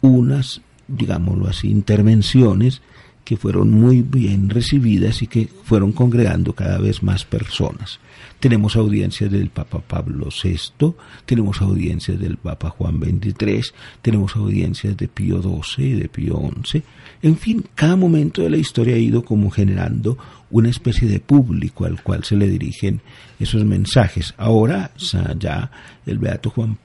unas, 0.00 0.60
digámoslo 0.88 1.48
así, 1.48 1.70
intervenciones 1.70 2.82
que 3.30 3.36
fueron 3.36 3.70
muy 3.70 4.02
bien 4.02 4.50
recibidas 4.50 5.22
y 5.22 5.28
que 5.28 5.46
fueron 5.62 5.92
congregando 5.92 6.52
cada 6.52 6.78
vez 6.78 7.00
más 7.04 7.24
personas. 7.24 8.00
Tenemos 8.40 8.74
audiencias 8.74 9.30
del 9.30 9.50
Papa 9.50 9.78
Pablo 9.86 10.30
VI, 10.42 10.94
tenemos 11.26 11.62
audiencias 11.62 12.18
del 12.18 12.38
Papa 12.38 12.70
Juan 12.70 12.98
XXIII, 12.98 13.62
tenemos 14.02 14.34
audiencias 14.34 14.96
de 14.96 15.06
Pío 15.06 15.40
XII 15.40 15.86
y 15.86 15.92
de 15.92 16.08
Pío 16.08 16.42
XI. 16.64 16.82
En 17.22 17.36
fin, 17.36 17.64
cada 17.76 17.94
momento 17.94 18.42
de 18.42 18.50
la 18.50 18.56
historia 18.56 18.96
ha 18.96 18.98
ido 18.98 19.24
como 19.24 19.48
generando 19.48 20.18
una 20.50 20.68
especie 20.68 21.06
de 21.06 21.20
público 21.20 21.84
al 21.84 22.02
cual 22.02 22.24
se 22.24 22.34
le 22.34 22.48
dirigen 22.48 23.00
esos 23.38 23.64
mensajes. 23.64 24.34
Ahora 24.38 24.90
ya 25.38 25.70
el 26.04 26.18
Beato, 26.18 26.50
Juan, 26.50 26.78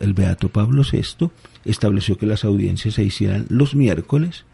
el 0.00 0.14
Beato 0.14 0.50
Pablo 0.50 0.84
VI 0.88 1.30
estableció 1.64 2.16
que 2.16 2.26
las 2.26 2.44
audiencias 2.44 2.94
se 2.94 3.02
hicieran 3.02 3.46
los 3.48 3.74
miércoles. 3.74 4.44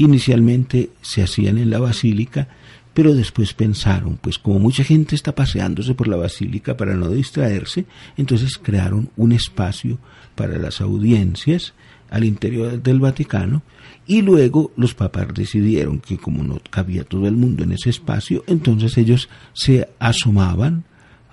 Inicialmente 0.00 0.88
se 1.02 1.22
hacían 1.22 1.58
en 1.58 1.68
la 1.68 1.78
basílica 1.78 2.48
pero 2.94 3.14
después 3.14 3.54
pensaron, 3.54 4.18
pues 4.20 4.38
como 4.38 4.58
mucha 4.58 4.82
gente 4.82 5.14
está 5.14 5.34
paseándose 5.34 5.94
por 5.94 6.08
la 6.08 6.16
basílica 6.16 6.76
para 6.76 6.94
no 6.94 7.08
distraerse, 7.10 7.86
entonces 8.16 8.58
crearon 8.58 9.10
un 9.16 9.32
espacio 9.32 9.98
para 10.34 10.58
las 10.58 10.80
audiencias 10.80 11.74
al 12.10 12.24
interior 12.24 12.82
del 12.82 12.98
Vaticano 12.98 13.62
y 14.06 14.22
luego 14.22 14.72
los 14.76 14.94
papas 14.94 15.28
decidieron 15.34 16.00
que 16.00 16.18
como 16.18 16.42
no 16.42 16.60
cabía 16.68 17.04
todo 17.04 17.28
el 17.28 17.36
mundo 17.36 17.62
en 17.62 17.72
ese 17.72 17.90
espacio, 17.90 18.42
entonces 18.48 18.98
ellos 18.98 19.28
se 19.52 19.88
asomaban 20.00 20.84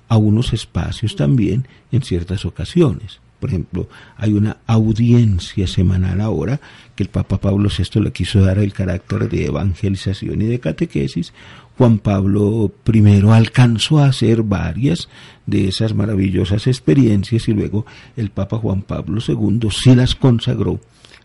a 0.09 0.17
unos 0.17 0.53
espacios 0.53 1.15
también 1.15 1.67
en 1.91 2.03
ciertas 2.03 2.45
ocasiones. 2.45 3.19
Por 3.39 3.49
ejemplo, 3.49 3.87
hay 4.15 4.33
una 4.33 4.57
audiencia 4.65 5.67
semanal 5.67 6.21
ahora 6.21 6.59
que 6.95 7.03
el 7.03 7.09
Papa 7.09 7.39
Pablo 7.39 7.69
VI 7.69 8.01
le 8.01 8.11
quiso 8.11 8.41
dar 8.41 8.57
el 8.57 8.73
carácter 8.73 9.29
de 9.29 9.45
evangelización 9.45 10.41
y 10.41 10.45
de 10.45 10.59
catequesis. 10.59 11.33
Juan 11.77 11.99
Pablo 11.99 12.71
I 12.91 13.21
alcanzó 13.31 13.99
a 13.99 14.07
hacer 14.07 14.41
varias 14.41 15.09
de 15.45 15.67
esas 15.67 15.93
maravillosas 15.93 16.65
experiencias 16.65 17.47
y 17.47 17.53
luego 17.53 17.85
el 18.15 18.31
Papa 18.31 18.57
Juan 18.57 18.81
Pablo 18.81 19.21
II 19.25 19.69
sí 19.71 19.93
las 19.93 20.15
consagró 20.15 20.79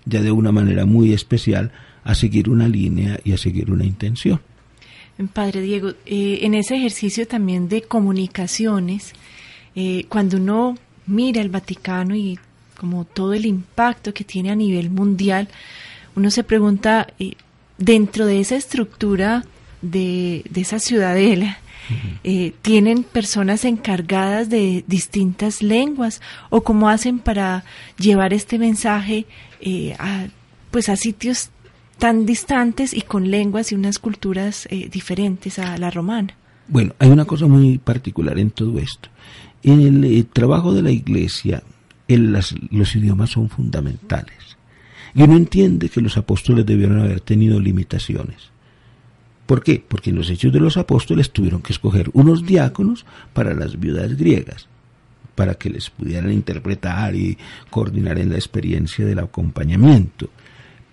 ya 0.04 0.20
de 0.20 0.32
una 0.32 0.52
manera 0.52 0.84
muy 0.84 1.12
especial 1.12 1.72
a 2.04 2.14
seguir 2.14 2.50
una 2.50 2.68
línea 2.68 3.18
y 3.24 3.32
a 3.32 3.38
seguir 3.38 3.70
una 3.70 3.84
intención. 3.84 4.40
Padre 5.32 5.60
Diego, 5.60 5.90
eh, 6.04 6.40
en 6.42 6.54
ese 6.54 6.76
ejercicio 6.76 7.28
también 7.28 7.68
de 7.68 7.82
comunicaciones, 7.82 9.12
eh, 9.76 10.04
cuando 10.08 10.36
uno 10.36 10.76
mira 11.06 11.40
el 11.40 11.48
Vaticano 11.48 12.14
y 12.14 12.38
como 12.82 13.04
todo 13.04 13.34
el 13.34 13.46
impacto 13.46 14.12
que 14.12 14.24
tiene 14.24 14.50
a 14.50 14.56
nivel 14.56 14.90
mundial, 14.90 15.48
uno 16.16 16.30
se 16.30 16.42
pregunta, 16.42 17.06
eh, 17.18 17.34
dentro 17.78 18.26
de 18.26 18.40
esa 18.40 18.56
estructura 18.56 19.44
de, 19.82 20.44
esa 20.54 20.78
ciudadela, 20.78 21.58
eh, 22.24 22.52
¿tienen 22.62 23.02
personas 23.02 23.64
encargadas 23.64 24.48
de 24.48 24.84
distintas 24.86 25.62
lenguas 25.62 26.20
o 26.50 26.62
cómo 26.62 26.88
hacen 26.88 27.18
para 27.18 27.64
llevar 27.98 28.32
este 28.32 28.58
mensaje 28.58 29.26
eh, 29.60 29.94
a, 29.98 30.26
pues 30.70 30.88
a 30.88 30.96
sitios 30.96 31.50
tan 31.98 32.26
distantes 32.26 32.94
y 32.94 33.02
con 33.02 33.30
lenguas 33.30 33.72
y 33.72 33.74
unas 33.74 33.98
culturas 33.98 34.68
diferentes 34.90 35.58
a 35.58 35.76
la 35.78 35.90
romana? 35.90 36.34
Bueno, 36.68 36.94
hay 36.98 37.10
una 37.10 37.24
cosa 37.24 37.46
muy 37.46 37.78
particular 37.78 38.38
en 38.38 38.50
todo 38.50 38.78
esto. 38.78 39.08
En 39.62 39.80
el, 39.80 40.04
eh, 40.04 40.24
trabajo 40.24 40.72
de 40.72 40.82
la 40.82 40.90
iglesia, 40.90 41.62
los 42.08 42.96
idiomas 42.96 43.30
son 43.30 43.48
fundamentales. 43.48 44.56
Y 45.14 45.22
uno 45.22 45.36
entiende 45.36 45.88
que 45.88 46.00
los 46.00 46.16
apóstoles 46.16 46.66
debieron 46.66 47.00
haber 47.00 47.20
tenido 47.20 47.60
limitaciones. 47.60 48.50
¿Por 49.46 49.62
qué? 49.62 49.84
Porque 49.86 50.10
en 50.10 50.16
los 50.16 50.30
hechos 50.30 50.52
de 50.52 50.60
los 50.60 50.76
apóstoles 50.76 51.30
tuvieron 51.30 51.62
que 51.62 51.72
escoger 51.72 52.10
unos 52.14 52.46
diáconos 52.46 53.04
para 53.32 53.54
las 53.54 53.78
viudas 53.78 54.16
griegas, 54.16 54.68
para 55.34 55.54
que 55.54 55.70
les 55.70 55.90
pudieran 55.90 56.32
interpretar 56.32 57.14
y 57.14 57.36
coordinar 57.70 58.18
en 58.18 58.30
la 58.30 58.36
experiencia 58.36 59.04
del 59.04 59.18
acompañamiento. 59.18 60.30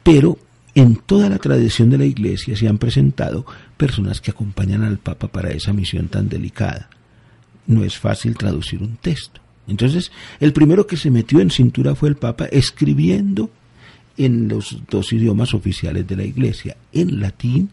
Pero 0.04 0.38
en 0.76 0.98
toda 0.98 1.30
la 1.30 1.38
tradición 1.38 1.90
de 1.90 2.00
la 2.00 2.06
Iglesia 2.06 2.56
se 2.56 2.68
han 2.68 2.78
presentado 2.78 3.46
personas 3.78 4.20
que 4.20 4.32
acompañan 4.32 4.84
al 4.84 4.98
Papa 4.98 5.28
para 5.28 5.52
esa 5.52 5.72
misión 5.74 6.08
tan 6.08 6.28
delicada 6.28 6.90
no 7.70 7.84
es 7.84 7.98
fácil 7.98 8.36
traducir 8.36 8.82
un 8.82 8.98
texto. 8.98 9.40
Entonces, 9.68 10.12
el 10.40 10.52
primero 10.54 10.88
que 10.88 10.98
se 10.98 11.12
metió 11.12 11.40
en 11.40 11.52
cintura 11.52 11.94
fue 11.96 12.10
el 12.10 12.16
Papa 12.16 12.46
escribiendo 12.46 13.52
en 14.18 14.48
los 14.48 14.80
dos 14.90 15.14
idiomas 15.14 15.54
oficiales 15.54 16.06
de 16.08 16.16
la 16.16 16.26
Iglesia, 16.26 16.76
en 16.92 17.22
latín 17.22 17.70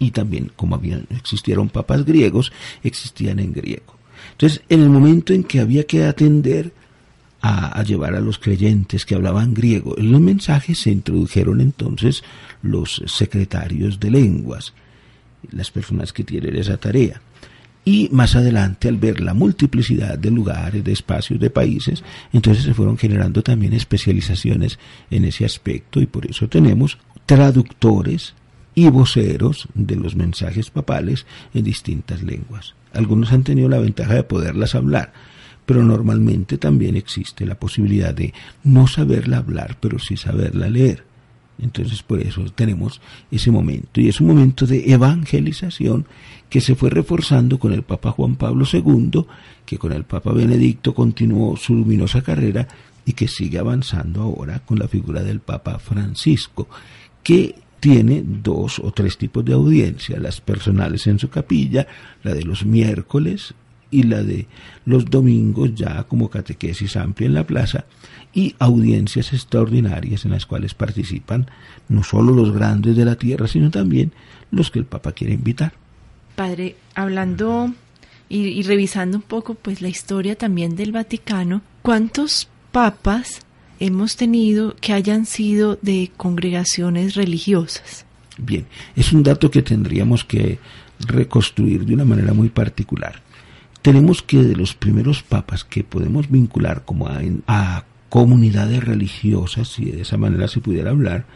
y 0.00 0.10
también, 0.10 0.50
como 0.56 0.74
habían, 0.74 1.06
existieron 1.10 1.68
papas 1.68 2.04
griegos, 2.04 2.52
existían 2.82 3.38
en 3.38 3.52
griego. 3.52 3.96
Entonces, 4.32 4.60
en 4.68 4.82
el 4.82 4.90
momento 4.90 5.32
en 5.32 5.44
que 5.44 5.60
había 5.60 5.84
que 5.84 6.04
atender 6.04 6.72
a, 7.40 7.78
a, 7.78 7.84
llevar 7.84 8.16
a 8.16 8.20
los 8.20 8.38
creyentes 8.38 9.06
que 9.06 9.14
hablaban 9.14 9.54
griego, 9.54 9.96
en 9.98 10.10
los 10.10 10.20
mensajes 10.20 10.80
se 10.80 10.90
introdujeron 10.90 11.60
entonces 11.60 12.24
los 12.60 13.02
secretarios 13.06 14.00
de 14.00 14.10
lenguas, 14.10 14.74
las 15.52 15.70
personas 15.70 16.12
que 16.12 16.24
tienen 16.24 16.56
esa 16.56 16.76
tarea. 16.76 17.20
Y 17.90 18.10
más 18.12 18.36
adelante, 18.36 18.86
al 18.86 18.98
ver 18.98 19.22
la 19.22 19.32
multiplicidad 19.32 20.18
de 20.18 20.30
lugares, 20.30 20.84
de 20.84 20.92
espacios, 20.92 21.40
de 21.40 21.48
países, 21.48 22.04
entonces 22.34 22.64
se 22.64 22.74
fueron 22.74 22.98
generando 22.98 23.42
también 23.42 23.72
especializaciones 23.72 24.78
en 25.10 25.24
ese 25.24 25.46
aspecto 25.46 25.98
y 25.98 26.04
por 26.04 26.26
eso 26.26 26.50
tenemos 26.50 26.98
traductores 27.24 28.34
y 28.74 28.90
voceros 28.90 29.68
de 29.72 29.96
los 29.96 30.16
mensajes 30.16 30.68
papales 30.68 31.24
en 31.54 31.64
distintas 31.64 32.22
lenguas. 32.22 32.74
Algunos 32.92 33.32
han 33.32 33.42
tenido 33.42 33.70
la 33.70 33.78
ventaja 33.78 34.12
de 34.12 34.22
poderlas 34.22 34.74
hablar, 34.74 35.14
pero 35.64 35.82
normalmente 35.82 36.58
también 36.58 36.94
existe 36.94 37.46
la 37.46 37.58
posibilidad 37.58 38.12
de 38.12 38.34
no 38.64 38.86
saberla 38.86 39.38
hablar, 39.38 39.78
pero 39.80 39.98
sí 39.98 40.18
saberla 40.18 40.68
leer. 40.68 41.07
Entonces 41.60 42.02
por 42.02 42.20
eso 42.20 42.44
tenemos 42.54 43.00
ese 43.30 43.50
momento. 43.50 44.00
Y 44.00 44.08
es 44.08 44.20
un 44.20 44.28
momento 44.28 44.66
de 44.66 44.92
evangelización 44.92 46.06
que 46.48 46.60
se 46.60 46.74
fue 46.74 46.90
reforzando 46.90 47.58
con 47.58 47.72
el 47.72 47.82
Papa 47.82 48.10
Juan 48.12 48.36
Pablo 48.36 48.64
II, 48.70 49.24
que 49.66 49.78
con 49.78 49.92
el 49.92 50.04
Papa 50.04 50.32
Benedicto 50.32 50.94
continuó 50.94 51.56
su 51.56 51.74
luminosa 51.74 52.22
carrera 52.22 52.66
y 53.04 53.12
que 53.12 53.28
sigue 53.28 53.58
avanzando 53.58 54.22
ahora 54.22 54.60
con 54.60 54.78
la 54.78 54.88
figura 54.88 55.22
del 55.22 55.40
Papa 55.40 55.78
Francisco, 55.78 56.68
que 57.22 57.54
tiene 57.80 58.22
dos 58.24 58.78
o 58.78 58.90
tres 58.92 59.18
tipos 59.18 59.44
de 59.44 59.54
audiencia, 59.54 60.18
las 60.18 60.40
personales 60.40 61.06
en 61.06 61.18
su 61.18 61.28
capilla, 61.28 61.86
la 62.22 62.34
de 62.34 62.42
los 62.42 62.64
miércoles 62.64 63.54
y 63.90 64.02
la 64.02 64.22
de 64.22 64.46
los 64.84 65.06
domingos 65.06 65.74
ya 65.74 66.02
como 66.04 66.28
catequesis 66.28 66.96
amplia 66.96 67.26
en 67.26 67.34
la 67.34 67.46
plaza 67.46 67.86
y 68.34 68.54
audiencias 68.58 69.32
extraordinarias 69.32 70.24
en 70.24 70.32
las 70.32 70.46
cuales 70.46 70.74
participan 70.74 71.50
no 71.88 72.02
solo 72.02 72.32
los 72.32 72.52
grandes 72.52 72.96
de 72.96 73.04
la 73.04 73.16
tierra, 73.16 73.48
sino 73.48 73.70
también 73.70 74.12
los 74.50 74.70
que 74.70 74.78
el 74.78 74.84
Papa 74.84 75.12
quiere 75.12 75.34
invitar. 75.34 75.72
Padre, 76.36 76.76
hablando 76.94 77.72
y, 78.28 78.62
revisando 78.62 79.16
un 79.16 79.22
poco 79.22 79.54
pues 79.54 79.80
la 79.80 79.88
historia 79.88 80.36
también 80.36 80.76
del 80.76 80.92
Vaticano, 80.92 81.62
¿cuántos 81.82 82.48
papas 82.72 83.40
hemos 83.80 84.16
tenido 84.16 84.76
que 84.80 84.92
hayan 84.92 85.26
sido 85.26 85.78
de 85.82 86.10
congregaciones 86.16 87.14
religiosas? 87.14 88.04
Bien, 88.36 88.66
es 88.94 89.12
un 89.12 89.22
dato 89.22 89.50
que 89.50 89.62
tendríamos 89.62 90.24
que 90.24 90.58
reconstruir 91.00 91.84
de 91.84 91.94
una 91.94 92.04
manera 92.04 92.32
muy 92.32 92.50
particular. 92.50 93.22
Tenemos 93.82 94.22
que 94.22 94.42
de 94.42 94.56
los 94.56 94.74
primeros 94.74 95.22
papas 95.22 95.64
que 95.64 95.82
podemos 95.82 96.30
vincular 96.30 96.84
como 96.84 97.08
a, 97.08 97.20
a 97.46 97.84
comunidades 98.08 98.84
religiosas, 98.84 99.68
si 99.68 99.86
de 99.86 100.02
esa 100.02 100.16
manera 100.16 100.48
se 100.48 100.60
pudiera 100.60 100.90
hablar, 100.90 101.26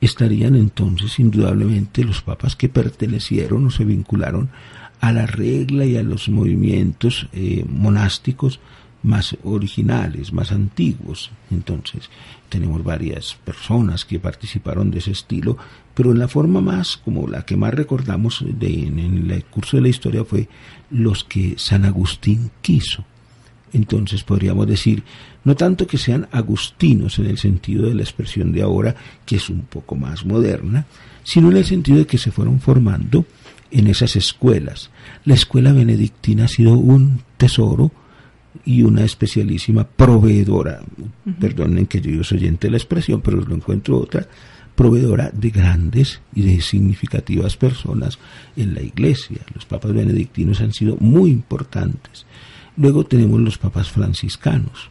estarían 0.00 0.56
entonces 0.56 1.18
indudablemente 1.18 2.04
los 2.04 2.22
papas 2.22 2.56
que 2.56 2.68
pertenecieron 2.68 3.66
o 3.66 3.70
se 3.70 3.84
vincularon 3.84 4.50
a 5.00 5.12
la 5.12 5.26
regla 5.26 5.84
y 5.84 5.96
a 5.96 6.02
los 6.02 6.28
movimientos 6.28 7.28
eh, 7.32 7.64
monásticos 7.68 8.60
más 9.02 9.36
originales, 9.42 10.32
más 10.32 10.52
antiguos. 10.52 11.30
Entonces, 11.50 12.08
tenemos 12.48 12.84
varias 12.84 13.34
personas 13.44 14.04
que 14.04 14.20
participaron 14.20 14.90
de 14.90 14.98
ese 14.98 15.10
estilo, 15.10 15.56
pero 15.94 16.12
en 16.12 16.18
la 16.18 16.28
forma 16.28 16.60
más, 16.60 16.96
como 16.96 17.26
la 17.26 17.44
que 17.44 17.56
más 17.56 17.74
recordamos 17.74 18.44
de, 18.46 18.84
en, 18.86 19.30
el 19.30 19.44
curso 19.44 19.76
de 19.76 19.82
la 19.82 19.88
historia 19.88 20.24
fue 20.24 20.48
los 20.90 21.24
que 21.24 21.54
San 21.58 21.84
Agustín 21.84 22.50
quiso. 22.60 23.04
Entonces 23.72 24.22
podríamos 24.22 24.66
decir, 24.66 25.02
no 25.44 25.56
tanto 25.56 25.86
que 25.86 25.98
sean 25.98 26.28
agustinos 26.32 27.18
en 27.18 27.26
el 27.26 27.38
sentido 27.38 27.88
de 27.88 27.94
la 27.94 28.02
expresión 28.02 28.52
de 28.52 28.62
ahora, 28.62 28.94
que 29.26 29.36
es 29.36 29.48
un 29.48 29.62
poco 29.62 29.96
más 29.96 30.24
moderna, 30.24 30.86
sino 31.24 31.50
en 31.50 31.56
el 31.56 31.64
sentido 31.64 31.98
de 31.98 32.06
que 32.06 32.18
se 32.18 32.30
fueron 32.30 32.60
formando 32.60 33.26
en 33.70 33.86
esas 33.86 34.16
escuelas. 34.16 34.90
La 35.24 35.34
escuela 35.34 35.72
benedictina 35.72 36.44
ha 36.44 36.48
sido 36.48 36.72
un 36.74 37.22
tesoro 37.36 37.90
y 38.64 38.82
una 38.82 39.04
especialísima 39.04 39.84
proveedora, 39.84 40.82
perdonen 41.40 41.86
que 41.86 42.00
yo 42.00 42.22
soy 42.22 42.38
oyente 42.38 42.66
de 42.66 42.72
la 42.72 42.76
expresión, 42.76 43.20
pero 43.20 43.40
lo 43.40 43.54
encuentro 43.54 43.98
otra, 43.98 44.26
proveedora 44.74 45.30
de 45.32 45.50
grandes 45.50 46.20
y 46.34 46.42
de 46.42 46.60
significativas 46.60 47.56
personas 47.56 48.18
en 48.56 48.74
la 48.74 48.82
iglesia. 48.82 49.38
Los 49.54 49.64
papas 49.64 49.92
benedictinos 49.92 50.60
han 50.60 50.72
sido 50.72 50.96
muy 50.98 51.30
importantes. 51.30 52.26
Luego 52.76 53.04
tenemos 53.04 53.40
los 53.40 53.58
papas 53.58 53.90
franciscanos, 53.90 54.88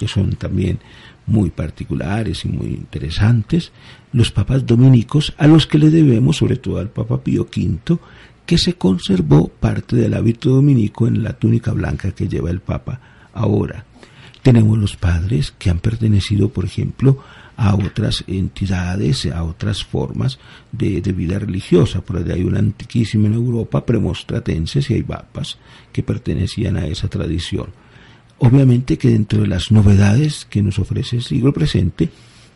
que 0.00 0.08
son 0.08 0.30
también 0.30 0.78
muy 1.26 1.50
particulares 1.50 2.46
y 2.46 2.48
muy 2.48 2.68
interesantes. 2.68 3.70
Los 4.14 4.30
papas 4.30 4.64
dominicos, 4.64 5.34
a 5.36 5.46
los 5.46 5.66
que 5.66 5.76
le 5.78 5.90
debemos, 5.90 6.38
sobre 6.38 6.56
todo 6.56 6.78
al 6.78 6.88
Papa 6.88 7.22
Pío 7.22 7.42
V, 7.42 7.98
que 8.46 8.56
se 8.56 8.72
conservó 8.76 9.48
parte 9.48 9.96
del 9.96 10.14
hábito 10.14 10.48
dominico 10.48 11.06
en 11.06 11.22
la 11.22 11.34
túnica 11.34 11.72
blanca 11.72 12.12
que 12.12 12.28
lleva 12.28 12.48
el 12.48 12.60
Papa 12.60 12.98
ahora. 13.34 13.84
Tenemos 14.42 14.78
los 14.78 14.96
padres 14.96 15.52
que 15.58 15.68
han 15.68 15.80
pertenecido, 15.80 16.48
por 16.48 16.64
ejemplo, 16.64 17.18
a 17.58 17.74
otras 17.74 18.24
entidades, 18.26 19.26
a 19.26 19.44
otras 19.44 19.84
formas 19.84 20.38
de, 20.72 21.02
vida 21.12 21.38
religiosa. 21.38 22.00
Por 22.00 22.16
allá 22.16 22.36
hay 22.36 22.42
una 22.42 22.58
antiquísima 22.58 23.26
en 23.26 23.34
Europa, 23.34 23.84
premostratenses, 23.84 24.88
y 24.88 24.94
hay 24.94 25.02
papas 25.02 25.58
que 25.92 26.02
pertenecían 26.02 26.78
a 26.78 26.86
esa 26.86 27.08
tradición. 27.08 27.66
Obviamente 28.42 28.96
que 28.96 29.10
dentro 29.10 29.42
de 29.42 29.48
las 29.48 29.70
novedades 29.70 30.46
que 30.48 30.62
nos 30.62 30.78
ofrece 30.78 31.16
el 31.16 31.22
siglo 31.22 31.52
presente, 31.52 32.08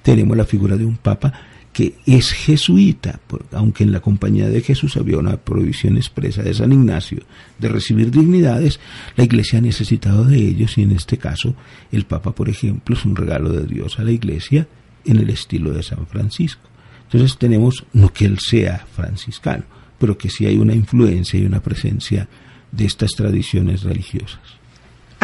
tenemos 0.03 0.35
la 0.35 0.47
figura 0.47 0.79
de 0.79 0.87
un 0.87 0.97
papa 0.97 1.31
que 1.75 1.97
es 2.07 2.33
jesuita, 2.33 3.21
aunque 3.53 3.85
en 3.85 3.93
la 3.93 4.01
compañía 4.01 4.49
de 4.49 4.63
Jesús 4.63 4.97
había 4.97 5.19
una 5.19 5.37
prohibición 5.37 5.99
expresa 5.99 6.43
de 6.43 6.55
San 6.55 6.73
Ignacio 6.73 7.25
de 7.59 7.69
recibir 7.69 8.11
dignidades, 8.11 8.81
la 9.15 9.25
Iglesia 9.25 9.59
ha 9.59 9.63
necesitado 9.63 10.25
de 10.25 10.39
ellos 10.39 10.79
y 10.79 10.85
en 10.85 10.93
este 10.93 11.19
caso 11.19 11.55
el 11.93 12.07
Papa, 12.07 12.35
por 12.35 12.49
ejemplo, 12.49 12.97
es 12.97 13.05
un 13.05 13.15
regalo 13.15 13.51
de 13.51 13.67
Dios 13.67 13.99
a 13.99 14.05
la 14.05 14.13
Iglesia 14.13 14.67
en 15.05 15.19
el 15.19 15.29
estilo 15.29 15.73
de 15.73 15.83
San 15.83 16.07
Francisco. 16.07 16.71
Entonces 17.05 17.37
tenemos, 17.37 17.85
no 17.93 18.11
que 18.11 18.25
él 18.25 18.39
sea 18.39 18.87
franciscano, 18.97 19.65
pero 19.99 20.17
que 20.17 20.31
sí 20.31 20.47
hay 20.47 20.57
una 20.57 20.75
influencia 20.75 21.39
y 21.39 21.45
una 21.45 21.61
presencia 21.61 22.27
de 22.73 22.87
estas 22.87 23.11
tradiciones 23.13 23.83
religiosas. 23.83 24.64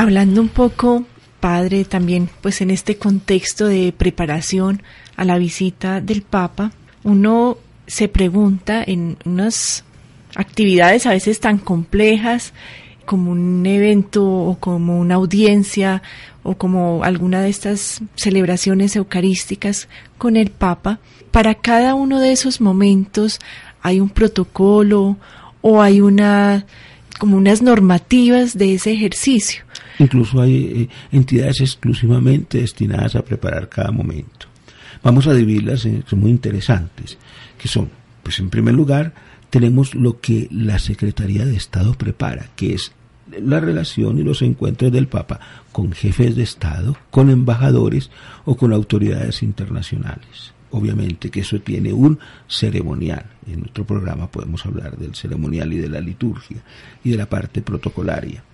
Hablando 0.00 0.40
un 0.40 0.48
poco 0.48 1.04
padre 1.40 1.84
también 1.84 2.30
pues 2.40 2.62
en 2.62 2.70
este 2.70 2.96
contexto 2.96 3.66
de 3.66 3.92
preparación 3.92 4.82
a 5.14 5.26
la 5.26 5.36
visita 5.36 6.00
del 6.00 6.22
Papa, 6.22 6.72
uno 7.04 7.58
se 7.86 8.08
pregunta 8.08 8.82
en 8.82 9.18
unas 9.26 9.84
actividades 10.36 11.04
a 11.04 11.10
veces 11.10 11.38
tan 11.38 11.58
complejas 11.58 12.54
como 13.04 13.30
un 13.32 13.66
evento 13.66 14.26
o 14.26 14.58
como 14.58 14.98
una 14.98 15.16
audiencia 15.16 16.00
o 16.44 16.54
como 16.54 17.04
alguna 17.04 17.42
de 17.42 17.50
estas 17.50 18.00
celebraciones 18.16 18.96
eucarísticas 18.96 19.86
con 20.16 20.38
el 20.38 20.50
Papa, 20.50 20.98
para 21.30 21.54
cada 21.56 21.94
uno 21.94 22.20
de 22.20 22.32
esos 22.32 22.62
momentos 22.62 23.38
hay 23.82 24.00
un 24.00 24.08
protocolo 24.08 25.18
o 25.60 25.82
hay 25.82 26.00
una 26.00 26.64
como 27.18 27.36
unas 27.36 27.60
normativas 27.60 28.56
de 28.56 28.72
ese 28.72 28.92
ejercicio. 28.92 29.64
Incluso 30.00 30.40
hay 30.40 30.56
eh, 30.64 30.88
entidades 31.12 31.60
exclusivamente 31.60 32.58
destinadas 32.58 33.16
a 33.16 33.22
preparar 33.22 33.68
cada 33.68 33.90
momento. 33.90 34.46
Vamos 35.02 35.26
a 35.26 35.34
dividirlas, 35.34 35.84
en, 35.84 36.04
son 36.06 36.20
muy 36.20 36.30
interesantes, 36.30 37.18
que 37.58 37.68
son, 37.68 37.90
pues 38.22 38.38
en 38.38 38.48
primer 38.48 38.74
lugar, 38.74 39.12
tenemos 39.50 39.94
lo 39.94 40.18
que 40.18 40.48
la 40.50 40.78
Secretaría 40.78 41.44
de 41.44 41.54
Estado 41.54 41.92
prepara, 41.92 42.48
que 42.56 42.72
es 42.72 42.92
la 43.42 43.60
relación 43.60 44.18
y 44.18 44.22
los 44.22 44.40
encuentros 44.40 44.90
del 44.90 45.06
Papa 45.06 45.38
con 45.70 45.92
jefes 45.92 46.34
de 46.34 46.44
Estado, 46.44 46.96
con 47.10 47.28
embajadores 47.28 48.10
o 48.46 48.56
con 48.56 48.72
autoridades 48.72 49.42
internacionales. 49.42 50.54
Obviamente 50.70 51.30
que 51.30 51.40
eso 51.40 51.60
tiene 51.60 51.92
un 51.92 52.18
ceremonial. 52.48 53.26
En 53.46 53.64
otro 53.64 53.84
programa 53.84 54.30
podemos 54.30 54.64
hablar 54.64 54.96
del 54.96 55.14
ceremonial 55.14 55.74
y 55.74 55.78
de 55.78 55.90
la 55.90 56.00
liturgia 56.00 56.62
y 57.04 57.10
de 57.10 57.18
la 57.18 57.28
parte 57.28 57.60
protocolaria. 57.60 58.44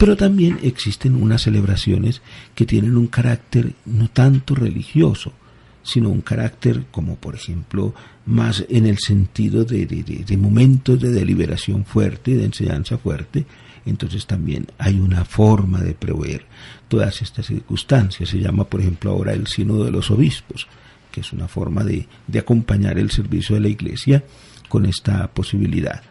Pero 0.00 0.16
también 0.16 0.58
existen 0.62 1.14
unas 1.14 1.42
celebraciones 1.42 2.22
que 2.54 2.64
tienen 2.64 2.96
un 2.96 3.06
carácter 3.08 3.74
no 3.84 4.08
tanto 4.08 4.54
religioso, 4.54 5.34
sino 5.82 6.08
un 6.08 6.22
carácter 6.22 6.86
como 6.90 7.16
por 7.16 7.34
ejemplo 7.34 7.94
más 8.24 8.64
en 8.70 8.86
el 8.86 8.96
sentido 8.96 9.66
de, 9.66 10.38
momentos 10.38 10.98
de 10.98 11.10
deliberación 11.10 11.84
fuerte, 11.84 12.34
de 12.34 12.46
enseñanza 12.46 12.96
fuerte, 12.96 13.44
entonces 13.84 14.26
también 14.26 14.68
hay 14.78 14.98
una 14.98 15.26
forma 15.26 15.82
de 15.82 15.92
prever 15.92 16.46
todas 16.88 17.20
estas 17.20 17.44
circunstancias. 17.44 18.30
Se 18.30 18.38
llama 18.38 18.64
por 18.64 18.80
ejemplo 18.80 19.10
ahora 19.10 19.34
el 19.34 19.48
sínodo 19.48 19.84
de 19.84 19.90
los 19.90 20.10
obispos, 20.10 20.66
que 21.12 21.20
es 21.20 21.30
una 21.34 21.46
forma 21.46 21.84
de 21.84 22.38
acompañar 22.38 22.98
el 22.98 23.10
servicio 23.10 23.54
de 23.54 23.60
la 23.60 23.68
iglesia 23.68 24.24
con 24.70 24.86
esta 24.86 25.30
posibilidad. 25.30 26.02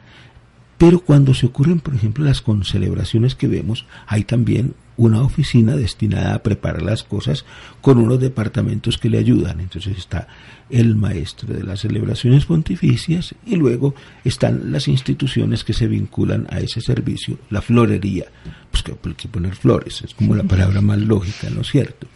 Pero 0.80 1.02
cuando 1.02 1.34
se 1.34 1.46
ocurren, 1.46 1.82
por 1.82 1.94
ejemplo, 1.94 2.24
las 2.24 2.42
concelebraciones 2.42 3.36
que 3.36 3.50
vemos, 3.50 3.86
hay 4.08 4.24
también 4.24 4.76
una 4.96 5.22
oficina 5.22 5.76
destinada 5.76 6.34
a 6.34 6.42
preparar 6.42 6.82
las 6.82 7.04
cosas 7.04 7.44
con 7.82 7.98
unos 7.98 8.22
departamentos 8.22 8.98
que 8.98 9.10
le 9.10 9.18
ayudan. 9.18 9.60
Entonces 9.60 9.98
está 9.98 10.30
el 10.70 10.96
maestro 10.96 11.54
de 11.54 11.64
las 11.64 11.82
celebraciones 11.82 12.46
pontificias 12.46 13.36
y 13.46 13.58
luego 13.58 13.94
están 14.24 14.72
las 14.72 14.88
instituciones 14.88 15.66
que 15.66 15.74
se 15.74 15.88
vinculan 15.88 16.48
a 16.50 16.60
ese 16.60 16.80
servicio, 16.80 17.38
la 17.50 17.62
florería, 17.62 18.28
pues 18.72 18.82
que 18.82 18.94
hay 18.94 19.14
que 19.16 19.28
poner 19.28 19.56
flores, 19.56 20.02
es 20.02 20.14
como 20.14 20.34
la 20.34 20.44
palabra 20.44 20.80
más 20.80 21.00
lógica, 21.00 21.50
¿no 21.50 21.62
es 21.62 21.68
cierto? 21.68 22.08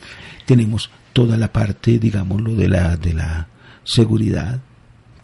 Tenemos 0.45 0.89
toda 1.12 1.36
la 1.36 1.52
parte, 1.52 1.99
digámoslo, 1.99 2.56
de 2.56 2.69
la, 2.69 2.95
de 2.95 3.13
la 3.13 3.49
seguridad, 3.84 4.62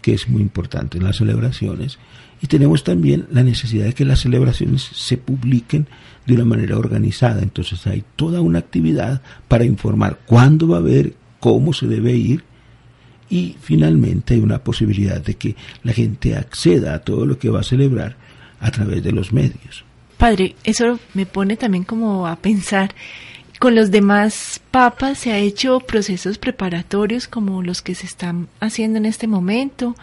que 0.01 0.13
es 0.13 0.27
muy 0.27 0.41
importante 0.41 0.97
en 0.97 1.05
las 1.05 1.17
celebraciones, 1.17 1.99
y 2.41 2.47
tenemos 2.47 2.83
también 2.83 3.27
la 3.31 3.43
necesidad 3.43 3.85
de 3.85 3.93
que 3.93 4.05
las 4.05 4.21
celebraciones 4.21 4.81
se 4.81 5.17
publiquen 5.17 5.87
de 6.25 6.35
una 6.35 6.45
manera 6.45 6.77
organizada. 6.77 7.41
Entonces 7.41 7.85
hay 7.87 8.03
toda 8.15 8.41
una 8.41 8.59
actividad 8.59 9.21
para 9.47 9.65
informar 9.65 10.19
cuándo 10.25 10.67
va 10.67 10.77
a 10.77 10.79
haber, 10.79 11.13
cómo 11.39 11.73
se 11.73 11.87
debe 11.87 12.13
ir 12.13 12.43
y 13.29 13.55
finalmente 13.61 14.33
hay 14.33 14.39
una 14.39 14.63
posibilidad 14.63 15.21
de 15.21 15.35
que 15.35 15.55
la 15.83 15.93
gente 15.93 16.35
acceda 16.35 16.93
a 16.93 16.99
todo 16.99 17.25
lo 17.25 17.37
que 17.37 17.49
va 17.49 17.59
a 17.59 17.63
celebrar 17.63 18.15
a 18.59 18.71
través 18.71 19.03
de 19.03 19.11
los 19.11 19.31
medios. 19.31 19.83
Padre, 20.17 20.55
eso 20.63 20.99
me 21.13 21.25
pone 21.25 21.55
también 21.55 21.83
como 21.83 22.27
a 22.27 22.35
pensar, 22.35 22.93
con 23.59 23.75
los 23.75 23.91
demás 23.91 24.61
papas 24.71 25.19
se 25.19 25.31
ha 25.31 25.37
hecho 25.37 25.79
procesos 25.79 26.37
preparatorios 26.37 27.27
como 27.27 27.61
los 27.61 27.81
que 27.81 27.95
se 27.95 28.05
están 28.05 28.47
haciendo 28.59 28.97
en 28.97 29.05
este 29.05 29.27
momento 29.27 29.95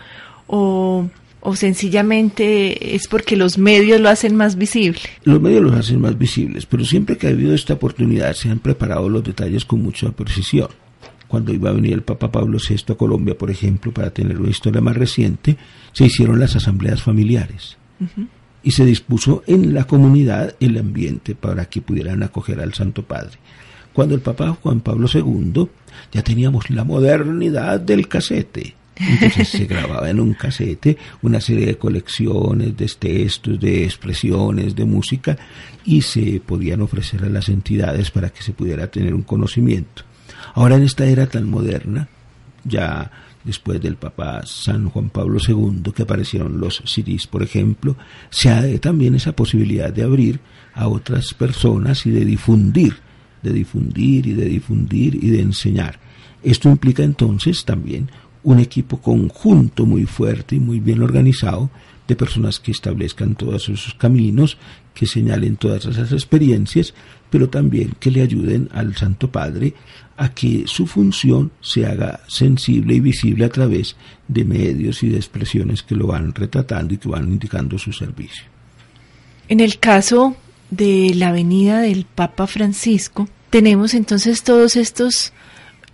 o 0.47 1.09
o 1.47 1.55
sencillamente 1.55 2.97
es 2.97 3.07
porque 3.07 3.37
los 3.37 3.57
medios 3.57 4.01
lo 4.01 4.09
hacen 4.09 4.35
más 4.35 4.57
visible? 4.57 4.99
Los 5.23 5.41
medios 5.41 5.63
lo 5.63 5.73
hacen 5.75 6.01
más 6.01 6.19
visibles, 6.19 6.67
pero 6.67 6.85
siempre 6.85 7.17
que 7.17 7.29
ha 7.29 7.31
habido 7.31 7.55
esta 7.55 7.75
oportunidad 7.75 8.33
se 8.35 8.51
han 8.51 8.59
preparado 8.59 9.09
los 9.09 9.23
detalles 9.23 9.65
con 9.65 9.81
mucha 9.81 10.11
precisión. 10.11 10.69
Cuando 11.29 11.53
iba 11.53 11.71
a 11.71 11.73
venir 11.73 11.93
el 11.93 12.03
Papa 12.03 12.33
Pablo 12.33 12.59
VI 12.59 12.93
a 12.93 12.97
Colombia, 12.97 13.39
por 13.39 13.53
ejemplo, 13.53 13.93
para 13.93 14.11
tener 14.11 14.41
una 14.41 14.51
historia 14.51 14.81
más 14.81 14.97
reciente, 14.97 15.57
se 15.93 16.07
hicieron 16.07 16.41
las 16.41 16.57
asambleas 16.57 17.01
familiares. 17.01 17.77
Y 18.65 18.73
se 18.73 18.85
dispuso 18.85 19.45
en 19.47 19.73
la 19.73 19.85
comunidad 19.85 20.57
el 20.59 20.77
ambiente 20.79 21.37
para 21.37 21.67
que 21.67 21.81
pudieran 21.81 22.25
acoger 22.25 22.59
al 22.59 22.75
Santo 22.75 23.05
Padre. 23.05 23.39
Cuando 23.93 24.17
el 24.17 24.21
Papa 24.21 24.57
Juan 24.61 24.81
Pablo 24.81 25.09
II 25.13 25.69
ya 26.13 26.23
teníamos 26.23 26.71
la 26.71 26.83
modernidad 26.83 27.79
del 27.79 28.09
casete 28.09 28.76
entonces 28.99 29.49
se 29.49 29.67
grababa 29.67 30.09
en 30.09 30.21
un 30.21 30.35
casete 30.35 30.97
una 31.23 31.41
serie 31.41 31.67
de 31.67 31.79
colecciones 31.79 32.77
de 32.77 32.87
textos, 32.87 33.61
de 33.61 33.85
expresiones, 33.85 34.75
de 34.75 34.85
música 34.85 35.37
y 35.85 36.01
se 36.03 36.41
podían 36.45 36.81
ofrecer 36.81 37.25
a 37.25 37.29
las 37.29 37.49
entidades 37.49 38.11
para 38.11 38.31
que 38.31 38.43
se 38.43 38.53
pudiera 38.53 38.87
tener 38.87 39.15
un 39.15 39.23
conocimiento. 39.23 40.03
Ahora 40.55 40.77
en 40.77 40.85
esta 40.85 41.05
era 41.05 41.27
tan 41.27 41.49
moderna, 41.49 42.09
ya 42.65 43.11
después 43.45 43.81
del 43.81 43.97
Papa 43.97 44.43
San 44.45 44.89
Juan 44.89 45.11
Pablo 45.11 45.39
II, 45.47 45.93
que 45.95 46.03
aparecieron 46.03 46.59
los 46.59 46.83
CIRIs, 46.87 47.27
por 47.27 47.43
ejemplo, 47.43 47.97
se 48.31 48.51
ha 48.51 48.81
también 48.81 49.15
esa 49.15 49.33
posibilidad 49.33 49.93
de 49.93 50.03
abrir 50.03 50.41
a 50.75 50.89
otras 50.89 51.33
personas 51.35 52.05
y 52.07 52.11
de 52.11 52.25
difundir, 52.25 52.97
de 53.43 53.53
difundir 53.53 54.27
y 54.27 54.33
de 54.33 54.47
difundir 54.47 55.23
y 55.23 55.31
de 55.31 55.43
enseñar. 55.43 56.01
Esto 56.43 56.69
implica 56.69 57.03
entonces 57.03 57.65
también 57.65 58.11
un 58.47 58.61
equipo 58.61 59.01
conjunto 59.01 59.87
muy 59.87 60.05
fuerte 60.07 60.55
y 60.55 60.61
muy 60.61 60.79
bien 60.79 61.03
organizado 61.03 61.69
de 62.07 62.15
personas 62.15 62.61
que 62.61 62.71
establezcan 62.71 63.35
todos 63.35 63.69
esos 63.69 63.95
caminos, 63.95 64.57
que 64.95 65.05
señalen 65.05 65.57
todas 65.57 65.85
esas 65.85 66.13
experiencias, 66.13 66.95
pero 67.29 67.49
también 67.49 67.97
que 67.99 68.13
le 68.13 68.23
ayuden 68.23 68.69
al 68.73 68.95
Santo 68.95 69.33
Padre 69.33 69.75
a 70.17 70.29
que 70.33 70.63
su 70.69 70.87
función 70.87 71.51
se 71.61 71.87
haga 71.87 72.21
sensible 72.29 72.95
y 72.95 73.01
visible 73.01 73.45
a 73.45 73.49
través 73.49 73.97
de 74.29 74.45
medios 74.45 75.03
y 75.03 75.09
de 75.09 75.17
expresiones 75.17 75.83
que 75.83 75.97
lo 75.97 76.07
van 76.07 76.33
retratando 76.33 76.95
y 76.95 76.99
que 76.99 77.09
van 77.09 77.25
indicando 77.25 77.77
su 77.79 77.93
servicio. 77.93 78.45
En 79.49 79.59
el 79.59 79.81
caso 79.81 80.37
de 80.71 81.15
la 81.17 81.33
venida 81.33 81.81
del 81.81 82.05
Papa 82.05 82.47
Francisco, 82.47 83.29
tenemos 83.51 83.93
entonces 83.93 84.45
todos 84.45 84.77
estos, 84.77 85.33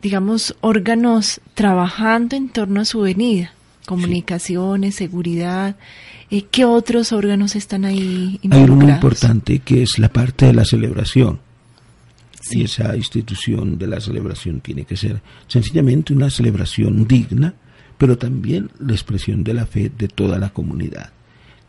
digamos, 0.03 0.57
órganos 0.61 1.41
trabajando 1.55 2.37
en 2.37 2.49
torno 2.49 2.81
a 2.81 2.85
su 2.85 3.01
venida, 3.01 3.55
comunicaciones, 3.87 4.97
seguridad. 4.97 5.77
Eh, 6.31 6.45
¿Qué 6.51 6.65
otros 6.65 7.13
órganos 7.13 7.57
están 7.57 7.85
ahí 7.85 8.39
involucrados? 8.43 8.83
Hay 8.83 8.85
uno 8.85 8.95
importante 8.95 9.59
que 9.61 9.83
es 9.83 9.99
la 9.99 10.09
parte 10.09 10.47
de 10.47 10.53
la 10.53 10.65
celebración 10.65 11.39
y 12.51 12.65
esa 12.65 12.97
institución 12.97 13.79
de 13.79 13.87
la 13.87 14.01
celebración 14.01 14.61
tiene 14.61 14.85
que 14.85 14.97
ser 14.97 15.23
sencillamente 15.47 16.13
una 16.13 16.31
celebración 16.31 17.07
digna, 17.07 17.55
pero 17.97 18.19
también 18.19 18.71
la 18.81 18.93
expresión 18.93 19.45
de 19.45 19.55
la 19.55 19.67
fe 19.67 19.91
de 19.97 20.09
toda 20.09 20.39
la 20.39 20.51
comunidad. 20.51 21.13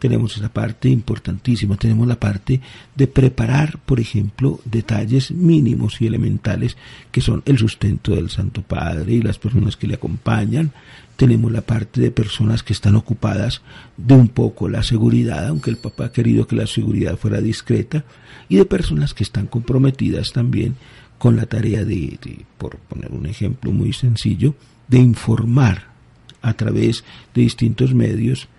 Tenemos 0.03 0.35
esa 0.35 0.51
parte 0.51 0.89
importantísima, 0.89 1.77
tenemos 1.77 2.05
la 2.05 2.19
parte 2.19 2.59
de 2.93 3.07
preparar, 3.07 3.79
por 3.85 4.01
ejemplo, 4.01 4.59
detalles 4.65 5.31
mínimos 5.31 6.01
y 6.01 6.07
elementales 6.07 6.75
que 7.09 7.21
son 7.21 7.41
el 7.45 7.57
sustento 7.57 8.13
del 8.13 8.29
Santo 8.29 8.63
Padre 8.63 9.13
y 9.13 9.21
las 9.21 9.39
personas 9.39 9.77
que 9.77 9.87
le 9.87 9.93
acompañan, 9.93 10.73
tenemos 11.15 11.49
la 11.53 11.61
parte 11.61 12.01
de 12.01 12.11
personas 12.11 12.63
que 12.63 12.73
están 12.73 12.97
ocupadas 12.97 13.61
de 13.95 14.13
un 14.13 14.27
poco 14.27 14.67
la 14.67 14.83
seguridad, 14.83 15.47
aunque 15.47 15.69
el 15.69 15.77
papá 15.77 16.07
ha 16.07 16.11
querido 16.11 16.47
que 16.47 16.57
la 16.57 16.67
seguridad 16.67 17.15
fuera 17.15 17.39
discreta, 17.39 18.03
y 18.49 18.57
de 18.57 18.65
personas 18.65 19.13
que 19.13 19.23
están 19.23 19.47
comprometidas 19.47 20.33
también 20.33 20.75
con 21.17 21.37
la 21.37 21.45
tarea 21.45 21.85
de, 21.85 22.19
por 22.57 22.75
poner 22.75 23.13
un 23.13 23.25
ejemplo 23.25 23.71
muy 23.71 23.93
sencillo, 23.93 24.53
de 24.89 24.97
informar 24.97 25.93
a 26.41 26.55
través 26.55 27.05
de 27.33 27.43
distintos 27.43 27.93
medios 27.93 28.49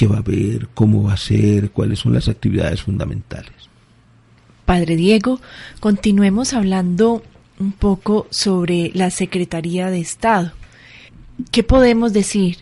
qué 0.00 0.06
va 0.06 0.16
a 0.16 0.20
haber, 0.20 0.68
cómo 0.72 1.02
va 1.02 1.12
a 1.12 1.18
ser, 1.18 1.72
cuáles 1.72 1.98
son 1.98 2.14
las 2.14 2.26
actividades 2.26 2.80
fundamentales. 2.80 3.52
Padre 4.64 4.96
Diego, 4.96 5.42
continuemos 5.78 6.54
hablando 6.54 7.22
un 7.58 7.72
poco 7.72 8.26
sobre 8.30 8.92
la 8.94 9.10
Secretaría 9.10 9.90
de 9.90 10.00
Estado. 10.00 10.52
¿Qué 11.50 11.62
podemos 11.62 12.14
decir 12.14 12.56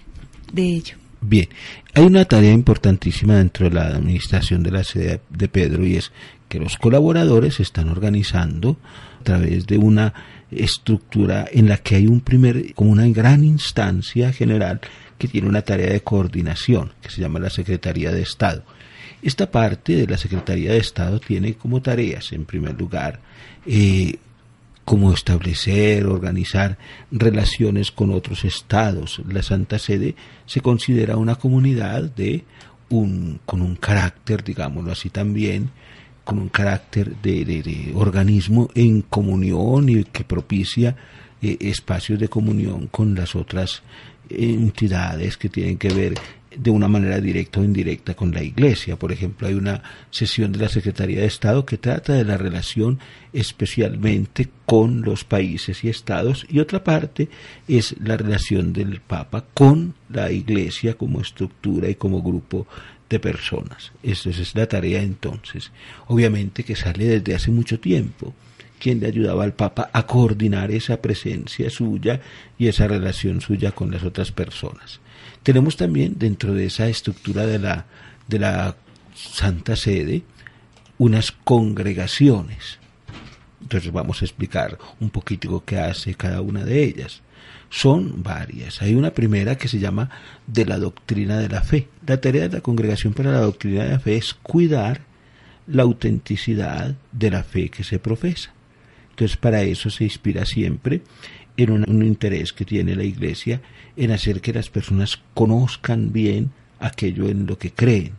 de 0.53 0.65
ello? 0.65 0.97
Bien, 1.21 1.49
hay 1.95 2.05
una 2.05 2.25
tarea 2.25 2.53
importantísima 2.53 3.37
dentro 3.37 3.69
de 3.69 3.77
la 3.77 3.87
administración 3.87 4.65
de 4.65 4.73
la 4.73 4.83
sede 4.83 5.21
de 5.31 5.47
Pedro 5.47 5.87
y 5.87 5.95
es 5.95 6.11
que 6.49 6.59
los 6.59 6.77
colaboradores 6.77 7.55
se 7.55 7.63
están 7.63 7.89
organizando 7.89 8.79
a 9.21 9.23
través 9.23 9.69
de 9.69 9.79
una 9.79 10.13
estructura 10.51 11.47
en 11.51 11.69
la 11.69 11.79
que 11.79 11.97
hay 11.97 12.07
un 12.07 12.21
primer, 12.21 12.75
como 12.75 12.91
una 12.91 13.07
gran 13.09 13.45
instancia 13.45 14.33
general 14.33 14.81
que 15.19 15.29
tiene 15.29 15.49
una 15.49 15.63
tarea 15.63 15.91
de 15.91 16.01
coordinación 16.01 16.93
que 17.03 17.11
se 17.11 17.21
llama 17.21 17.39
la 17.39 17.51
Secretaría 17.51 18.13
de 18.13 18.23
Estado. 18.23 18.65
Esta 19.23 19.51
parte 19.51 19.97
de 19.97 20.07
la 20.07 20.17
Secretaría 20.17 20.73
de 20.73 20.79
Estado 20.79 21.19
tiene 21.19 21.55
como 21.55 21.83
tareas, 21.83 22.33
en 22.33 22.45
primer 22.45 22.79
lugar, 22.79 23.21
eh, 23.67 24.17
como 24.85 25.13
establecer, 25.13 26.07
organizar 26.07 26.79
relaciones 27.11 27.91
con 27.91 28.13
otros 28.13 28.45
estados. 28.45 29.21
La 29.29 29.43
Santa 29.43 29.79
Sede 29.79 30.15
se 30.47 30.61
considera 30.61 31.17
una 31.17 31.35
comunidad 31.35 32.05
de 32.05 32.45
un, 32.89 33.41
con 33.45 33.61
un 33.61 33.77
carácter, 33.77 34.43
digámoslo 34.43 34.93
así 34.93 35.11
también, 35.11 35.71
con 36.29 36.41
un 36.41 36.51
carácter 36.51 37.17
de, 37.23 37.91
organismo 37.95 38.69
en 38.75 39.01
comunión 39.01 39.89
y 39.89 40.05
que 40.05 40.25
propicia 40.25 40.95
eh, 41.41 41.57
espacios 41.59 42.19
de 42.19 42.29
comunión 42.29 42.89
con 42.89 43.15
las 43.15 43.35
otras 43.35 43.83
entidades 44.29 45.39
que 45.39 45.49
tienen 45.49 45.79
que 45.79 45.89
ver 45.89 46.15
de 46.55 46.71
una 46.71 46.87
manera 46.87 47.19
directa 47.19 47.61
o 47.61 47.65
indirecta 47.65 48.13
con 48.13 48.31
la 48.33 48.43
Iglesia. 48.43 48.99
Por 48.99 49.11
ejemplo, 49.11 49.49
hay 49.49 49.55
una 49.55 49.83
sesión 50.11 50.53
de 50.53 50.59
la 50.59 50.69
Secretaría 50.69 51.21
de 51.21 51.27
Estado 51.27 51.65
que 51.65 51.79
trata 51.79 52.13
de 52.13 52.25
la 52.25 52.37
relación 52.37 52.99
especialmente 53.33 54.51
con 54.67 55.01
los 55.01 55.25
países 55.25 55.83
y 55.83 55.89
estados 55.89 56.45
y 56.51 56.59
otra 56.59 56.85
parte 56.85 57.31
es 57.67 57.95
la 58.03 58.19
relación 58.19 58.75
del 58.75 59.01
Papa 59.01 59.47
con 59.55 59.95
la 60.11 60.31
Iglesia 60.31 60.93
como 60.93 61.23
estructura 61.23 61.89
y 61.89 61.95
como 61.95 62.21
grupo 62.21 62.67
de 63.09 63.21
personas. 63.21 63.93
Esa 64.03 64.31
es 64.31 64.55
la 64.55 64.67
tarea 64.67 65.03
entonces. 65.03 65.71
Obviamente 66.07 66.65
que 66.65 66.77
sale 66.77 67.07
desde 67.07 67.35
hace 67.35 67.51
mucho 67.51 67.81
tiempo 67.81 68.35
quien 68.79 69.01
le 69.01 69.09
ayudaba 69.09 69.45
al 69.45 69.55
Papa 69.55 69.91
a 69.93 70.07
coordinar 70.07 70.71
esa 70.71 71.03
presencia 71.03 71.69
suya 71.69 72.21
y 72.59 72.69
esa 72.69 72.87
relación 72.87 73.41
suya 73.41 73.73
con 73.73 73.91
las 73.91 74.05
otras 74.05 74.31
personas. 74.31 75.01
Tenemos 75.43 75.77
también 75.77 76.15
dentro 76.17 76.55
de 76.55 76.67
esa 76.67 76.89
estructura 76.89 77.47
de 77.47 77.59
la, 77.59 77.87
de 78.29 78.39
la 78.39 78.77
Santa 79.15 79.77
Sede 79.77 80.23
unas 80.99 81.33
congregaciones. 81.33 82.79
Entonces 83.61 83.93
vamos 83.93 84.23
a 84.23 84.25
explicar 84.25 84.79
un 85.01 85.11
poquito 85.11 85.63
qué 85.65 85.79
hace 85.79 86.15
cada 86.15 86.41
una 86.41 86.65
de 86.65 86.85
ellas. 86.85 87.23
Son 87.71 88.23
varias. 88.23 88.81
Hay 88.81 88.95
una 88.95 89.13
primera 89.13 89.57
que 89.57 89.69
se 89.69 89.79
llama 89.79 90.11
de 90.47 90.65
la 90.65 90.79
doctrina 90.79 91.39
de 91.39 91.49
la 91.49 91.63
fe. 91.63 91.89
La 92.07 92.21
tarea 92.21 92.49
de 92.49 92.57
la 92.57 92.61
congregación 92.63 93.13
para 93.13 93.33
la 93.33 93.41
doctrina 93.41 93.85
de 93.85 93.91
la 93.91 94.01
fe 94.01 94.17
es 94.17 94.35
cuidar 94.35 95.03
la 95.67 95.83
autenticidad 95.83 96.97
de 97.13 97.31
la 97.31 97.43
fe 97.43 97.69
que 97.69 97.85
se 97.85 97.99
profesa. 97.99 98.53
Entonces 99.11 99.37
para 99.37 99.63
eso 99.63 99.91
se 99.91 100.05
inspira 100.05 100.47
siempre 100.47 101.03
en 101.57 101.73
un, 101.73 102.03
interés 102.05 102.53
que 102.53 102.65
tiene 102.65 102.95
la 102.95 103.05
Iglesia 103.05 103.61
en 103.97 104.13
hacer 104.13 104.41
que 104.41 104.53
las 104.53 104.71
personas 104.71 105.21
conozcan 105.35 106.13
bien 106.13 106.53
aquello 106.79 107.29
en 107.29 107.47
lo 107.47 107.59
que 107.59 107.73
creen 107.73 108.13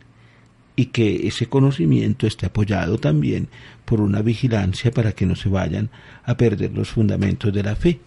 y 0.76 0.86
que 0.86 1.26
ese 1.26 1.46
conocimiento 1.46 2.26
esté 2.26 2.46
apoyado 2.46 2.98
también 2.98 3.48
por 3.84 4.00
una 4.00 4.20
vigilancia 4.20 4.90
para 4.90 5.12
que 5.12 5.26
no 5.26 5.34
se 5.36 5.48
vayan 5.48 5.90
a 6.24 6.36
perder 6.36 6.72
los 6.72 6.90
fundamentos 6.90 7.52
de 7.52 7.62
la 7.62 7.76
fe. 7.76 7.98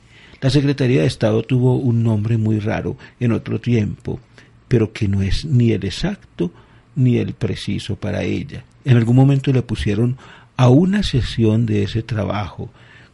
La 0.44 0.50
Secretaría 0.50 1.00
de 1.00 1.08
Estado 1.08 1.41
tuvo 1.44 1.78
un 1.78 2.04
nombre 2.04 2.38
muy 2.38 2.60
raro 2.60 2.98
en 3.18 3.32
otro 3.32 3.62
tiempo, 3.62 4.20
pero 4.68 4.91
que 4.91 5.08
no 5.08 5.22
es 5.22 5.46
ni 5.46 5.72
el 5.72 5.86
exacto 5.86 6.52
ni 6.98 7.16
el 7.16 7.34
preciso 7.34 7.96
para 7.96 8.24
ella. 8.24 8.66
En 8.84 8.98
algún 8.98 9.16
momento 9.16 9.54
le 9.54 9.62
pusieron 9.62 10.18
a 10.58 10.68
una 10.68 11.02
sesión 11.02 11.66
de 11.66 11.84
ese 11.84 12.04
trabajo 12.04 12.70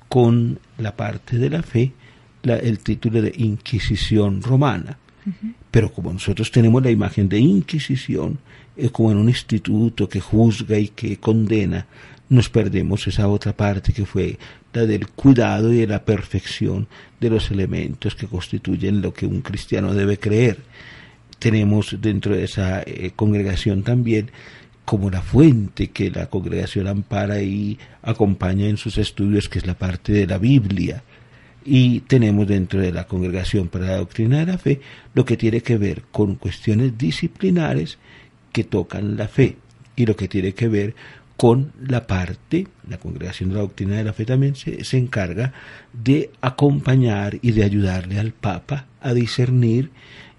con 0.08 0.58
la 0.80 0.96
parte 0.96 1.38
de 1.38 1.52
la 1.52 1.62
fe 1.62 1.94
el 2.42 2.80
título 2.80 3.22
de 3.22 3.32
Inquisición 3.38 4.42
romana. 4.42 4.98
Pero 5.70 5.94
como 5.94 6.12
nosotros 6.12 6.50
tenemos 6.50 6.82
la 6.82 6.90
imagen 6.90 7.30
de 7.30 7.38
Inquisición, 7.38 8.40
eh, 8.76 8.90
como 8.90 9.12
en 9.12 9.18
un 9.18 9.30
instituto 9.30 10.10
que 10.10 10.20
juzga 10.20 10.80
y 10.80 10.88
que 10.88 11.18
condena, 11.18 11.86
nos 12.30 12.50
perdemos 12.50 13.08
esa 13.08 13.28
otra 13.28 13.54
parte 13.54 13.92
que 13.92 14.06
fue 14.06 14.38
la 14.74 14.86
del 14.86 15.08
cuidado 15.08 15.74
y 15.74 15.78
de 15.78 15.88
la 15.88 16.06
perfección 16.06 16.88
de 17.20 17.30
los 17.30 17.50
elementos 17.50 18.16
que 18.16 18.28
constituyen 18.28 19.02
lo 19.02 19.14
que 19.14 19.26
un 19.26 19.42
cristiano 19.42 19.94
debe 19.94 20.20
creer. 20.20 20.60
Tenemos 21.40 21.98
dentro 22.00 22.36
de 22.36 22.44
esa 22.44 22.84
eh, 22.86 23.12
congregación 23.16 23.84
también 23.84 24.32
como 24.86 25.10
la 25.10 25.22
fuente 25.22 25.90
que 25.90 26.10
la 26.10 26.28
congregación 26.28 26.88
ampara 26.88 27.42
y 27.42 27.78
acompaña 28.02 28.68
en 28.68 28.78
sus 28.78 28.98
estudios, 28.98 29.48
que 29.48 29.60
es 29.60 29.68
la 29.68 29.76
parte 29.76 30.12
de 30.14 30.28
la 30.28 30.38
Biblia. 30.38 31.04
Y 31.66 32.02
tenemos 32.02 32.48
dentro 32.48 32.80
de 32.82 32.92
la 32.92 33.06
congregación 33.06 33.68
para 33.68 33.86
la 33.88 33.98
doctrina 33.98 34.40
de 34.40 34.52
la 34.52 34.58
fe 34.58 34.82
lo 35.14 35.26
que 35.26 35.38
tiene 35.38 35.62
que 35.62 35.78
ver 35.78 36.04
con 36.12 36.36
cuestiones 36.36 36.98
disciplinares 36.98 37.98
que 38.52 38.64
tocan 38.64 39.18
la 39.18 39.28
fe 39.28 39.58
y 39.96 40.06
lo 40.06 40.16
que 40.16 40.28
tiene 40.28 40.54
que 40.54 40.68
ver 40.68 40.96
con 41.40 41.72
la 41.88 42.06
parte, 42.06 42.68
la 42.90 42.98
congregación 42.98 43.48
de 43.48 43.56
la 43.56 43.62
doctrina 43.62 43.96
de 43.96 44.04
la 44.04 44.12
fe 44.12 44.26
también 44.26 44.58
se, 44.58 44.84
se 44.84 44.98
encarga 44.98 45.54
de 45.94 46.32
acompañar 46.42 47.40
y 47.42 47.54
de 47.54 47.64
ayudarle 47.64 48.20
al 48.20 48.34
Papa 48.34 48.88
a 49.00 49.14
discernir 49.14 49.90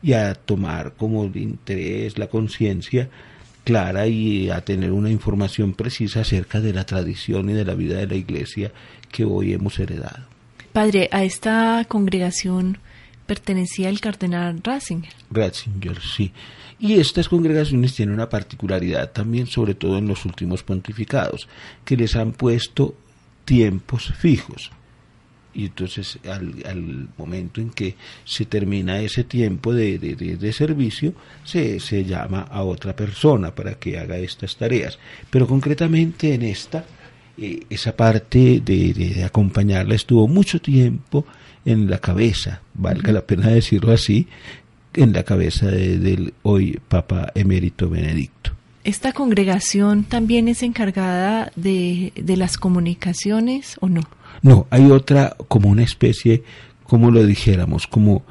y 0.03 0.13
a 0.13 0.35
tomar 0.35 0.93
como 0.99 1.27
de 1.27 1.41
interés 1.41 2.19
la 2.19 2.27
conciencia 2.27 3.09
clara 3.65 4.09
y 4.09 4.51
a 4.51 4.61
tener 4.61 4.93
una 4.93 5.09
información 5.09 5.73
precisa 5.73 6.21
acerca 6.21 6.61
de 6.61 6.75
la 6.75 6.85
tradición 6.85 7.49
y 7.49 7.55
de 7.55 7.65
la 7.65 7.75
vida 7.75 7.97
de 7.97 8.07
la 8.07 8.17
Iglesia 8.17 8.71
que 9.11 9.25
hoy 9.25 9.55
hemos 9.55 9.79
heredado. 9.79 10.27
Padre, 10.75 11.09
a 11.13 11.25
esta 11.25 11.83
congregación 11.89 12.77
pertenecía 13.25 13.89
el 13.89 14.03
cardenal 14.03 14.61
Ratzinger. 14.63 15.15
Ratzinger, 15.31 15.99
sí. 15.99 16.31
Y 16.81 16.99
estas 16.99 17.29
congregaciones 17.29 17.95
tienen 17.95 18.15
una 18.15 18.31
particularidad 18.31 19.13
también, 19.13 19.47
sobre 19.47 19.75
todo 19.75 19.99
en 19.99 20.09
los 20.09 20.25
últimos 20.25 20.63
pontificados, 20.63 21.47
que 21.85 21.95
les 21.95 22.17
han 22.17 22.33
puesto 22.33 22.95
tiempos 23.45 24.15
fijos. 24.17 24.71
Y 25.53 25.67
entonces 25.67 26.19
al, 26.25 27.09
momento 27.19 27.61
en 27.61 27.71
que 27.71 27.97
se 28.25 28.47
termina 28.47 29.01
ese 29.01 29.25
tiempo 29.25 29.75
de, 29.75 30.53
servicio, 30.57 31.13
se, 31.45 31.81
se, 31.81 32.05
llama 32.05 32.43
a 32.43 32.63
otra 32.63 32.97
persona 32.97 33.55
para 33.55 33.75
que 33.75 33.99
haga 33.99 34.17
estas 34.17 34.57
tareas. 34.57 34.99
Pero 35.29 35.47
concretamente 35.47 36.33
en 36.33 36.43
esta, 36.43 36.85
eh, 37.37 37.61
esa 37.69 37.95
parte 37.97 38.63
de, 38.65 39.23
acompañarla 39.25 39.95
estuvo 39.95 40.29
mucho 40.29 40.61
tiempo 40.61 41.27
en 41.65 41.91
la 41.91 41.99
cabeza, 41.99 42.63
valga 42.73 43.13
la 43.13 43.27
pena 43.27 43.49
decirlo 43.49 43.93
así, 43.93 44.29
en 44.95 45.13
la 45.13 45.23
cabeza 45.23 45.67
del 45.67 46.35
hoy 46.43 46.81
Papa 46.89 47.33
Emérito 47.35 47.89
Benedicto. 47.89 48.53
¿Esta 48.83 49.13
congregación 49.13 50.05
también 50.05 50.49
es 50.49 50.63
encargada 50.63 51.53
de, 51.55 52.13
de 52.17 52.37
las 52.37 52.57
comunicaciones 52.57 53.77
o 53.81 53.89
no? 53.89 54.03
No, 54.43 54.67
hay 54.71 54.91
otra 54.91 55.37
como 55.49 55.69
una 55.69 55.83
especie, 55.83 56.43
como 56.85 57.11
lo 57.11 57.25
dijéramos, 57.25 57.87
como 57.87 58.23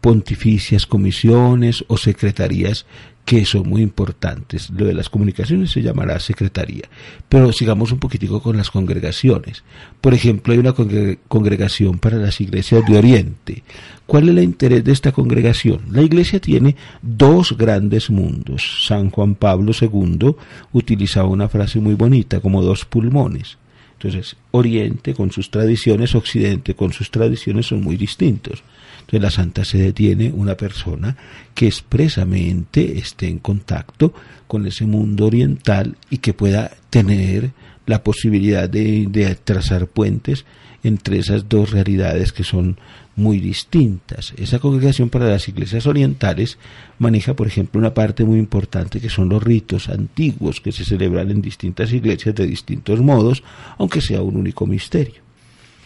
pontificias 0.00 0.86
comisiones 0.86 1.84
o 1.88 1.96
secretarías 1.96 2.86
que 3.28 3.44
son 3.44 3.68
muy 3.68 3.82
importantes. 3.82 4.70
Lo 4.70 4.86
de 4.86 4.94
las 4.94 5.10
comunicaciones 5.10 5.70
se 5.70 5.82
llamará 5.82 6.18
secretaría. 6.18 6.88
Pero 7.28 7.52
sigamos 7.52 7.92
un 7.92 7.98
poquitico 7.98 8.40
con 8.40 8.56
las 8.56 8.70
congregaciones. 8.70 9.64
Por 10.00 10.14
ejemplo, 10.14 10.54
hay 10.54 10.58
una 10.58 10.72
congregación 10.72 11.98
para 11.98 12.16
las 12.16 12.40
iglesias 12.40 12.82
de 12.88 12.96
Oriente. 12.96 13.64
¿Cuál 14.06 14.24
es 14.24 14.28
el 14.30 14.42
interés 14.44 14.82
de 14.82 14.92
esta 14.92 15.12
congregación? 15.12 15.82
La 15.90 16.00
iglesia 16.00 16.40
tiene 16.40 16.74
dos 17.02 17.54
grandes 17.54 18.08
mundos. 18.08 18.86
San 18.86 19.10
Juan 19.10 19.34
Pablo 19.34 19.72
II 19.78 20.34
utilizaba 20.72 21.28
una 21.28 21.50
frase 21.50 21.80
muy 21.80 21.96
bonita, 21.96 22.40
como 22.40 22.62
dos 22.62 22.86
pulmones. 22.86 23.58
Entonces, 24.00 24.36
Oriente 24.52 25.12
con 25.12 25.32
sus 25.32 25.50
tradiciones, 25.50 26.14
Occidente 26.14 26.74
con 26.74 26.94
sus 26.94 27.10
tradiciones 27.10 27.66
son 27.66 27.82
muy 27.82 27.98
distintos. 27.98 28.62
Entonces 29.08 29.22
la 29.22 29.30
Santa 29.30 29.64
Sede 29.64 29.94
tiene 29.94 30.30
una 30.30 30.54
persona 30.54 31.16
que 31.54 31.66
expresamente 31.66 32.98
esté 32.98 33.26
en 33.28 33.38
contacto 33.38 34.12
con 34.46 34.66
ese 34.66 34.84
mundo 34.84 35.24
oriental 35.24 35.96
y 36.10 36.18
que 36.18 36.34
pueda 36.34 36.70
tener 36.90 37.52
la 37.86 38.04
posibilidad 38.04 38.68
de, 38.68 39.38
trazar 39.42 39.86
puentes 39.86 40.44
entre 40.82 41.20
esas 41.20 41.48
dos 41.48 41.70
realidades 41.70 42.34
que 42.34 42.44
son 42.44 42.76
muy 43.16 43.40
distintas. 43.40 44.34
Esa 44.36 44.58
congregación 44.58 45.08
para 45.08 45.26
las 45.26 45.48
iglesias 45.48 45.86
orientales 45.86 46.58
maneja, 46.98 47.32
por 47.32 47.46
ejemplo, 47.46 47.78
una 47.78 47.94
parte 47.94 48.24
muy 48.24 48.38
importante 48.38 49.00
que 49.00 49.08
son 49.08 49.30
los 49.30 49.42
ritos 49.42 49.88
antiguos 49.88 50.60
que 50.60 50.70
se 50.70 50.84
celebran 50.84 51.30
en 51.30 51.40
distintas 51.40 51.94
iglesias 51.94 52.34
de 52.34 52.46
distintos 52.46 53.00
modos, 53.00 53.42
aunque 53.78 54.02
sea 54.02 54.20
un 54.20 54.36
único 54.36 54.66
misterio. 54.66 55.22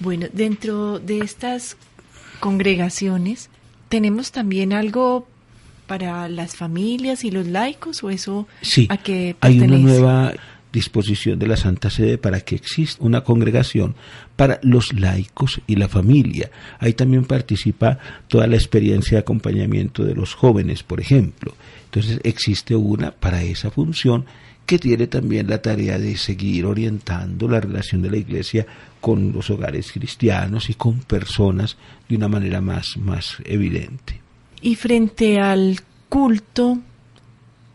Bueno, 0.00 0.26
dentro 0.32 0.98
de 0.98 1.20
estas 1.20 1.76
congregaciones, 2.42 3.50
¿tenemos 3.88 4.32
también 4.32 4.72
algo 4.72 5.28
para 5.86 6.28
las 6.28 6.56
familias 6.56 7.22
y 7.22 7.30
los 7.30 7.46
laicos 7.46 8.02
o 8.02 8.10
eso 8.10 8.48
sí, 8.62 8.88
a 8.90 8.96
qué 8.96 9.36
hay 9.40 9.60
una 9.60 9.78
nueva 9.78 10.32
disposición 10.72 11.38
de 11.38 11.46
la 11.46 11.56
Santa 11.56 11.90
Sede 11.90 12.18
para 12.18 12.40
que 12.40 12.54
exista 12.54 13.04
una 13.04 13.22
congregación 13.22 13.94
para 14.36 14.58
los 14.62 14.92
laicos 14.94 15.60
y 15.66 15.76
la 15.76 15.88
familia. 15.88 16.50
Ahí 16.78 16.94
también 16.94 17.24
participa 17.24 17.98
toda 18.28 18.46
la 18.46 18.56
experiencia 18.56 19.16
de 19.16 19.22
acompañamiento 19.22 20.04
de 20.04 20.14
los 20.14 20.34
jóvenes, 20.34 20.82
por 20.82 21.00
ejemplo. 21.00 21.54
Entonces 21.84 22.20
existe 22.24 22.74
una 22.74 23.10
para 23.10 23.42
esa 23.42 23.70
función 23.70 24.24
que 24.64 24.78
tiene 24.78 25.06
también 25.08 25.48
la 25.48 25.60
tarea 25.60 25.98
de 25.98 26.16
seguir 26.16 26.64
orientando 26.64 27.48
la 27.48 27.60
relación 27.60 28.00
de 28.00 28.10
la 28.10 28.16
Iglesia 28.16 28.66
con 29.00 29.32
los 29.32 29.50
hogares 29.50 29.92
cristianos 29.92 30.70
y 30.70 30.74
con 30.74 31.00
personas 31.00 31.76
de 32.08 32.16
una 32.16 32.28
manera 32.28 32.60
más, 32.60 32.96
más 32.96 33.36
evidente. 33.44 34.20
Y 34.60 34.76
frente 34.76 35.40
al 35.40 35.80
culto 36.08 36.78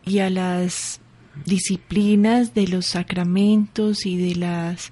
y 0.06 0.20
a 0.20 0.30
las 0.30 1.02
disciplinas 1.46 2.54
de 2.54 2.68
los 2.68 2.88
sacramentos 2.88 4.06
y 4.06 4.18
de 4.18 4.36
las, 4.36 4.92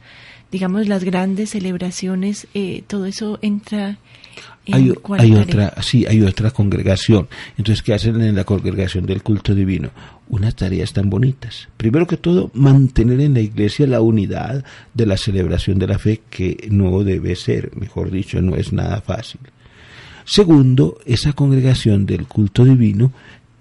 digamos, 0.51 0.87
las 0.87 1.03
grandes 1.03 1.51
celebraciones, 1.51 2.47
eh, 2.53 2.83
todo 2.87 3.05
eso 3.05 3.39
entra 3.41 3.99
hay, 4.73 4.89
otra, 5.35 5.73
sí, 5.81 6.05
hay 6.07 6.21
otra 6.21 6.51
congregación. 6.51 7.27
Entonces, 7.57 7.83
¿qué 7.83 7.93
hacen 7.93 8.19
en 8.21 8.35
la 8.35 8.43
congregación 8.43 9.05
del 9.05 9.21
culto 9.21 9.53
divino? 9.53 9.91
Unas 10.27 10.55
tareas 10.55 10.93
tan 10.93 11.09
bonitas. 11.09 11.67
Primero 11.77 12.07
que 12.07 12.17
todo, 12.17 12.49
mantener 12.53 13.21
en 13.21 13.35
la 13.35 13.41
iglesia 13.41 13.85
la 13.85 14.01
unidad 14.01 14.63
de 14.93 15.05
la 15.05 15.17
celebración 15.17 15.77
de 15.77 15.87
la 15.87 15.99
fe, 15.99 16.21
que 16.29 16.67
no 16.71 17.03
debe 17.03 17.35
ser, 17.35 17.75
mejor 17.75 18.09
dicho, 18.09 18.41
no 18.41 18.55
es 18.55 18.73
nada 18.73 19.01
fácil. 19.01 19.41
Segundo, 20.25 20.97
esa 21.05 21.33
congregación 21.33 22.07
del 22.07 22.25
culto 22.25 22.65
divino 22.65 23.11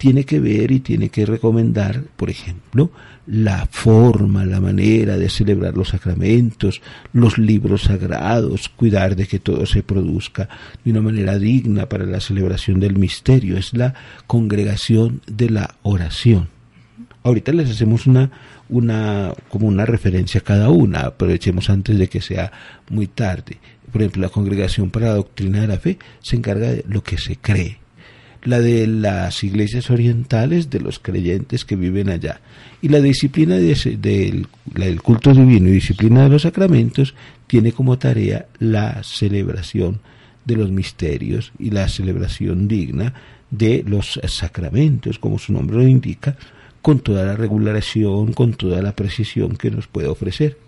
tiene 0.04 0.24
que 0.24 0.38
ver 0.38 0.70
y 0.70 0.80
tiene 0.80 1.08
que 1.08 1.24
recomendar, 1.24 2.02
por 2.18 2.28
ejemplo, 2.28 2.90
la 3.26 3.66
forma, 3.70 4.44
la 4.44 4.60
manera 4.60 5.16
de 5.16 5.30
celebrar 5.30 5.74
los 5.74 5.88
sacramentos, 5.88 6.82
los 7.14 7.38
libros 7.38 7.84
sagrados, 7.84 8.68
cuidar 8.68 9.16
de 9.16 9.26
que 9.26 9.38
todo 9.38 9.64
se 9.64 9.82
produzca 9.82 10.46
de 10.84 10.90
una 10.90 11.00
manera 11.00 11.38
digna 11.38 11.88
para 11.88 12.04
la 12.04 12.20
celebración 12.20 12.80
del 12.80 12.98
misterio. 12.98 13.56
Es 13.56 13.72
la 13.72 13.94
congregación 14.26 15.22
de 15.26 15.48
la 15.48 15.76
oración. 15.80 16.48
Ahorita 17.22 17.54
les 17.54 17.70
hacemos 17.70 18.06
una, 18.06 18.30
una, 18.68 19.32
como 19.48 19.68
una 19.68 19.86
referencia 19.86 20.40
a 20.40 20.44
cada 20.44 20.68
una, 20.68 21.00
aprovechemos 21.06 21.70
antes 21.70 21.98
de 21.98 22.10
que 22.10 22.20
sea 22.20 22.52
muy 22.90 23.06
tarde. 23.06 23.56
Por 23.90 24.02
ejemplo, 24.02 24.20
la 24.20 24.28
congregación 24.28 24.90
para 24.90 25.06
la 25.06 25.14
doctrina 25.14 25.62
de 25.62 25.68
la 25.68 25.78
fe 25.78 25.98
se 26.20 26.36
encarga 26.36 26.72
de 26.72 26.84
lo 26.86 27.02
que 27.02 27.16
se 27.16 27.36
cree 27.36 27.83
la 28.44 28.60
de 28.60 28.86
las 28.86 29.42
iglesias 29.42 29.90
orientales, 29.90 30.70
de 30.70 30.80
los 30.80 30.98
creyentes 30.98 31.64
que 31.64 31.76
viven 31.76 32.10
allá. 32.10 32.40
Y 32.82 32.88
la 32.88 33.00
disciplina 33.00 33.56
de, 33.56 34.46
del 34.74 35.02
culto 35.02 35.32
divino 35.32 35.68
y 35.68 35.72
disciplina 35.72 36.24
de 36.24 36.28
los 36.28 36.42
sacramentos 36.42 37.14
tiene 37.46 37.72
como 37.72 37.98
tarea 37.98 38.46
la 38.58 39.02
celebración 39.02 40.00
de 40.44 40.56
los 40.56 40.70
misterios 40.70 41.52
y 41.58 41.70
la 41.70 41.88
celebración 41.88 42.68
digna 42.68 43.14
de 43.50 43.82
los 43.86 44.20
sacramentos, 44.26 45.18
como 45.18 45.38
su 45.38 45.52
nombre 45.52 45.76
lo 45.76 45.88
indica, 45.88 46.36
con 46.82 47.00
toda 47.00 47.24
la 47.24 47.36
regulación, 47.36 48.34
con 48.34 48.52
toda 48.54 48.82
la 48.82 48.94
precisión 48.94 49.56
que 49.56 49.70
nos 49.70 49.86
puede 49.86 50.08
ofrecer. 50.08 50.58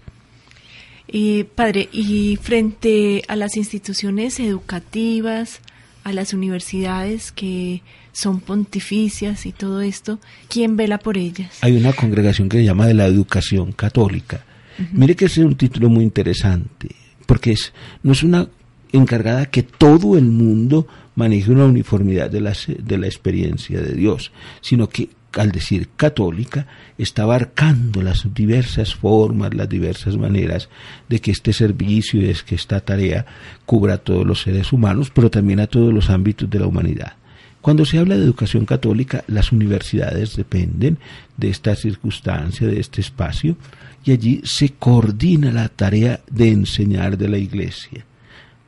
Y, 1.09 1.45
padre, 1.45 1.89
y 1.93 2.37
frente 2.37 3.23
a 3.29 3.37
las 3.37 3.57
instituciones 3.57 4.41
educativas, 4.41 5.61
a 6.07 6.13
las 6.13 6.33
universidades 6.33 7.33
que 7.33 7.83
son 8.13 8.39
pontificias 8.39 9.45
y 9.45 9.51
todo 9.51 9.81
esto, 9.81 10.21
¿quién 10.49 10.77
vela 10.77 10.99
por 10.99 11.19
ellas? 11.19 11.59
Hay 11.63 11.77
una 11.77 11.93
congregación 11.93 12.49
que 12.49 12.59
se 12.59 12.65
llama 12.65 12.87
de 12.87 12.95
la 12.95 13.07
educación 13.07 13.73
católica. 13.73 14.45
Mire 14.93 15.17
que 15.17 15.25
ese 15.25 15.41
es 15.41 15.47
un 15.49 15.57
título 15.57 15.89
muy 15.89 16.05
interesante, 16.05 16.95
porque 17.27 17.51
es, 17.51 17.73
no 18.05 18.13
es 18.13 18.23
una 18.23 18.49
encargada 18.93 19.47
que 19.47 19.65
todo 19.65 20.17
el 20.17 20.27
mundo 20.27 20.87
maneje 21.17 21.51
una 21.51 21.65
uniformidad 21.65 22.31
de 22.31 22.41
la, 22.41 22.55
de 22.69 22.99
la 22.99 23.07
experiencia 23.07 23.81
de 23.81 23.95
Dios, 23.95 24.31
sino 24.61 24.89
que 24.89 25.09
al 25.37 25.53
decir 25.53 25.89
católica, 25.97 26.67
está 26.99 27.25
abarcando 27.25 28.03
las 28.03 28.33
diversas 28.35 28.95
formas, 28.95 29.55
las 29.55 29.69
diversas 29.69 30.17
maneras 30.17 30.69
de 31.09 31.21
que 31.21 31.31
este 31.31 31.53
servicio 31.53 32.21
y 32.21 32.27
de 32.27 32.37
que 32.47 32.55
esta 32.55 32.81
tarea 32.81 33.27
cubra 33.65 33.95
a 33.95 33.99
todos 33.99 34.27
los 34.27 34.43
seres 34.43 34.73
humanos, 34.73 35.11
pero 35.15 35.31
también 35.31 35.61
a 35.61 35.67
todos 35.67 35.93
los 35.93 36.11
ámbitos 36.11 36.49
de 36.49 36.59
la 36.59 36.67
humanidad. 36.67 37.15
Cuando 37.61 37.85
se 37.85 37.99
habla 37.99 38.17
de 38.17 38.23
educación 38.23 38.65
católica, 38.65 39.25
las 39.27 39.51
universidades 39.51 40.37
dependen 40.37 40.99
de 41.37 41.49
esta 41.49 41.75
circunstancia, 41.75 42.67
de 42.69 42.79
este 42.79 43.01
espacio, 43.01 43.57
y 44.05 44.13
allí 44.13 44.41
se 44.45 44.75
coordina 44.75 45.51
la 45.51 45.69
tarea 45.69 46.21
de 46.31 46.51
enseñar 46.51 47.19
de 47.19 47.29
la 47.29 47.39
Iglesia, 47.39 48.05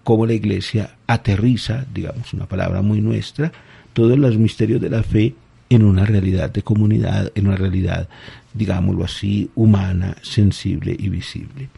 cómo 0.03 0.27
la 0.27 0.33
Iglesia 0.33 0.97
aterriza, 1.07 1.87
digamos 1.95 2.33
una 2.33 2.47
palabra 2.47 2.83
muy 2.83 3.01
nuestra, 3.01 3.53
todos 3.93 4.19
los 4.19 4.37
misterios 4.37 4.81
de 4.81 4.91
la 4.91 5.05
fe 5.05 5.35
en 5.71 5.85
una 5.85 6.05
realidad 6.05 6.51
de 6.51 6.63
comunidad, 6.63 7.31
en 7.35 7.49
una 7.49 7.57
realidad, 7.57 8.09
digámoslo 8.55 9.05
así, 9.05 9.51
humana, 9.55 10.17
sensible 10.23 10.97
y 10.99 11.09
visible. 11.09 11.69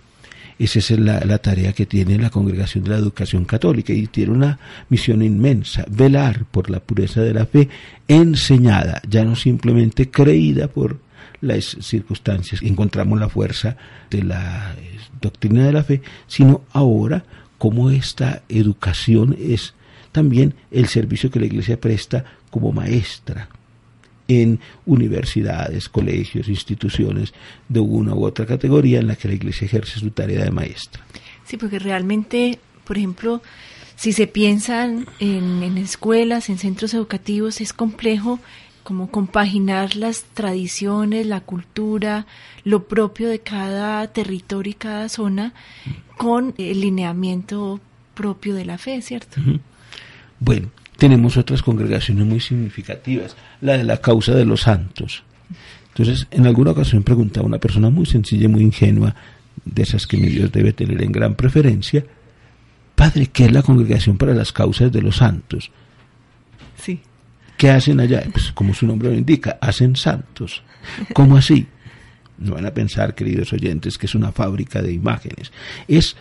Esa 0.59 0.79
es 0.79 0.91
la, 0.91 1.21
la, 1.21 1.39
tarea 1.39 1.73
que 1.73 1.87
tiene 1.87 2.19
la 2.19 2.29
Congregación 2.29 2.85
de 2.85 2.91
la 2.91 2.99
Educación 2.99 3.47
Católica 3.47 3.95
y 3.95 4.07
tiene 4.09 4.33
una 4.33 4.59
misión 4.91 5.23
inmensa, 5.23 5.87
velar 5.91 6.45
por 6.45 6.69
la 6.69 6.81
pureza 6.81 7.23
de 7.23 7.33
la 7.33 7.47
fe 7.47 7.69
enseñada, 8.07 9.01
ya 9.09 9.25
no 9.25 9.37
simplemente 9.37 10.11
creída 10.11 10.69
por 10.69 10.99
las 11.41 11.79
circunstancias. 11.81 12.61
Encontramos 12.63 13.19
la 13.19 13.31
fuerza 13.31 13.77
de 14.11 14.23
la 14.23 14.75
doctrina 15.21 15.65
de 15.65 15.73
la 15.73 15.83
fe, 15.83 16.03
sino 16.27 16.63
ahora 16.73 17.25
cómo 17.57 17.91
esta 17.91 18.43
educación 18.51 19.37
es 19.41 19.75
también 20.13 20.55
el 20.71 20.89
servicio 20.89 21.31
que 21.31 21.41
la 21.41 21.47
Iglesia 21.47 21.81
presta 21.81 22.25
como 22.51 22.71
maestra 22.73 23.49
en 24.31 24.61
universidades, 24.87 25.89
colegios, 25.89 26.49
instituciones 26.49 27.33
de 27.69 27.81
una 27.81 28.15
u 28.15 28.25
otra 28.25 28.47
categoría 28.47 29.01
en 29.01 29.09
la 29.09 29.17
que 29.17 29.29
la 29.29 29.35
Iglesia 29.35 29.65
ejerce 29.65 29.99
su 29.99 30.11
tarea 30.11 30.45
de 30.45 30.51
maestra. 30.51 31.05
Sí, 31.45 31.57
porque 31.57 31.79
realmente, 31.79 32.59
por 32.85 32.97
ejemplo, 32.97 33.43
si 33.97 34.13
se 34.13 34.27
piensan 34.27 35.07
en, 35.19 35.63
en 35.63 35.79
escuelas, 35.79 36.49
en 36.49 36.59
centros 36.59 36.95
educativos, 36.95 37.61
es 37.61 37.73
complejo 37.73 38.41
como 38.83 39.11
compaginar 39.11 39.97
las 39.97 40.25
tradiciones, 40.35 41.27
la 41.27 41.41
cultura, 41.41 42.27
lo 42.65 42.85
propio 42.89 43.29
de 43.29 43.41
cada 43.41 44.07
territorio 44.09 44.71
y 44.71 44.75
cada 44.75 45.09
zona 45.09 45.53
con 46.17 46.55
el 46.59 46.81
lineamiento 46.81 47.81
propio 48.15 48.55
de 48.55 48.65
la 48.65 48.79
fe, 48.79 49.01
¿cierto? 49.03 49.41
Bueno, 50.39 50.71
tenemos 51.01 51.39
otras 51.39 51.63
congregaciones 51.63 52.27
muy 52.27 52.41
significativas, 52.41 53.35
la 53.63 53.79
de 53.79 53.85
la 53.85 54.03
causa 54.03 54.35
de 54.35 54.45
los 54.45 54.61
santos. 54.61 55.23
Entonces, 55.89 56.29
en 56.31 56.47
alguna 56.47 56.73
ocasión 56.73 57.03
preguntaba 57.03 57.47
una 57.47 57.57
persona 57.57 57.89
muy 57.89 58.05
sencilla 58.05 58.45
y 58.45 58.49
muy 58.49 58.61
ingenua, 58.61 59.15
de 59.65 59.83
esas 59.83 60.07
que 60.07 60.19
mi 60.19 60.29
Dios 60.29 60.53
debe 60.53 60.75
tener 60.75 61.03
en 61.03 61.11
gran 61.11 61.37
preferencia, 61.37 62.05
Padre, 62.95 63.29
¿qué 63.29 63.47
es 63.47 63.53
la 63.53 63.63
congregación 63.63 64.19
para 64.19 64.35
las 64.35 64.53
causas 64.53 64.93
de 64.93 65.01
los 65.01 65.17
santos? 65.17 65.71
Sí. 66.77 67.01
¿Qué 67.57 67.71
hacen 67.71 67.99
allá? 67.99 68.23
Pues 68.31 68.53
como 68.53 68.75
su 68.75 68.87
nombre 68.87 69.09
lo 69.09 69.17
indica, 69.17 69.57
hacen 69.59 69.97
santos. 69.97 70.63
¿Cómo 71.15 71.39
así? 71.39 71.67
No 72.37 72.57
van 72.57 72.67
a 72.67 72.75
pensar, 72.75 73.15
queridos 73.15 73.55
oyentes, 73.55 73.97
que 73.97 74.05
es 74.05 74.15
una 74.15 74.33
fábrica 74.33 74.83
de 74.83 74.93
imágenes. 74.93 75.51
Es 75.89 76.15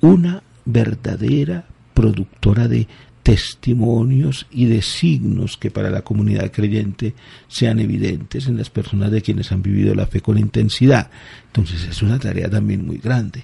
una 0.00 0.42
verdadera 0.64 1.66
productora 1.94 2.66
de 2.66 2.88
testimonios 3.26 4.46
y 4.52 4.66
de 4.66 4.82
signos 4.82 5.56
que 5.56 5.72
para 5.72 5.90
la 5.90 6.02
comunidad 6.02 6.52
creyente 6.52 7.12
sean 7.48 7.80
evidentes 7.80 8.46
en 8.46 8.56
las 8.56 8.70
personas 8.70 9.10
de 9.10 9.20
quienes 9.20 9.50
han 9.50 9.62
vivido 9.62 9.96
la 9.96 10.06
fe 10.06 10.20
con 10.20 10.38
intensidad. 10.38 11.10
Entonces 11.48 11.88
es 11.90 12.02
una 12.02 12.20
tarea 12.20 12.48
también 12.48 12.86
muy 12.86 12.98
grande, 12.98 13.42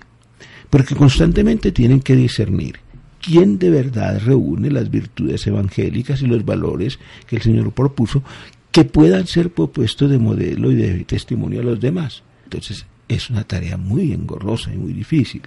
porque 0.70 0.94
constantemente 0.94 1.72
tienen 1.72 1.98
que 1.98 2.14
discernir 2.14 2.78
quién 3.20 3.58
de 3.58 3.70
verdad 3.70 4.22
reúne 4.24 4.70
las 4.70 4.88
virtudes 4.88 5.44
evangélicas 5.48 6.22
y 6.22 6.28
los 6.28 6.44
valores 6.44 7.00
que 7.26 7.34
el 7.34 7.42
Señor 7.42 7.72
propuso 7.72 8.22
que 8.70 8.84
puedan 8.84 9.26
ser 9.26 9.52
propuestos 9.52 10.08
de 10.08 10.18
modelo 10.18 10.70
y 10.70 10.76
de 10.76 11.02
testimonio 11.02 11.60
a 11.60 11.64
los 11.64 11.80
demás. 11.80 12.22
Entonces, 12.44 12.86
es 13.14 13.30
una 13.30 13.44
tarea 13.44 13.76
muy 13.76 14.12
engorrosa 14.12 14.72
y 14.72 14.76
muy 14.76 14.92
difícil, 14.92 15.42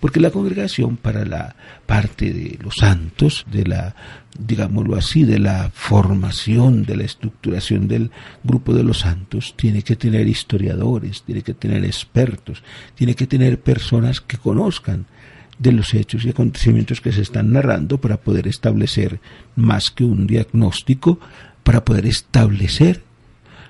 porque 0.00 0.20
la 0.20 0.30
congregación 0.30 0.96
para 0.96 1.24
la 1.24 1.54
parte 1.86 2.32
de 2.32 2.58
los 2.62 2.74
santos, 2.76 3.44
de 3.50 3.64
la, 3.64 3.94
digámoslo 4.38 4.96
así, 4.96 5.24
de 5.24 5.38
la 5.38 5.70
formación, 5.72 6.84
de 6.84 6.96
la 6.96 7.04
estructuración 7.04 7.88
del 7.88 8.10
grupo 8.42 8.74
de 8.74 8.84
los 8.84 9.00
santos, 9.00 9.54
tiene 9.56 9.82
que 9.82 9.96
tener 9.96 10.26
historiadores, 10.28 11.22
tiene 11.22 11.42
que 11.42 11.54
tener 11.54 11.84
expertos, 11.84 12.62
tiene 12.94 13.14
que 13.14 13.26
tener 13.26 13.60
personas 13.60 14.20
que 14.20 14.38
conozcan 14.38 15.06
de 15.58 15.72
los 15.72 15.92
hechos 15.92 16.24
y 16.24 16.30
acontecimientos 16.30 17.00
que 17.00 17.12
se 17.12 17.20
están 17.20 17.52
narrando 17.52 18.00
para 18.00 18.16
poder 18.16 18.48
establecer 18.48 19.20
más 19.56 19.90
que 19.90 20.04
un 20.04 20.26
diagnóstico, 20.26 21.20
para 21.62 21.84
poder 21.84 22.06
establecer 22.06 23.02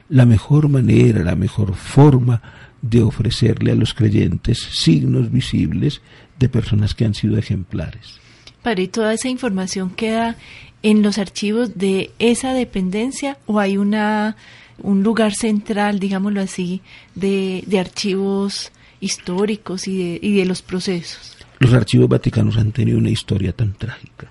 la 0.08 0.26
mejor 0.26 0.68
manera, 0.68 1.24
la 1.24 1.36
mejor 1.36 1.74
forma 1.74 2.42
de 2.82 3.02
ofrecerle 3.02 3.72
a 3.72 3.74
los 3.74 3.94
creyentes 3.94 4.58
signos 4.72 5.30
visibles 5.30 6.00
de 6.38 6.48
personas 6.48 6.94
que 6.94 7.04
han 7.04 7.14
sido 7.14 7.36
ejemplares. 7.36 8.20
Padre, 8.62 8.84
¿y 8.84 8.88
toda 8.88 9.14
esa 9.14 9.28
información 9.28 9.90
queda 9.90 10.36
en 10.82 11.02
los 11.02 11.18
archivos 11.18 11.76
de 11.76 12.10
esa 12.18 12.52
dependencia 12.54 13.38
o 13.46 13.60
hay 13.60 13.76
una 13.76 14.36
un 14.82 15.02
lugar 15.02 15.34
central, 15.34 15.98
digámoslo 16.00 16.40
así, 16.40 16.80
de, 17.14 17.62
de 17.66 17.78
archivos 17.78 18.72
históricos 19.00 19.86
y 19.86 19.98
de, 19.98 20.18
y 20.22 20.36
de 20.36 20.46
los 20.46 20.62
procesos? 20.62 21.36
Los 21.58 21.74
archivos 21.74 22.08
vaticanos 22.08 22.56
han 22.56 22.72
tenido 22.72 22.98
una 22.98 23.10
historia 23.10 23.52
tan 23.52 23.74
trágica. 23.74 24.30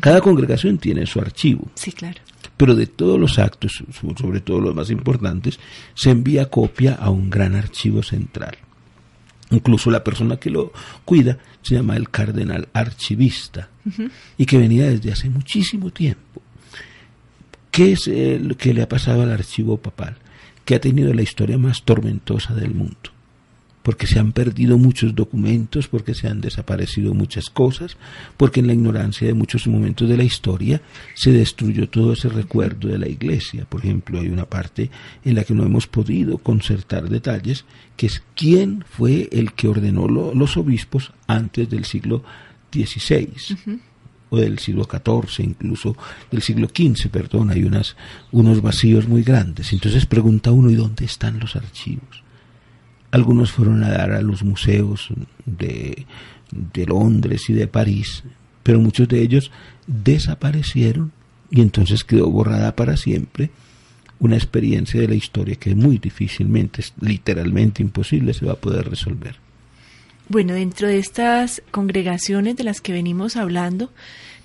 Cada 0.00 0.20
congregación 0.20 0.78
tiene 0.78 1.06
su 1.06 1.20
archivo. 1.20 1.68
Sí, 1.76 1.92
claro. 1.92 2.20
Pero 2.56 2.74
de 2.74 2.86
todos 2.86 3.18
los 3.18 3.38
actos, 3.38 3.82
sobre 4.16 4.40
todo 4.40 4.60
los 4.60 4.74
más 4.74 4.90
importantes, 4.90 5.58
se 5.94 6.10
envía 6.10 6.50
copia 6.50 6.94
a 6.94 7.10
un 7.10 7.30
gran 7.30 7.54
archivo 7.54 8.02
central. 8.02 8.56
Incluso 9.50 9.90
la 9.90 10.04
persona 10.04 10.36
que 10.36 10.50
lo 10.50 10.72
cuida 11.04 11.38
se 11.62 11.74
llama 11.74 11.96
el 11.96 12.10
cardenal 12.10 12.68
archivista 12.72 13.68
y 14.38 14.46
que 14.46 14.58
venía 14.58 14.88
desde 14.88 15.12
hace 15.12 15.30
muchísimo 15.30 15.90
tiempo. 15.90 16.42
¿Qué 17.70 17.92
es 17.92 18.06
lo 18.06 18.56
que 18.56 18.72
le 18.72 18.82
ha 18.82 18.88
pasado 18.88 19.22
al 19.22 19.32
archivo 19.32 19.76
papal? 19.76 20.16
Que 20.64 20.76
ha 20.76 20.80
tenido 20.80 21.12
la 21.12 21.22
historia 21.22 21.58
más 21.58 21.82
tormentosa 21.82 22.54
del 22.54 22.74
mundo 22.74 23.13
porque 23.84 24.06
se 24.06 24.18
han 24.18 24.32
perdido 24.32 24.78
muchos 24.78 25.14
documentos, 25.14 25.88
porque 25.88 26.14
se 26.14 26.26
han 26.26 26.40
desaparecido 26.40 27.12
muchas 27.12 27.50
cosas, 27.50 27.98
porque 28.38 28.60
en 28.60 28.66
la 28.66 28.72
ignorancia 28.72 29.26
de 29.26 29.34
muchos 29.34 29.66
momentos 29.66 30.08
de 30.08 30.16
la 30.16 30.24
historia 30.24 30.80
se 31.14 31.32
destruyó 31.32 31.86
todo 31.90 32.14
ese 32.14 32.30
recuerdo 32.30 32.88
de 32.88 32.96
la 32.96 33.08
iglesia. 33.08 33.66
Por 33.66 33.84
ejemplo, 33.84 34.18
hay 34.18 34.28
una 34.28 34.46
parte 34.46 34.90
en 35.22 35.34
la 35.34 35.44
que 35.44 35.52
no 35.52 35.64
hemos 35.64 35.86
podido 35.86 36.38
concertar 36.38 37.10
detalles, 37.10 37.66
que 37.94 38.06
es 38.06 38.22
quién 38.34 38.86
fue 38.88 39.28
el 39.30 39.52
que 39.52 39.68
ordenó 39.68 40.08
los 40.08 40.56
obispos 40.56 41.12
antes 41.26 41.68
del 41.68 41.84
siglo 41.84 42.24
XVI. 42.72 43.34
o 44.30 44.38
del 44.38 44.58
siglo 44.58 44.88
XIV, 44.90 45.44
incluso 45.44 45.94
del 46.30 46.40
siglo 46.40 46.68
XV, 46.68 47.10
perdón, 47.10 47.50
hay 47.50 47.64
unas, 47.64 47.96
unos 48.32 48.62
vacíos 48.62 49.06
muy 49.06 49.22
grandes. 49.22 49.74
Entonces 49.74 50.06
pregunta 50.06 50.52
uno, 50.52 50.70
¿y 50.70 50.74
dónde 50.74 51.04
están 51.04 51.38
los 51.38 51.54
archivos? 51.54 52.23
Algunos 53.14 53.52
fueron 53.52 53.84
a 53.84 53.90
dar 53.90 54.10
a 54.10 54.22
los 54.22 54.42
museos 54.42 55.08
de, 55.46 56.04
de 56.50 56.84
Londres 56.84 57.48
y 57.48 57.52
de 57.52 57.68
París, 57.68 58.24
pero 58.64 58.80
muchos 58.80 59.06
de 59.06 59.22
ellos 59.22 59.52
desaparecieron 59.86 61.12
y 61.48 61.60
entonces 61.60 62.02
quedó 62.02 62.28
borrada 62.28 62.74
para 62.74 62.96
siempre 62.96 63.50
una 64.18 64.34
experiencia 64.34 65.00
de 65.00 65.06
la 65.06 65.14
historia 65.14 65.54
que 65.54 65.76
muy 65.76 65.98
difícilmente, 65.98 66.82
literalmente 67.00 67.84
imposible, 67.84 68.34
se 68.34 68.46
va 68.46 68.54
a 68.54 68.56
poder 68.56 68.90
resolver. 68.90 69.36
Bueno, 70.28 70.54
dentro 70.54 70.88
de 70.88 70.98
estas 70.98 71.62
congregaciones 71.70 72.56
de 72.56 72.64
las 72.64 72.80
que 72.80 72.92
venimos 72.92 73.36
hablando, 73.36 73.92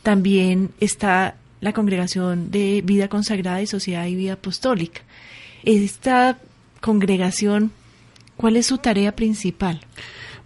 también 0.03 0.69
está 0.79 1.37
la 1.59 1.73
congregación 1.73 2.51
de 2.51 2.83
vida 2.85 3.07
consagrada 3.07 3.63
y 3.63 3.65
sociedad 3.65 4.05
y 4.05 4.13
vida 4.13 4.33
apostólica. 4.33 5.01
Esta 5.63 6.37
congregación 6.81 7.71
¿Cuál 8.39 8.55
es 8.55 8.67
su 8.67 8.77
tarea 8.77 9.17
principal? 9.17 9.81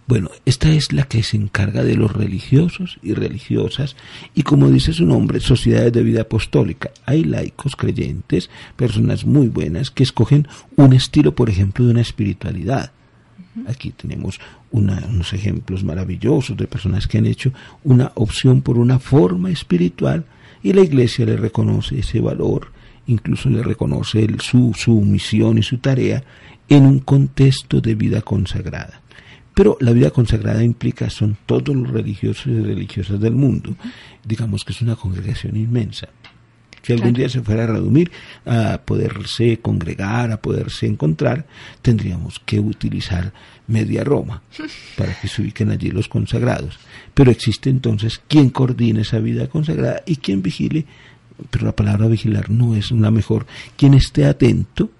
Bueno, 0.08 0.28
esta 0.46 0.68
es 0.68 0.92
la 0.92 1.04
que 1.04 1.22
se 1.22 1.36
encarga 1.36 1.84
de 1.84 1.94
los 1.94 2.12
religiosos 2.12 2.98
y 3.04 3.14
religiosas 3.14 3.94
y 4.34 4.42
como 4.42 4.68
dice 4.68 4.92
su 4.92 5.06
nombre, 5.06 5.38
sociedades 5.38 5.92
de 5.92 6.02
vida 6.02 6.22
apostólica. 6.22 6.90
Hay 7.06 7.22
laicos 7.22 7.76
creyentes, 7.76 8.50
personas 8.74 9.24
muy 9.24 9.46
buenas 9.46 9.92
que 9.92 10.02
escogen 10.02 10.48
un 10.74 10.92
estilo, 10.92 11.36
por 11.36 11.48
ejemplo, 11.48 11.84
de 11.84 11.92
una 11.92 12.00
espiritualidad. 12.00 12.90
Aquí 13.68 13.92
tenemos 13.92 14.40
unos 14.72 15.32
ejemplos 15.32 15.84
maravillosos 15.84 16.56
de 16.56 16.66
personas 16.66 17.06
que 17.06 17.18
han 17.18 17.26
hecho 17.26 17.52
una 17.84 18.10
opción 18.16 18.60
por 18.62 18.76
una 18.76 18.98
forma 18.98 19.52
espiritual 19.52 20.24
y 20.64 20.72
la 20.72 20.80
iglesia 20.80 21.26
le 21.26 21.36
reconoce 21.36 22.00
ese 22.00 22.20
valor, 22.20 22.72
incluso 23.06 23.48
le 23.48 23.62
reconoce 23.62 24.26
su, 24.40 24.72
su 24.74 25.00
misión 25.00 25.58
y 25.58 25.62
su 25.62 25.78
tarea 25.78 26.22
en 26.68 26.84
un 26.86 27.00
contexto 27.00 27.80
de 27.80 27.94
vida 27.94 28.22
consagrada. 28.22 29.00
Pero 29.54 29.76
la 29.80 29.92
vida 29.92 30.10
consagrada 30.10 30.64
implica, 30.64 31.08
son 31.10 31.36
todos 31.46 31.74
los 31.76 31.90
religiosos 31.90 32.46
y 32.46 32.60
religiosas 32.60 33.20
del 33.20 33.34
mundo. 33.34 33.76
Digamos 34.24 34.64
que 34.64 34.72
es 34.72 34.82
una 34.82 34.96
congregación 34.96 35.56
inmensa. 35.56 36.08
Si 36.82 36.92
algún 36.92 37.14
día 37.14 37.30
se 37.30 37.40
fuera 37.40 37.64
a 37.64 37.68
redumir, 37.68 38.10
a 38.44 38.78
poderse 38.84 39.58
congregar, 39.60 40.32
a 40.32 40.42
poderse 40.42 40.86
encontrar, 40.86 41.46
tendríamos 41.80 42.40
que 42.44 42.60
utilizar 42.60 43.32
media 43.66 44.04
Roma 44.04 44.42
para 44.98 45.18
que 45.18 45.28
se 45.28 45.40
ubiquen 45.40 45.70
allí 45.70 45.90
los 45.90 46.08
consagrados. 46.08 46.78
Pero 47.14 47.30
existe 47.30 47.70
entonces 47.70 48.20
quien 48.28 48.50
coordine 48.50 49.00
esa 49.00 49.18
vida 49.18 49.46
consagrada 49.46 50.02
y 50.04 50.16
quien 50.16 50.42
vigile, 50.42 50.84
pero 51.50 51.66
la 51.66 51.76
palabra 51.76 52.06
vigilar 52.06 52.50
no 52.50 52.74
es 52.74 52.90
una 52.90 53.10
mejor, 53.10 53.46
quien 53.76 53.94
esté 53.94 54.24
atento 54.24 54.90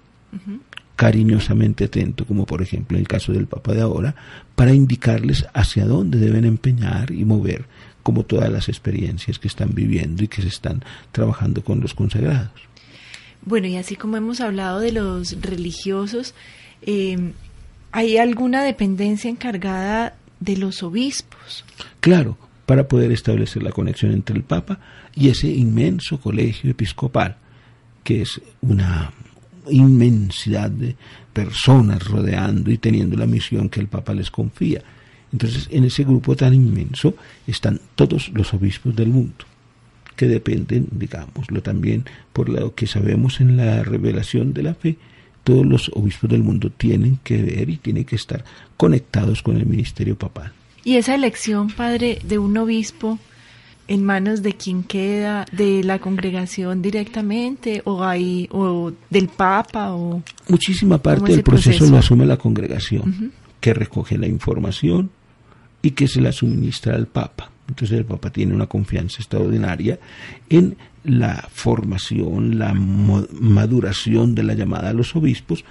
cariñosamente 0.95 1.85
atento, 1.85 2.25
como 2.25 2.45
por 2.45 2.61
ejemplo 2.61 2.97
en 2.97 3.01
el 3.01 3.07
caso 3.07 3.33
del 3.33 3.47
Papa 3.47 3.73
de 3.73 3.81
ahora, 3.81 4.15
para 4.55 4.73
indicarles 4.73 5.45
hacia 5.53 5.85
dónde 5.85 6.19
deben 6.19 6.45
empeñar 6.45 7.11
y 7.11 7.25
mover, 7.25 7.65
como 8.03 8.23
todas 8.23 8.49
las 8.49 8.69
experiencias 8.69 9.39
que 9.39 9.47
están 9.47 9.71
viviendo 9.73 10.23
y 10.23 10.27
que 10.27 10.41
se 10.41 10.47
están 10.47 10.83
trabajando 11.11 11.63
con 11.63 11.81
los 11.81 11.93
consagrados. 11.93 12.51
Bueno, 13.43 13.67
y 13.67 13.75
así 13.75 13.95
como 13.95 14.17
hemos 14.17 14.41
hablado 14.41 14.79
de 14.79 14.91
los 14.91 15.39
religiosos, 15.41 16.33
eh, 16.81 17.31
¿hay 17.91 18.17
alguna 18.17 18.63
dependencia 18.63 19.29
encargada 19.29 20.15
de 20.39 20.57
los 20.57 20.81
obispos? 20.81 21.65
Claro, 21.99 22.37
para 22.65 22.87
poder 22.87 23.11
establecer 23.11 23.63
la 23.63 23.71
conexión 23.71 24.11
entre 24.11 24.35
el 24.35 24.43
Papa 24.43 24.79
y 25.15 25.29
ese 25.29 25.47
inmenso 25.47 26.19
colegio 26.19 26.71
episcopal, 26.71 27.37
que 28.03 28.21
es 28.21 28.41
una 28.61 29.11
inmensidad 29.69 30.69
de 30.69 30.95
personas 31.33 32.03
rodeando 32.07 32.71
y 32.71 32.77
teniendo 32.77 33.17
la 33.17 33.25
misión 33.25 33.69
que 33.69 33.79
el 33.79 33.87
Papa 33.87 34.13
les 34.13 34.29
confía. 34.29 34.81
Entonces, 35.31 35.67
en 35.71 35.85
ese 35.85 36.03
grupo 36.03 36.35
tan 36.35 36.53
inmenso 36.53 37.15
están 37.47 37.79
todos 37.95 38.29
los 38.33 38.53
obispos 38.53 38.95
del 38.95 39.09
mundo, 39.09 39.45
que 40.15 40.27
dependen, 40.27 40.87
digámoslo 40.91 41.61
también, 41.61 42.05
por 42.31 42.49
lo 42.49 42.75
que 42.75 42.87
sabemos 42.87 43.41
en 43.41 43.57
la 43.57 43.83
revelación 43.83 44.53
de 44.53 44.63
la 44.63 44.75
fe, 44.75 44.97
todos 45.43 45.65
los 45.65 45.91
obispos 45.93 46.29
del 46.29 46.43
mundo 46.43 46.71
tienen 46.71 47.19
que 47.23 47.41
ver 47.41 47.69
y 47.69 47.77
tienen 47.77 48.05
que 48.05 48.15
estar 48.15 48.43
conectados 48.77 49.41
con 49.43 49.57
el 49.57 49.65
ministerio 49.65 50.17
papal. 50.17 50.51
Y 50.83 50.97
esa 50.97 51.15
elección, 51.15 51.69
padre, 51.69 52.19
de 52.23 52.37
un 52.37 52.57
obispo 52.57 53.19
en 53.87 54.03
manos 54.03 54.41
de 54.41 54.53
quien 54.53 54.83
queda, 54.83 55.45
de 55.51 55.83
la 55.83 55.99
congregación 55.99 56.81
directamente 56.81 57.81
o 57.85 58.03
hay 58.03 58.47
o 58.51 58.91
del 59.09 59.27
papa 59.27 59.93
o 59.93 60.23
muchísima 60.47 60.97
parte 60.97 61.31
del 61.31 61.43
proceso, 61.43 61.85
lo 61.89 61.97
asume 61.97 62.25
la 62.25 62.37
congregación, 62.37 63.31
que 63.59 63.73
recoge 63.73 64.17
la 64.17 64.27
información 64.27 65.11
y 65.81 65.91
que 65.91 66.07
se 66.07 66.21
la 66.21 66.31
suministra 66.31 66.95
al 66.95 67.07
papa. 67.07 67.51
Entonces 67.67 67.97
el 67.97 68.05
papa 68.05 68.29
tiene 68.29 68.53
una 68.53 68.67
confianza 68.67 69.17
extraordinaria 69.19 69.99
en 70.49 70.77
la 71.03 71.47
formación, 71.51 72.57
la 72.57 72.73
maduración 72.73 74.35
de 74.35 74.43
la 74.43 74.53
llamada 74.53 74.89
a 74.89 74.93
los 74.93 75.15
obispos, 75.15 75.63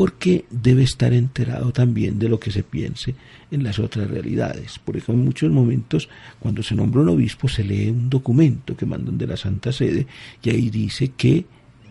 porque 0.00 0.46
debe 0.48 0.84
estar 0.84 1.12
enterado 1.12 1.72
también 1.72 2.18
de 2.18 2.30
lo 2.30 2.40
que 2.40 2.50
se 2.50 2.62
piense 2.62 3.14
en 3.50 3.62
las 3.62 3.78
otras 3.78 4.08
realidades. 4.08 4.78
Por 4.78 4.96
ejemplo, 4.96 5.12
en 5.12 5.26
muchos 5.26 5.50
momentos, 5.50 6.08
cuando 6.38 6.62
se 6.62 6.74
nombra 6.74 7.02
un 7.02 7.10
obispo, 7.10 7.48
se 7.48 7.62
lee 7.62 7.90
un 7.90 8.08
documento 8.08 8.74
que 8.74 8.86
mandan 8.86 9.18
de 9.18 9.26
la 9.26 9.36
Santa 9.36 9.72
Sede 9.72 10.06
y 10.42 10.48
ahí 10.48 10.70
dice 10.70 11.08
que 11.14 11.44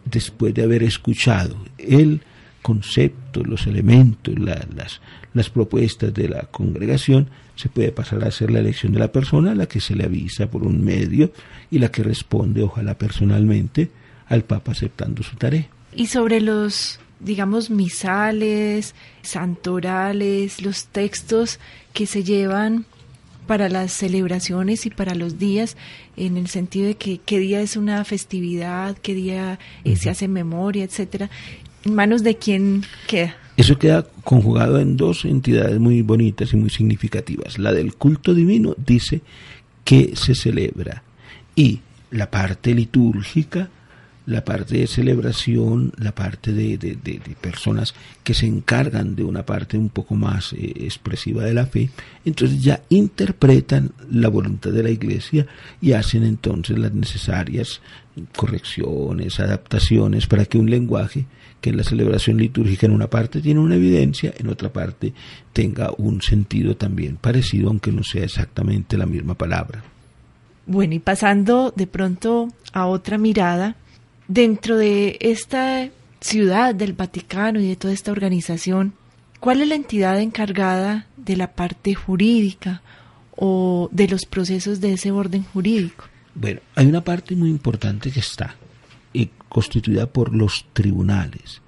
después 0.06 0.56
de 0.56 0.64
haber 0.64 0.82
escuchado 0.82 1.56
el 1.78 2.22
concepto, 2.64 3.44
los 3.44 3.68
elementos, 3.68 4.40
las, 4.40 5.02
las 5.36 5.52
propuestas 5.52 6.12
de 6.12 6.30
la 6.30 6.42
congregación, 6.50 7.30
se 7.56 7.70
puede 7.70 7.92
pasar 7.92 8.24
a 8.24 8.30
hacer 8.30 8.50
la 8.50 8.58
elección 8.58 8.92
de 8.92 9.02
la 9.02 9.12
persona, 9.12 9.54
la 9.54 9.68
que 9.68 9.82
se 9.82 9.94
le 9.94 10.06
avisa 10.06 10.50
por 10.50 10.64
un 10.64 10.84
medio 10.84 11.32
y 11.70 11.78
la 11.78 11.92
que 11.92 12.02
responde, 12.02 12.64
ojalá 12.64 12.98
personalmente, 12.98 13.92
al 14.26 14.46
Papa 14.46 14.72
aceptando 14.72 15.22
su 15.22 15.36
tarea. 15.36 15.68
Y 15.94 16.08
sobre 16.08 16.42
los, 16.42 17.00
digamos, 17.20 17.70
misales, 17.70 18.96
santorales, 19.22 20.62
los 20.62 20.86
textos 20.86 21.60
que 21.94 22.06
se 22.06 22.24
llevan 22.24 22.86
para 23.48 23.68
las 23.68 23.92
celebraciones 23.92 24.86
y 24.86 24.92
para 24.92 25.16
los 25.16 25.40
días, 25.40 25.76
en 26.18 26.38
el 26.38 26.48
sentido 26.48 26.86
de 26.86 26.96
que 26.96 27.18
qué 27.18 27.40
día 27.40 27.62
es 27.62 27.78
una 27.78 28.06
festividad, 28.06 28.96
qué 29.00 29.16
día 29.16 29.58
eh, 29.84 29.96
se 29.96 30.12
hace 30.12 30.28
memoria, 30.28 30.84
etcétera, 30.84 31.32
en 31.84 31.96
manos 31.96 32.22
de 32.22 32.38
quién 32.38 32.84
queda. 33.08 33.36
Eso 33.58 33.78
queda 33.78 34.08
conjugado 34.24 34.80
en 34.80 34.96
dos 34.96 35.26
entidades 35.26 35.80
muy 35.80 36.02
bonitas 36.04 36.54
y 36.54 36.58
muy 36.58 36.70
significativas. 36.70 37.58
La 37.58 37.74
del 37.74 37.96
culto 37.96 38.34
divino 38.34 38.76
dice 38.78 39.22
que 39.84 40.16
se 40.16 40.36
celebra 40.36 41.04
y 41.56 41.82
la 42.12 42.30
parte 42.30 42.74
litúrgica, 42.74 43.70
la 44.26 44.44
parte 44.44 44.78
de 44.78 44.88
celebración, 44.88 45.92
la 45.98 46.14
parte 46.14 46.54
de, 46.54 46.78
personas 47.42 47.96
que 48.24 48.34
se 48.34 48.46
encargan 48.46 49.16
de 49.16 49.24
una 49.24 49.46
parte 49.46 49.78
un 49.78 49.90
poco 49.90 50.16
más 50.16 50.54
eh, 50.54 50.72
expresiva 50.82 51.44
de 51.44 51.54
la 51.54 51.66
fe, 51.66 51.90
entonces 52.26 52.62
ya 52.62 52.82
interpretan 52.90 53.92
la 54.12 54.30
voluntad 54.30 54.72
de 54.72 54.84
la 54.84 54.92
iglesia 54.92 55.48
y 55.82 55.94
hacen 55.94 56.24
entonces 56.24 56.78
las 56.78 56.94
necesarias 56.94 57.82
correcciones, 58.36 59.40
adaptaciones 59.40 60.28
para 60.28 60.46
que 60.46 60.58
un 60.58 60.70
lenguaje 60.70 61.26
que 61.62 61.72
en 61.72 61.78
la 61.78 61.84
celebración 61.84 62.38
litúrgica 62.38 62.86
en 62.86 62.94
una 62.94 63.10
parte 63.10 63.42
tiene 63.42 63.60
una 63.60 63.76
evidencia, 63.76 64.34
en 64.38 64.48
otra 64.48 64.72
parte 64.72 65.14
tenga 65.54 65.92
un 65.98 66.22
sentido 66.22 66.76
también 66.78 67.18
parecido, 67.18 67.70
aunque 67.70 67.92
no 67.92 68.04
sea 68.04 68.24
exactamente 68.24 68.98
la 68.98 69.06
misma 69.06 69.36
palabra. 69.36 69.84
Bueno, 70.66 70.94
y 70.94 71.00
pasando 71.00 71.74
de 71.76 71.88
pronto 71.88 72.50
a 72.74 72.86
otra 72.86 73.18
mirada, 73.18 73.76
dentro 74.30 74.78
de 74.78 75.18
esta 75.20 75.90
ciudad 76.22 76.74
del 76.74 76.94
Vaticano 76.94 77.60
y 77.60 77.68
de 77.68 77.76
toda 77.76 77.94
esta 77.94 78.12
organización, 78.14 78.94
¿cuál 79.42 79.62
es 79.62 79.68
la 79.68 79.76
entidad 79.76 80.22
encargada 80.22 81.08
de 81.18 81.36
la 81.36 81.52
parte 81.52 81.96
jurídica 81.96 82.82
o 83.36 83.90
de 83.92 84.08
los 84.08 84.26
procesos 84.26 84.80
de 84.80 84.94
ese 84.94 85.12
orden 85.12 85.44
jurídico? 85.44 86.06
Bueno, 86.36 86.62
hay 86.76 86.86
una 86.86 87.04
parte 87.04 87.36
muy 87.36 87.50
importante 87.50 88.12
que 88.12 88.20
está, 88.20 88.56
y 89.12 89.30
constituida 89.50 90.06
por 90.06 90.34
los 90.34 90.66
tribunales, 90.74 91.62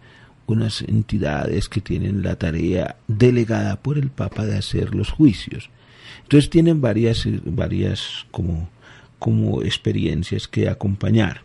unas 0.45 0.82
entidades 0.82 1.68
que 1.68 1.82
tienen 1.82 2.22
la 2.22 2.36
tarea 2.36 2.97
delegada 3.07 3.82
por 3.82 3.97
el 3.97 4.12
Papa 4.12 4.45
de 4.45 4.57
hacer 4.57 4.93
los 4.93 5.09
juicios. 5.09 5.70
Entonces 6.24 6.49
tienen 6.49 6.80
varias, 6.80 7.26
varias 7.45 8.28
como, 8.30 8.70
como 9.18 9.64
experiencias 9.64 10.47
que 10.47 10.70
acompañar. 10.70 11.41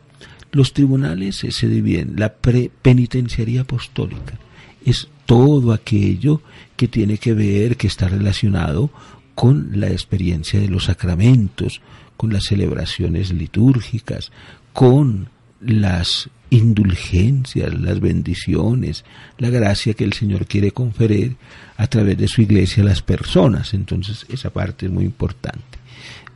Los 0.52 0.72
tribunales 0.72 1.36
se 1.48 1.68
dividen, 1.68 2.14
la 2.16 2.34
penitenciaría 2.34 3.62
apostólica 3.62 4.38
es 4.86 5.08
todo 5.26 5.72
aquello 5.72 6.40
que 6.76 6.86
tiene 6.88 7.18
que 7.18 7.34
ver, 7.34 7.76
que 7.76 7.88
está 7.88 8.08
relacionado 8.08 8.90
con 9.34 9.80
la 9.80 9.90
experiencia 9.90 10.60
de 10.60 10.68
los 10.68 10.84
sacramentos, 10.84 11.82
con 12.16 12.32
las 12.32 12.44
celebraciones 12.44 13.32
litúrgicas, 13.32 14.30
con 14.72 15.28
las 15.60 16.30
indulgencias, 16.50 17.74
las 17.74 17.98
bendiciones, 17.98 19.04
la 19.38 19.50
gracia 19.50 19.94
que 19.94 20.04
el 20.04 20.12
Señor 20.12 20.46
quiere 20.46 20.70
conferir 20.70 21.36
a 21.76 21.88
través 21.88 22.16
de 22.16 22.28
su 22.28 22.42
iglesia 22.42 22.84
a 22.84 22.86
las 22.86 23.02
personas. 23.02 23.74
Entonces 23.74 24.24
esa 24.28 24.50
parte 24.50 24.86
es 24.86 24.92
muy 24.92 25.04
importante. 25.04 25.60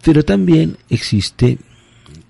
Pero 0.02 0.24
también 0.24 0.76
existe 0.88 1.58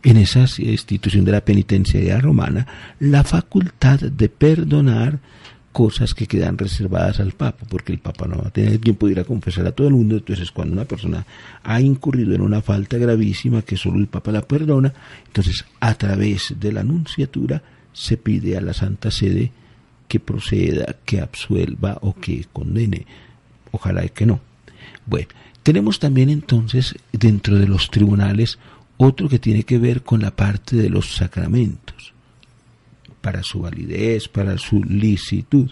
en 0.03 0.17
esa 0.17 0.47
institución 0.59 1.25
de 1.25 1.33
la 1.33 1.45
penitenciaría 1.45 2.19
romana 2.19 2.67
la 2.99 3.25
facultad 3.25 4.01
de 4.01 4.29
perdonar 4.29 5.19
cosas 5.73 6.15
que 6.15 6.27
quedan 6.27 6.59
reservadas 6.59 7.21
al 7.21 7.33
Papa, 7.33 7.65
porque 7.69 7.93
el 7.93 8.01
Papa 8.01 8.27
no 8.27 8.39
va 8.39 8.49
a 8.49 8.53
tener 8.53 8.79
tiempo 8.79 9.07
de 9.07 9.13
ir 9.13 9.21
a 9.21 9.25
confesar 9.25 9.67
a 9.67 9.73
todo 9.73 9.87
el 9.87 9.95
mundo, 9.95 10.17
entonces 10.17 10.51
cuando 10.51 10.73
una 10.73 10.85
persona 10.85 11.25
ha 11.63 11.81
incurrido 11.81 12.35
en 12.35 12.41
una 12.41 12.61
falta 12.61 12.99
gravísima 12.99 13.63
que 13.63 13.77
solo 13.77 13.99
el 13.99 14.09
Papa 14.09 14.33
la 14.33 14.43
perdona, 14.43 14.93
entonces 15.27 15.65
a 15.79 15.95
través 15.95 16.55
de 16.59 16.73
la 16.73 16.81
anunciatura 16.81 17.63
se 17.93 18.17
pide 18.17 18.57
a 18.57 18.61
la 18.61 18.73
Santa 18.73 19.11
Sede 19.11 19.53
que 20.09 20.19
proceda, 20.19 20.97
que 21.05 21.21
absuelva 21.21 21.99
o 22.01 22.15
que 22.15 22.47
condene. 22.53 23.07
Ojalá 23.71 24.07
que 24.09 24.27
no. 24.27 24.41
Bueno, 25.07 25.29
tenemos 25.63 26.01
también 26.01 26.31
entonces 26.31 26.97
dentro 27.13 27.57
de 27.59 27.69
los 27.69 27.91
tribunales 27.91 28.59
otro 29.03 29.29
que 29.31 29.39
tiene 29.39 29.63
que 29.63 29.79
ver 29.79 30.03
con 30.03 30.21
la 30.21 30.31
parte 30.31 30.77
de 30.77 30.91
los 30.91 31.15
sacramentos 31.15 32.13
para 33.23 33.43
su 33.43 33.61
validez, 33.61 34.29
para 34.29 34.59
su 34.59 34.85
licitud. 34.85 35.71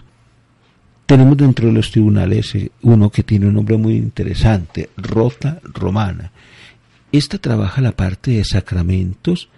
Tenemos 1.05 1.37
dentro 1.37 1.67
de 1.67 1.73
los 1.73 1.91
tribunales 1.91 2.55
eh, 2.55 2.71
uno 2.81 3.11
que 3.11 3.21
tiene 3.21 3.47
un 3.47 3.53
nombre 3.53 3.77
muy 3.77 3.95
interesante, 3.97 4.89
Rota 4.97 5.59
Romana. 5.63 6.31
Esta 7.11 7.37
trabaja 7.37 7.81
la 7.81 7.91
parte 7.91 8.31
de 8.31 8.43
sacramentos, 8.43 9.49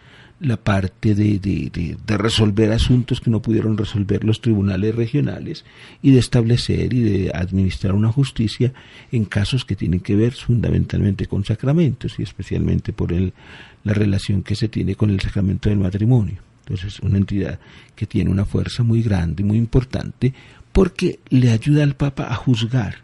la 0.42 0.58
parte 0.58 1.14
de, 1.14 1.38
de, 1.38 1.98
de, 2.06 2.18
resolver 2.18 2.72
asuntos 2.72 3.22
que 3.22 3.30
no 3.30 3.42
pudieron 3.44 3.78
resolver 3.78 4.24
los 4.24 4.42
tribunales 4.42 4.96
regionales 4.96 5.64
y 6.02 6.12
de 6.12 6.20
establecer 6.20 6.94
y 6.94 7.02
de 7.02 7.32
administrar 7.34 7.94
una 7.94 8.12
justicia 8.12 8.74
en 9.12 9.26
casos 9.26 9.66
que 9.66 9.76
tienen 9.76 10.00
que 10.00 10.16
ver 10.16 10.34
fundamentalmente 10.34 11.28
con 11.28 11.46
sacramentos 11.46 12.16
y 12.18 12.24
especialmente 12.24 12.92
por 12.92 13.14
el, 13.14 13.34
la 13.84 13.94
relación 13.94 14.42
que 14.42 14.56
se 14.56 14.68
tiene 14.68 14.96
con 14.96 15.12
el 15.12 15.22
sacramento 15.22 15.70
del 15.70 15.78
matrimonio. 15.78 16.38
Entonces, 16.66 17.00
una 17.02 17.18
entidad 17.18 17.60
que 17.96 18.08
tiene 18.08 18.32
una 18.32 18.46
fuerza 18.46 18.82
muy 18.82 19.04
grande, 19.04 19.44
muy 19.44 19.58
importante, 19.58 20.34
porque 20.72 21.20
le 21.30 21.52
ayuda 21.52 21.84
al 21.84 21.96
Papa 21.96 22.28
a 22.32 22.36
juzgar 22.36 22.98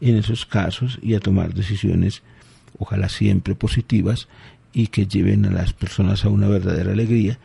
en 0.00 0.16
esos 0.16 0.44
casos 0.44 0.98
y 1.00 1.14
a 1.14 1.20
tomar 1.20 1.54
decisiones, 1.54 2.22
ojalá 2.78 3.08
siempre 3.08 3.54
positivas, 3.54 4.28
y 4.74 4.88
que 4.88 5.06
lleven 5.06 5.46
a 5.46 5.50
las 5.50 5.72
personas 5.72 6.24
a 6.24 6.28
una 6.28 6.48
verdadera 6.48 6.92
alegría 6.92 7.38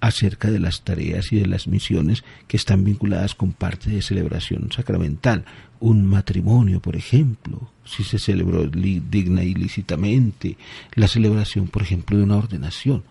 acerca 0.00 0.50
de 0.50 0.60
las 0.60 0.82
tareas 0.82 1.32
y 1.32 1.40
de 1.40 1.46
las 1.46 1.66
misiones 1.66 2.22
que 2.46 2.56
están 2.56 2.84
vinculadas 2.84 3.34
con 3.34 3.52
parte 3.52 3.90
de 3.90 4.02
celebración 4.02 4.70
sacramental. 4.70 5.44
Un 5.80 6.04
matrimonio, 6.06 6.80
por 6.80 6.94
ejemplo, 6.94 7.70
si 7.84 8.04
se 8.04 8.18
celebró 8.18 8.66
digna 8.66 9.42
y 9.42 9.54
lícitamente, 9.54 10.56
la 10.94 11.08
celebración, 11.08 11.66
por 11.66 11.82
ejemplo, 11.82 12.16
de 12.16 12.22
una 12.22 12.36
ordenación 12.36 13.02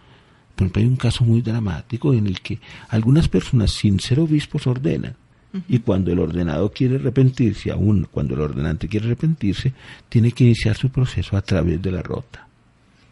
por 0.58 0.66
ejemplo, 0.66 0.82
hay 0.82 0.88
un 0.88 0.96
caso 0.96 1.24
muy 1.24 1.42
dramático 1.44 2.16
en 2.16 2.26
el 2.26 2.42
que 2.42 2.60
algunas 2.90 3.28
personas 3.28 3.70
sin 3.70 4.00
ser 4.00 4.20
obispos 4.20 4.66
ordenan. 4.66 5.16
Y 5.70 5.80
cuando 5.80 6.12
el 6.12 6.20
ordenado 6.20 6.72
quiere 6.72 6.96
arrepentirse, 6.96 7.72
aún 7.72 8.08
cuando 8.12 8.34
el 8.34 8.42
ordenante 8.42 8.88
quiere 8.88 9.06
arrepentirse, 9.06 9.74
tiene 10.10 10.32
que 10.32 10.46
iniciar 10.46 10.76
su 10.76 10.90
proceso 10.90 11.38
a 11.38 11.44
través 11.44 11.80
de 11.80 11.92
la 11.92 12.02
rota. 12.02 12.47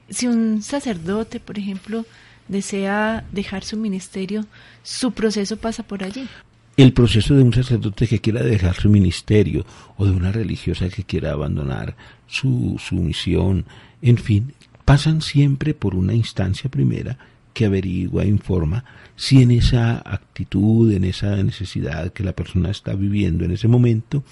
Si 0.09 0.27
un 0.27 0.61
sacerdote, 0.61 1.39
por 1.39 1.57
ejemplo, 1.57 2.05
desea 2.47 3.25
dejar 3.31 3.63
su 3.63 3.77
ministerio, 3.77 4.45
su 4.83 5.11
proceso 5.11 5.57
pasa 5.57 5.83
por 5.83 6.03
allí. 6.03 6.27
El 6.77 6.93
proceso 6.93 7.35
de 7.35 7.43
un 7.43 7.53
sacerdote 7.53 8.07
que 8.07 8.19
quiera 8.19 8.43
dejar 8.43 8.75
su 8.75 8.89
ministerio 8.89 9.65
o 9.97 10.05
de 10.05 10.11
una 10.11 10.31
religiosa 10.31 10.89
que 10.89 11.05
quiera 11.05 11.31
abandonar 11.31 11.95
su, 12.27 12.75
su 12.79 12.95
misión, 12.95 13.65
en 14.01 14.17
fin, 14.17 14.53
pasan 14.83 15.21
siempre 15.21 15.73
por 15.73 15.95
una 15.95 16.13
instancia 16.13 16.69
primera 16.69 17.17
que 17.53 17.65
averigua, 17.65 18.25
informa 18.25 18.83
si 19.15 19.41
en 19.41 19.51
esa 19.51 19.97
actitud, 20.05 20.91
en 20.91 21.05
esa 21.05 21.37
necesidad 21.37 22.11
que 22.11 22.23
la 22.23 22.33
persona 22.33 22.69
está 22.69 22.93
viviendo 22.93 23.45
en 23.45 23.51
ese 23.51 23.69
momento, 23.69 24.23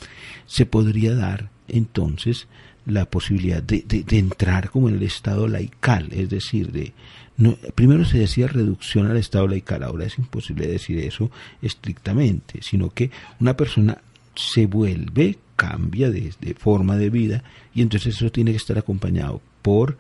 se 0.46 0.66
podría 0.66 1.16
dar 1.16 1.50
entonces 1.70 2.48
la 2.86 3.06
posibilidad 3.06 3.64
de, 3.64 3.84
de, 3.88 4.18
entrar 4.18 4.70
como 4.70 4.90
en 4.90 4.96
el 4.96 5.04
estado 5.04 5.48
laical, 5.48 6.10
es 6.12 6.30
decir, 6.30 6.72
de 6.72 6.94
no, 7.38 7.56
primero 7.76 8.06
se 8.06 8.20
decía 8.20 8.48
reducción 8.48 9.10
al 9.10 9.18
estado 9.18 9.48
laical, 9.48 9.84
ahora 9.84 10.06
es 10.06 10.18
imposible 10.18 10.68
decir 10.68 11.00
eso 11.00 11.32
estrictamente, 11.62 12.62
sino 12.62 12.90
que 12.90 13.10
una 13.40 13.56
persona 13.56 13.98
se 14.36 14.68
vuelve, 14.68 15.38
cambia 15.56 16.12
de, 16.12 16.34
de 16.40 16.54
forma 16.54 16.98
de 16.98 17.10
vida 17.10 17.44
y 17.74 17.82
entonces 17.82 18.16
eso 18.16 18.32
tiene 18.32 18.52
que 18.52 18.58
estar 18.58 18.78
acompañado 18.78 19.42
por 19.62 19.98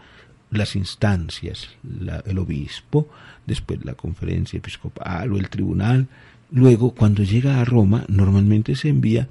las 0.51 0.75
instancias, 0.75 1.69
el 2.25 2.37
obispo, 2.37 3.09
después 3.45 3.83
la 3.83 3.95
conferencia 3.95 4.57
episcopal 4.57 5.31
o 5.31 5.37
el 5.37 5.49
tribunal. 5.49 6.07
Luego, 6.51 6.91
cuando 6.91 7.23
llega 7.23 7.59
a 7.59 7.65
Roma, 7.65 8.05
normalmente 8.07 8.75
se 8.75 8.89
envía 8.89 9.27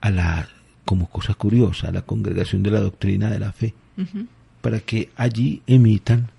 a 0.00 0.10
la 0.10 0.48
como 0.88 1.06
cosa 1.10 1.34
curiosa, 1.34 1.92
la 1.92 2.00
congregación 2.00 2.62
de 2.62 2.70
la 2.70 2.80
doctrina 2.80 3.28
de 3.28 3.38
la 3.38 3.52
fe, 3.52 3.74
para 4.62 4.80
que 4.80 5.10
allí 5.16 5.60
emitan 5.66 6.30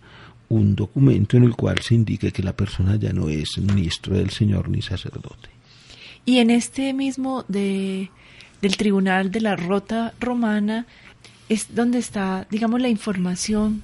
un 0.48 0.76
documento 0.76 1.38
en 1.38 1.44
el 1.44 1.56
cual 1.56 1.78
se 1.84 1.94
indique 1.94 2.32
que 2.32 2.42
la 2.42 2.54
persona 2.54 2.96
ya 2.96 3.14
no 3.14 3.30
es 3.30 3.60
ministro 3.60 4.16
del 4.18 4.32
Señor 4.32 4.68
ni 4.68 4.82
sacerdote. 4.82 5.50
Y 6.26 6.40
en 6.40 6.50
este 6.50 6.96
mismo 6.96 7.46
de, 7.48 8.10
del 8.60 8.76
Tribunal 8.76 9.30
de 9.30 9.42
la 9.42 9.56
Rota 9.56 10.16
Romana 10.20 10.88
es 11.48 11.76
donde 11.76 12.00
está, 12.00 12.48
digamos, 12.50 12.82
la 12.82 12.90
información 12.90 13.84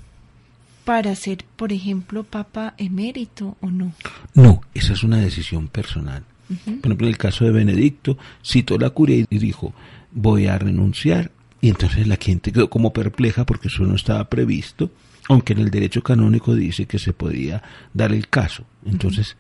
para 0.84 1.14
ser, 1.14 1.46
por 1.58 1.74
ejemplo, 1.74 2.24
papa 2.24 2.74
emérito 2.80 3.56
o 3.62 3.70
no. 3.70 3.94
No, 4.34 4.62
esa 4.74 4.94
es 4.94 5.04
una 5.04 5.18
decisión 5.18 5.68
personal. 5.68 6.24
Por 6.48 6.88
ejemplo, 6.88 7.06
en 7.06 7.14
el 7.14 7.20
caso 7.20 7.46
de 7.46 7.52
Benedicto, 7.52 8.18
citó 8.44 8.80
la 8.80 8.90
curia 8.90 9.26
y 9.30 9.38
dijo, 9.38 9.76
voy 10.16 10.48
a 10.48 10.58
renunciar. 10.58 11.32
Y 11.62 11.70
entonces 11.70 12.08
la 12.08 12.18
gente 12.20 12.52
quedó 12.52 12.70
como 12.70 12.94
perpleja 12.94 13.46
porque 13.46 13.68
eso 13.68 13.84
no 13.84 13.96
estaba 13.96 14.28
previsto, 14.30 14.90
aunque 15.30 15.54
en 15.54 15.60
el 15.60 15.70
derecho 15.70 16.02
canónico 16.02 16.56
dice 16.56 16.88
que 16.88 16.98
se 16.98 17.14
podía 17.14 17.62
dar 17.94 18.12
el 18.12 18.28
caso. 18.28 18.66
Entonces, 18.86 19.38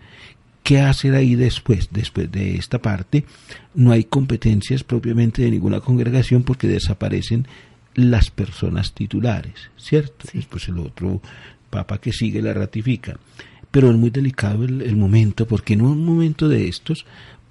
¿qué 0.63 0.79
hacer 0.79 1.15
ahí 1.15 1.35
después? 1.35 1.89
Después 1.91 2.31
de 2.31 2.55
esta 2.55 2.79
parte, 2.79 3.25
no 3.73 3.91
hay 3.91 4.05
competencias 4.05 4.83
propiamente 4.83 5.43
de 5.43 5.51
ninguna 5.51 5.81
congregación 5.81 6.43
porque 6.43 6.67
desaparecen 6.67 7.47
las 7.93 8.29
personas 8.29 8.93
titulares, 8.93 9.69
¿cierto? 9.77 10.27
Después 10.33 10.67
el 10.67 10.79
otro 10.79 11.21
papa 11.69 11.99
que 11.99 12.11
sigue 12.11 12.41
la 12.41 12.53
ratifica. 12.53 13.17
Pero 13.71 13.91
es 13.91 13.97
muy 13.97 14.09
delicado 14.09 14.63
el, 14.63 14.81
el 14.81 14.95
momento 14.95 15.45
porque 15.45 15.73
en 15.73 15.81
un 15.81 16.03
momento 16.03 16.49
de 16.49 16.67
estos 16.67 17.05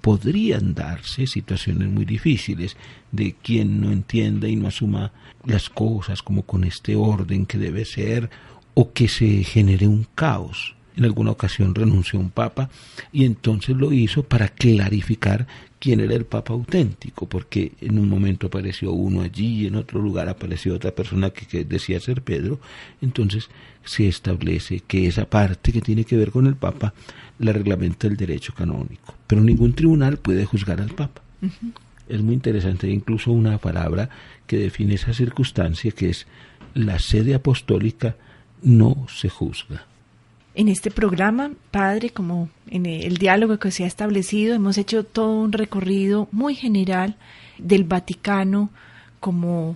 podrían 0.05 0.75
darse 0.75 1.25
situaciones 1.25 1.89
muy 1.89 2.05
difíciles 2.05 2.77
de 3.11 3.33
quien 3.41 3.81
no 3.81 3.91
entienda 3.91 4.47
y 4.47 4.55
no 4.55 4.67
asuma 4.67 5.11
las 5.43 5.67
cosas 5.71 6.21
como 6.21 6.43
con 6.43 6.63
este 6.63 6.95
orden 6.95 7.47
que 7.47 7.57
debe 7.57 7.85
ser 7.85 8.29
o 8.75 8.93
que 8.93 9.07
se 9.07 9.43
genere 9.43 9.87
un 9.87 10.05
caos. 10.13 10.74
En 10.97 11.05
alguna 11.05 11.31
ocasión 11.31 11.75
renunció 11.75 12.19
un 12.19 12.29
papa 12.29 12.69
y 13.11 13.25
entonces 13.25 13.75
lo 13.75 13.91
hizo 13.91 14.23
para 14.23 14.47
clarificar 14.47 15.47
quién 15.79 15.99
era 15.99 16.15
el 16.15 16.25
papa 16.25 16.53
auténtico, 16.53 17.27
porque 17.27 17.73
en 17.81 17.99
un 17.99 18.09
momento 18.09 18.47
apareció 18.47 18.91
uno 18.91 19.21
allí 19.21 19.63
y 19.63 19.67
en 19.67 19.75
otro 19.75 20.01
lugar 20.01 20.29
apareció 20.29 20.73
otra 20.73 20.91
persona 20.91 21.31
que, 21.31 21.45
que 21.45 21.65
decía 21.65 21.99
ser 21.99 22.21
Pedro. 22.21 22.59
Entonces 23.01 23.49
se 23.83 24.07
establece 24.07 24.79
que 24.79 25.07
esa 25.07 25.25
parte 25.25 25.71
que 25.71 25.81
tiene 25.81 26.05
que 26.05 26.17
ver 26.17 26.31
con 26.31 26.47
el 26.47 26.55
papa 26.55 26.93
la 27.39 27.51
reglamenta 27.51 28.07
el 28.07 28.17
derecho 28.17 28.53
canónico, 28.53 29.15
pero 29.27 29.41
ningún 29.41 29.73
tribunal 29.73 30.17
puede 30.17 30.45
juzgar 30.45 30.81
al 30.81 30.89
Papa. 30.89 31.21
Es 32.07 32.21
muy 32.21 32.33
interesante, 32.33 32.89
incluso 32.89 33.31
una 33.31 33.57
palabra 33.57 34.09
que 34.47 34.57
define 34.57 34.95
esa 34.95 35.13
circunstancia, 35.13 35.91
que 35.91 36.09
es 36.09 36.27
la 36.73 36.99
sede 36.99 37.35
apostólica 37.35 38.15
no 38.61 39.07
se 39.09 39.29
juzga. 39.29 39.85
En 40.55 40.69
este 40.69 40.89
programa, 40.89 41.51
Padre, 41.69 42.11
como 42.11 42.47
en 42.69 42.85
el 42.85 43.17
diálogo 43.17 43.59
que 43.59 43.71
se 43.71 43.83
ha 43.83 43.87
establecido, 43.87 44.55
hemos 44.55 44.77
hecho 44.77 45.03
todo 45.03 45.41
un 45.41 45.51
recorrido 45.51 46.29
muy 46.31 46.55
general 46.55 47.17
del 47.57 47.83
Vaticano 47.83 48.69
como 49.19 49.75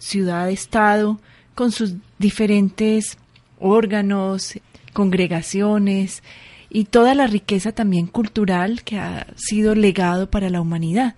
ciudad-estado, 0.00 1.20
con 1.54 1.70
sus 1.70 1.94
diferentes 2.18 3.16
órganos, 3.60 4.58
congregaciones, 4.92 6.24
y 6.70 6.84
toda 6.84 7.14
la 7.14 7.26
riqueza 7.26 7.72
también 7.72 8.06
cultural 8.06 8.82
que 8.82 8.98
ha 8.98 9.26
sido 9.36 9.74
legado 9.74 10.28
para 10.28 10.50
la 10.50 10.60
humanidad. 10.60 11.14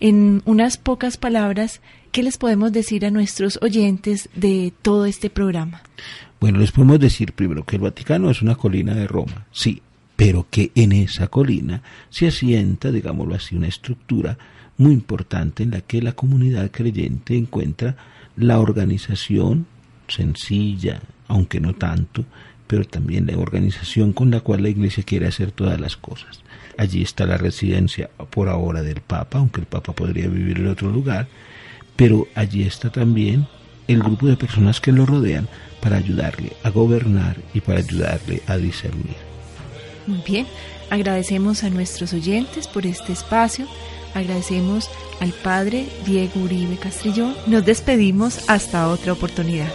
En 0.00 0.42
unas 0.44 0.76
pocas 0.76 1.16
palabras, 1.16 1.80
¿qué 2.12 2.22
les 2.22 2.38
podemos 2.38 2.72
decir 2.72 3.04
a 3.04 3.10
nuestros 3.10 3.58
oyentes 3.62 4.28
de 4.34 4.72
todo 4.82 5.06
este 5.06 5.30
programa? 5.30 5.82
Bueno, 6.40 6.60
les 6.60 6.70
podemos 6.70 7.00
decir 7.00 7.32
primero 7.32 7.64
que 7.64 7.76
el 7.76 7.82
Vaticano 7.82 8.30
es 8.30 8.42
una 8.42 8.54
colina 8.54 8.94
de 8.94 9.08
Roma, 9.08 9.46
sí, 9.50 9.82
pero 10.14 10.46
que 10.50 10.70
en 10.74 10.92
esa 10.92 11.26
colina 11.26 11.82
se 12.10 12.28
asienta, 12.28 12.92
digámoslo 12.92 13.34
así, 13.34 13.56
una 13.56 13.66
estructura 13.66 14.38
muy 14.76 14.92
importante 14.92 15.64
en 15.64 15.72
la 15.72 15.80
que 15.80 16.00
la 16.00 16.12
comunidad 16.12 16.70
creyente 16.70 17.36
encuentra 17.36 17.96
la 18.36 18.60
organización 18.60 19.66
sencilla, 20.06 21.02
aunque 21.26 21.60
no 21.60 21.74
tanto, 21.74 22.24
pero 22.68 22.84
también 22.84 23.26
la 23.26 23.36
organización 23.36 24.12
con 24.12 24.30
la 24.30 24.40
cual 24.40 24.62
la 24.62 24.68
Iglesia 24.68 25.02
quiere 25.02 25.26
hacer 25.26 25.50
todas 25.50 25.80
las 25.80 25.96
cosas. 25.96 26.42
Allí 26.76 27.02
está 27.02 27.26
la 27.26 27.36
residencia 27.36 28.10
por 28.30 28.48
ahora 28.48 28.82
del 28.82 29.00
Papa, 29.00 29.38
aunque 29.38 29.60
el 29.60 29.66
Papa 29.66 29.92
podría 29.92 30.28
vivir 30.28 30.58
en 30.58 30.68
otro 30.68 30.90
lugar, 30.92 31.26
pero 31.96 32.28
allí 32.36 32.62
está 32.62 32.90
también 32.90 33.48
el 33.88 34.00
grupo 34.00 34.26
de 34.26 34.36
personas 34.36 34.80
que 34.80 34.92
lo 34.92 35.06
rodean 35.06 35.48
para 35.80 35.96
ayudarle 35.96 36.52
a 36.62 36.70
gobernar 36.70 37.36
y 37.54 37.60
para 37.60 37.80
ayudarle 37.80 38.42
a 38.46 38.56
discernir. 38.56 39.16
Muy 40.06 40.22
bien, 40.26 40.46
agradecemos 40.90 41.64
a 41.64 41.70
nuestros 41.70 42.12
oyentes 42.12 42.68
por 42.68 42.86
este 42.86 43.12
espacio, 43.12 43.66
agradecemos 44.14 44.90
al 45.20 45.32
Padre 45.32 45.86
Diego 46.06 46.40
Uribe 46.40 46.76
Castrillón, 46.76 47.34
nos 47.46 47.64
despedimos 47.64 48.48
hasta 48.48 48.88
otra 48.88 49.12
oportunidad. 49.12 49.68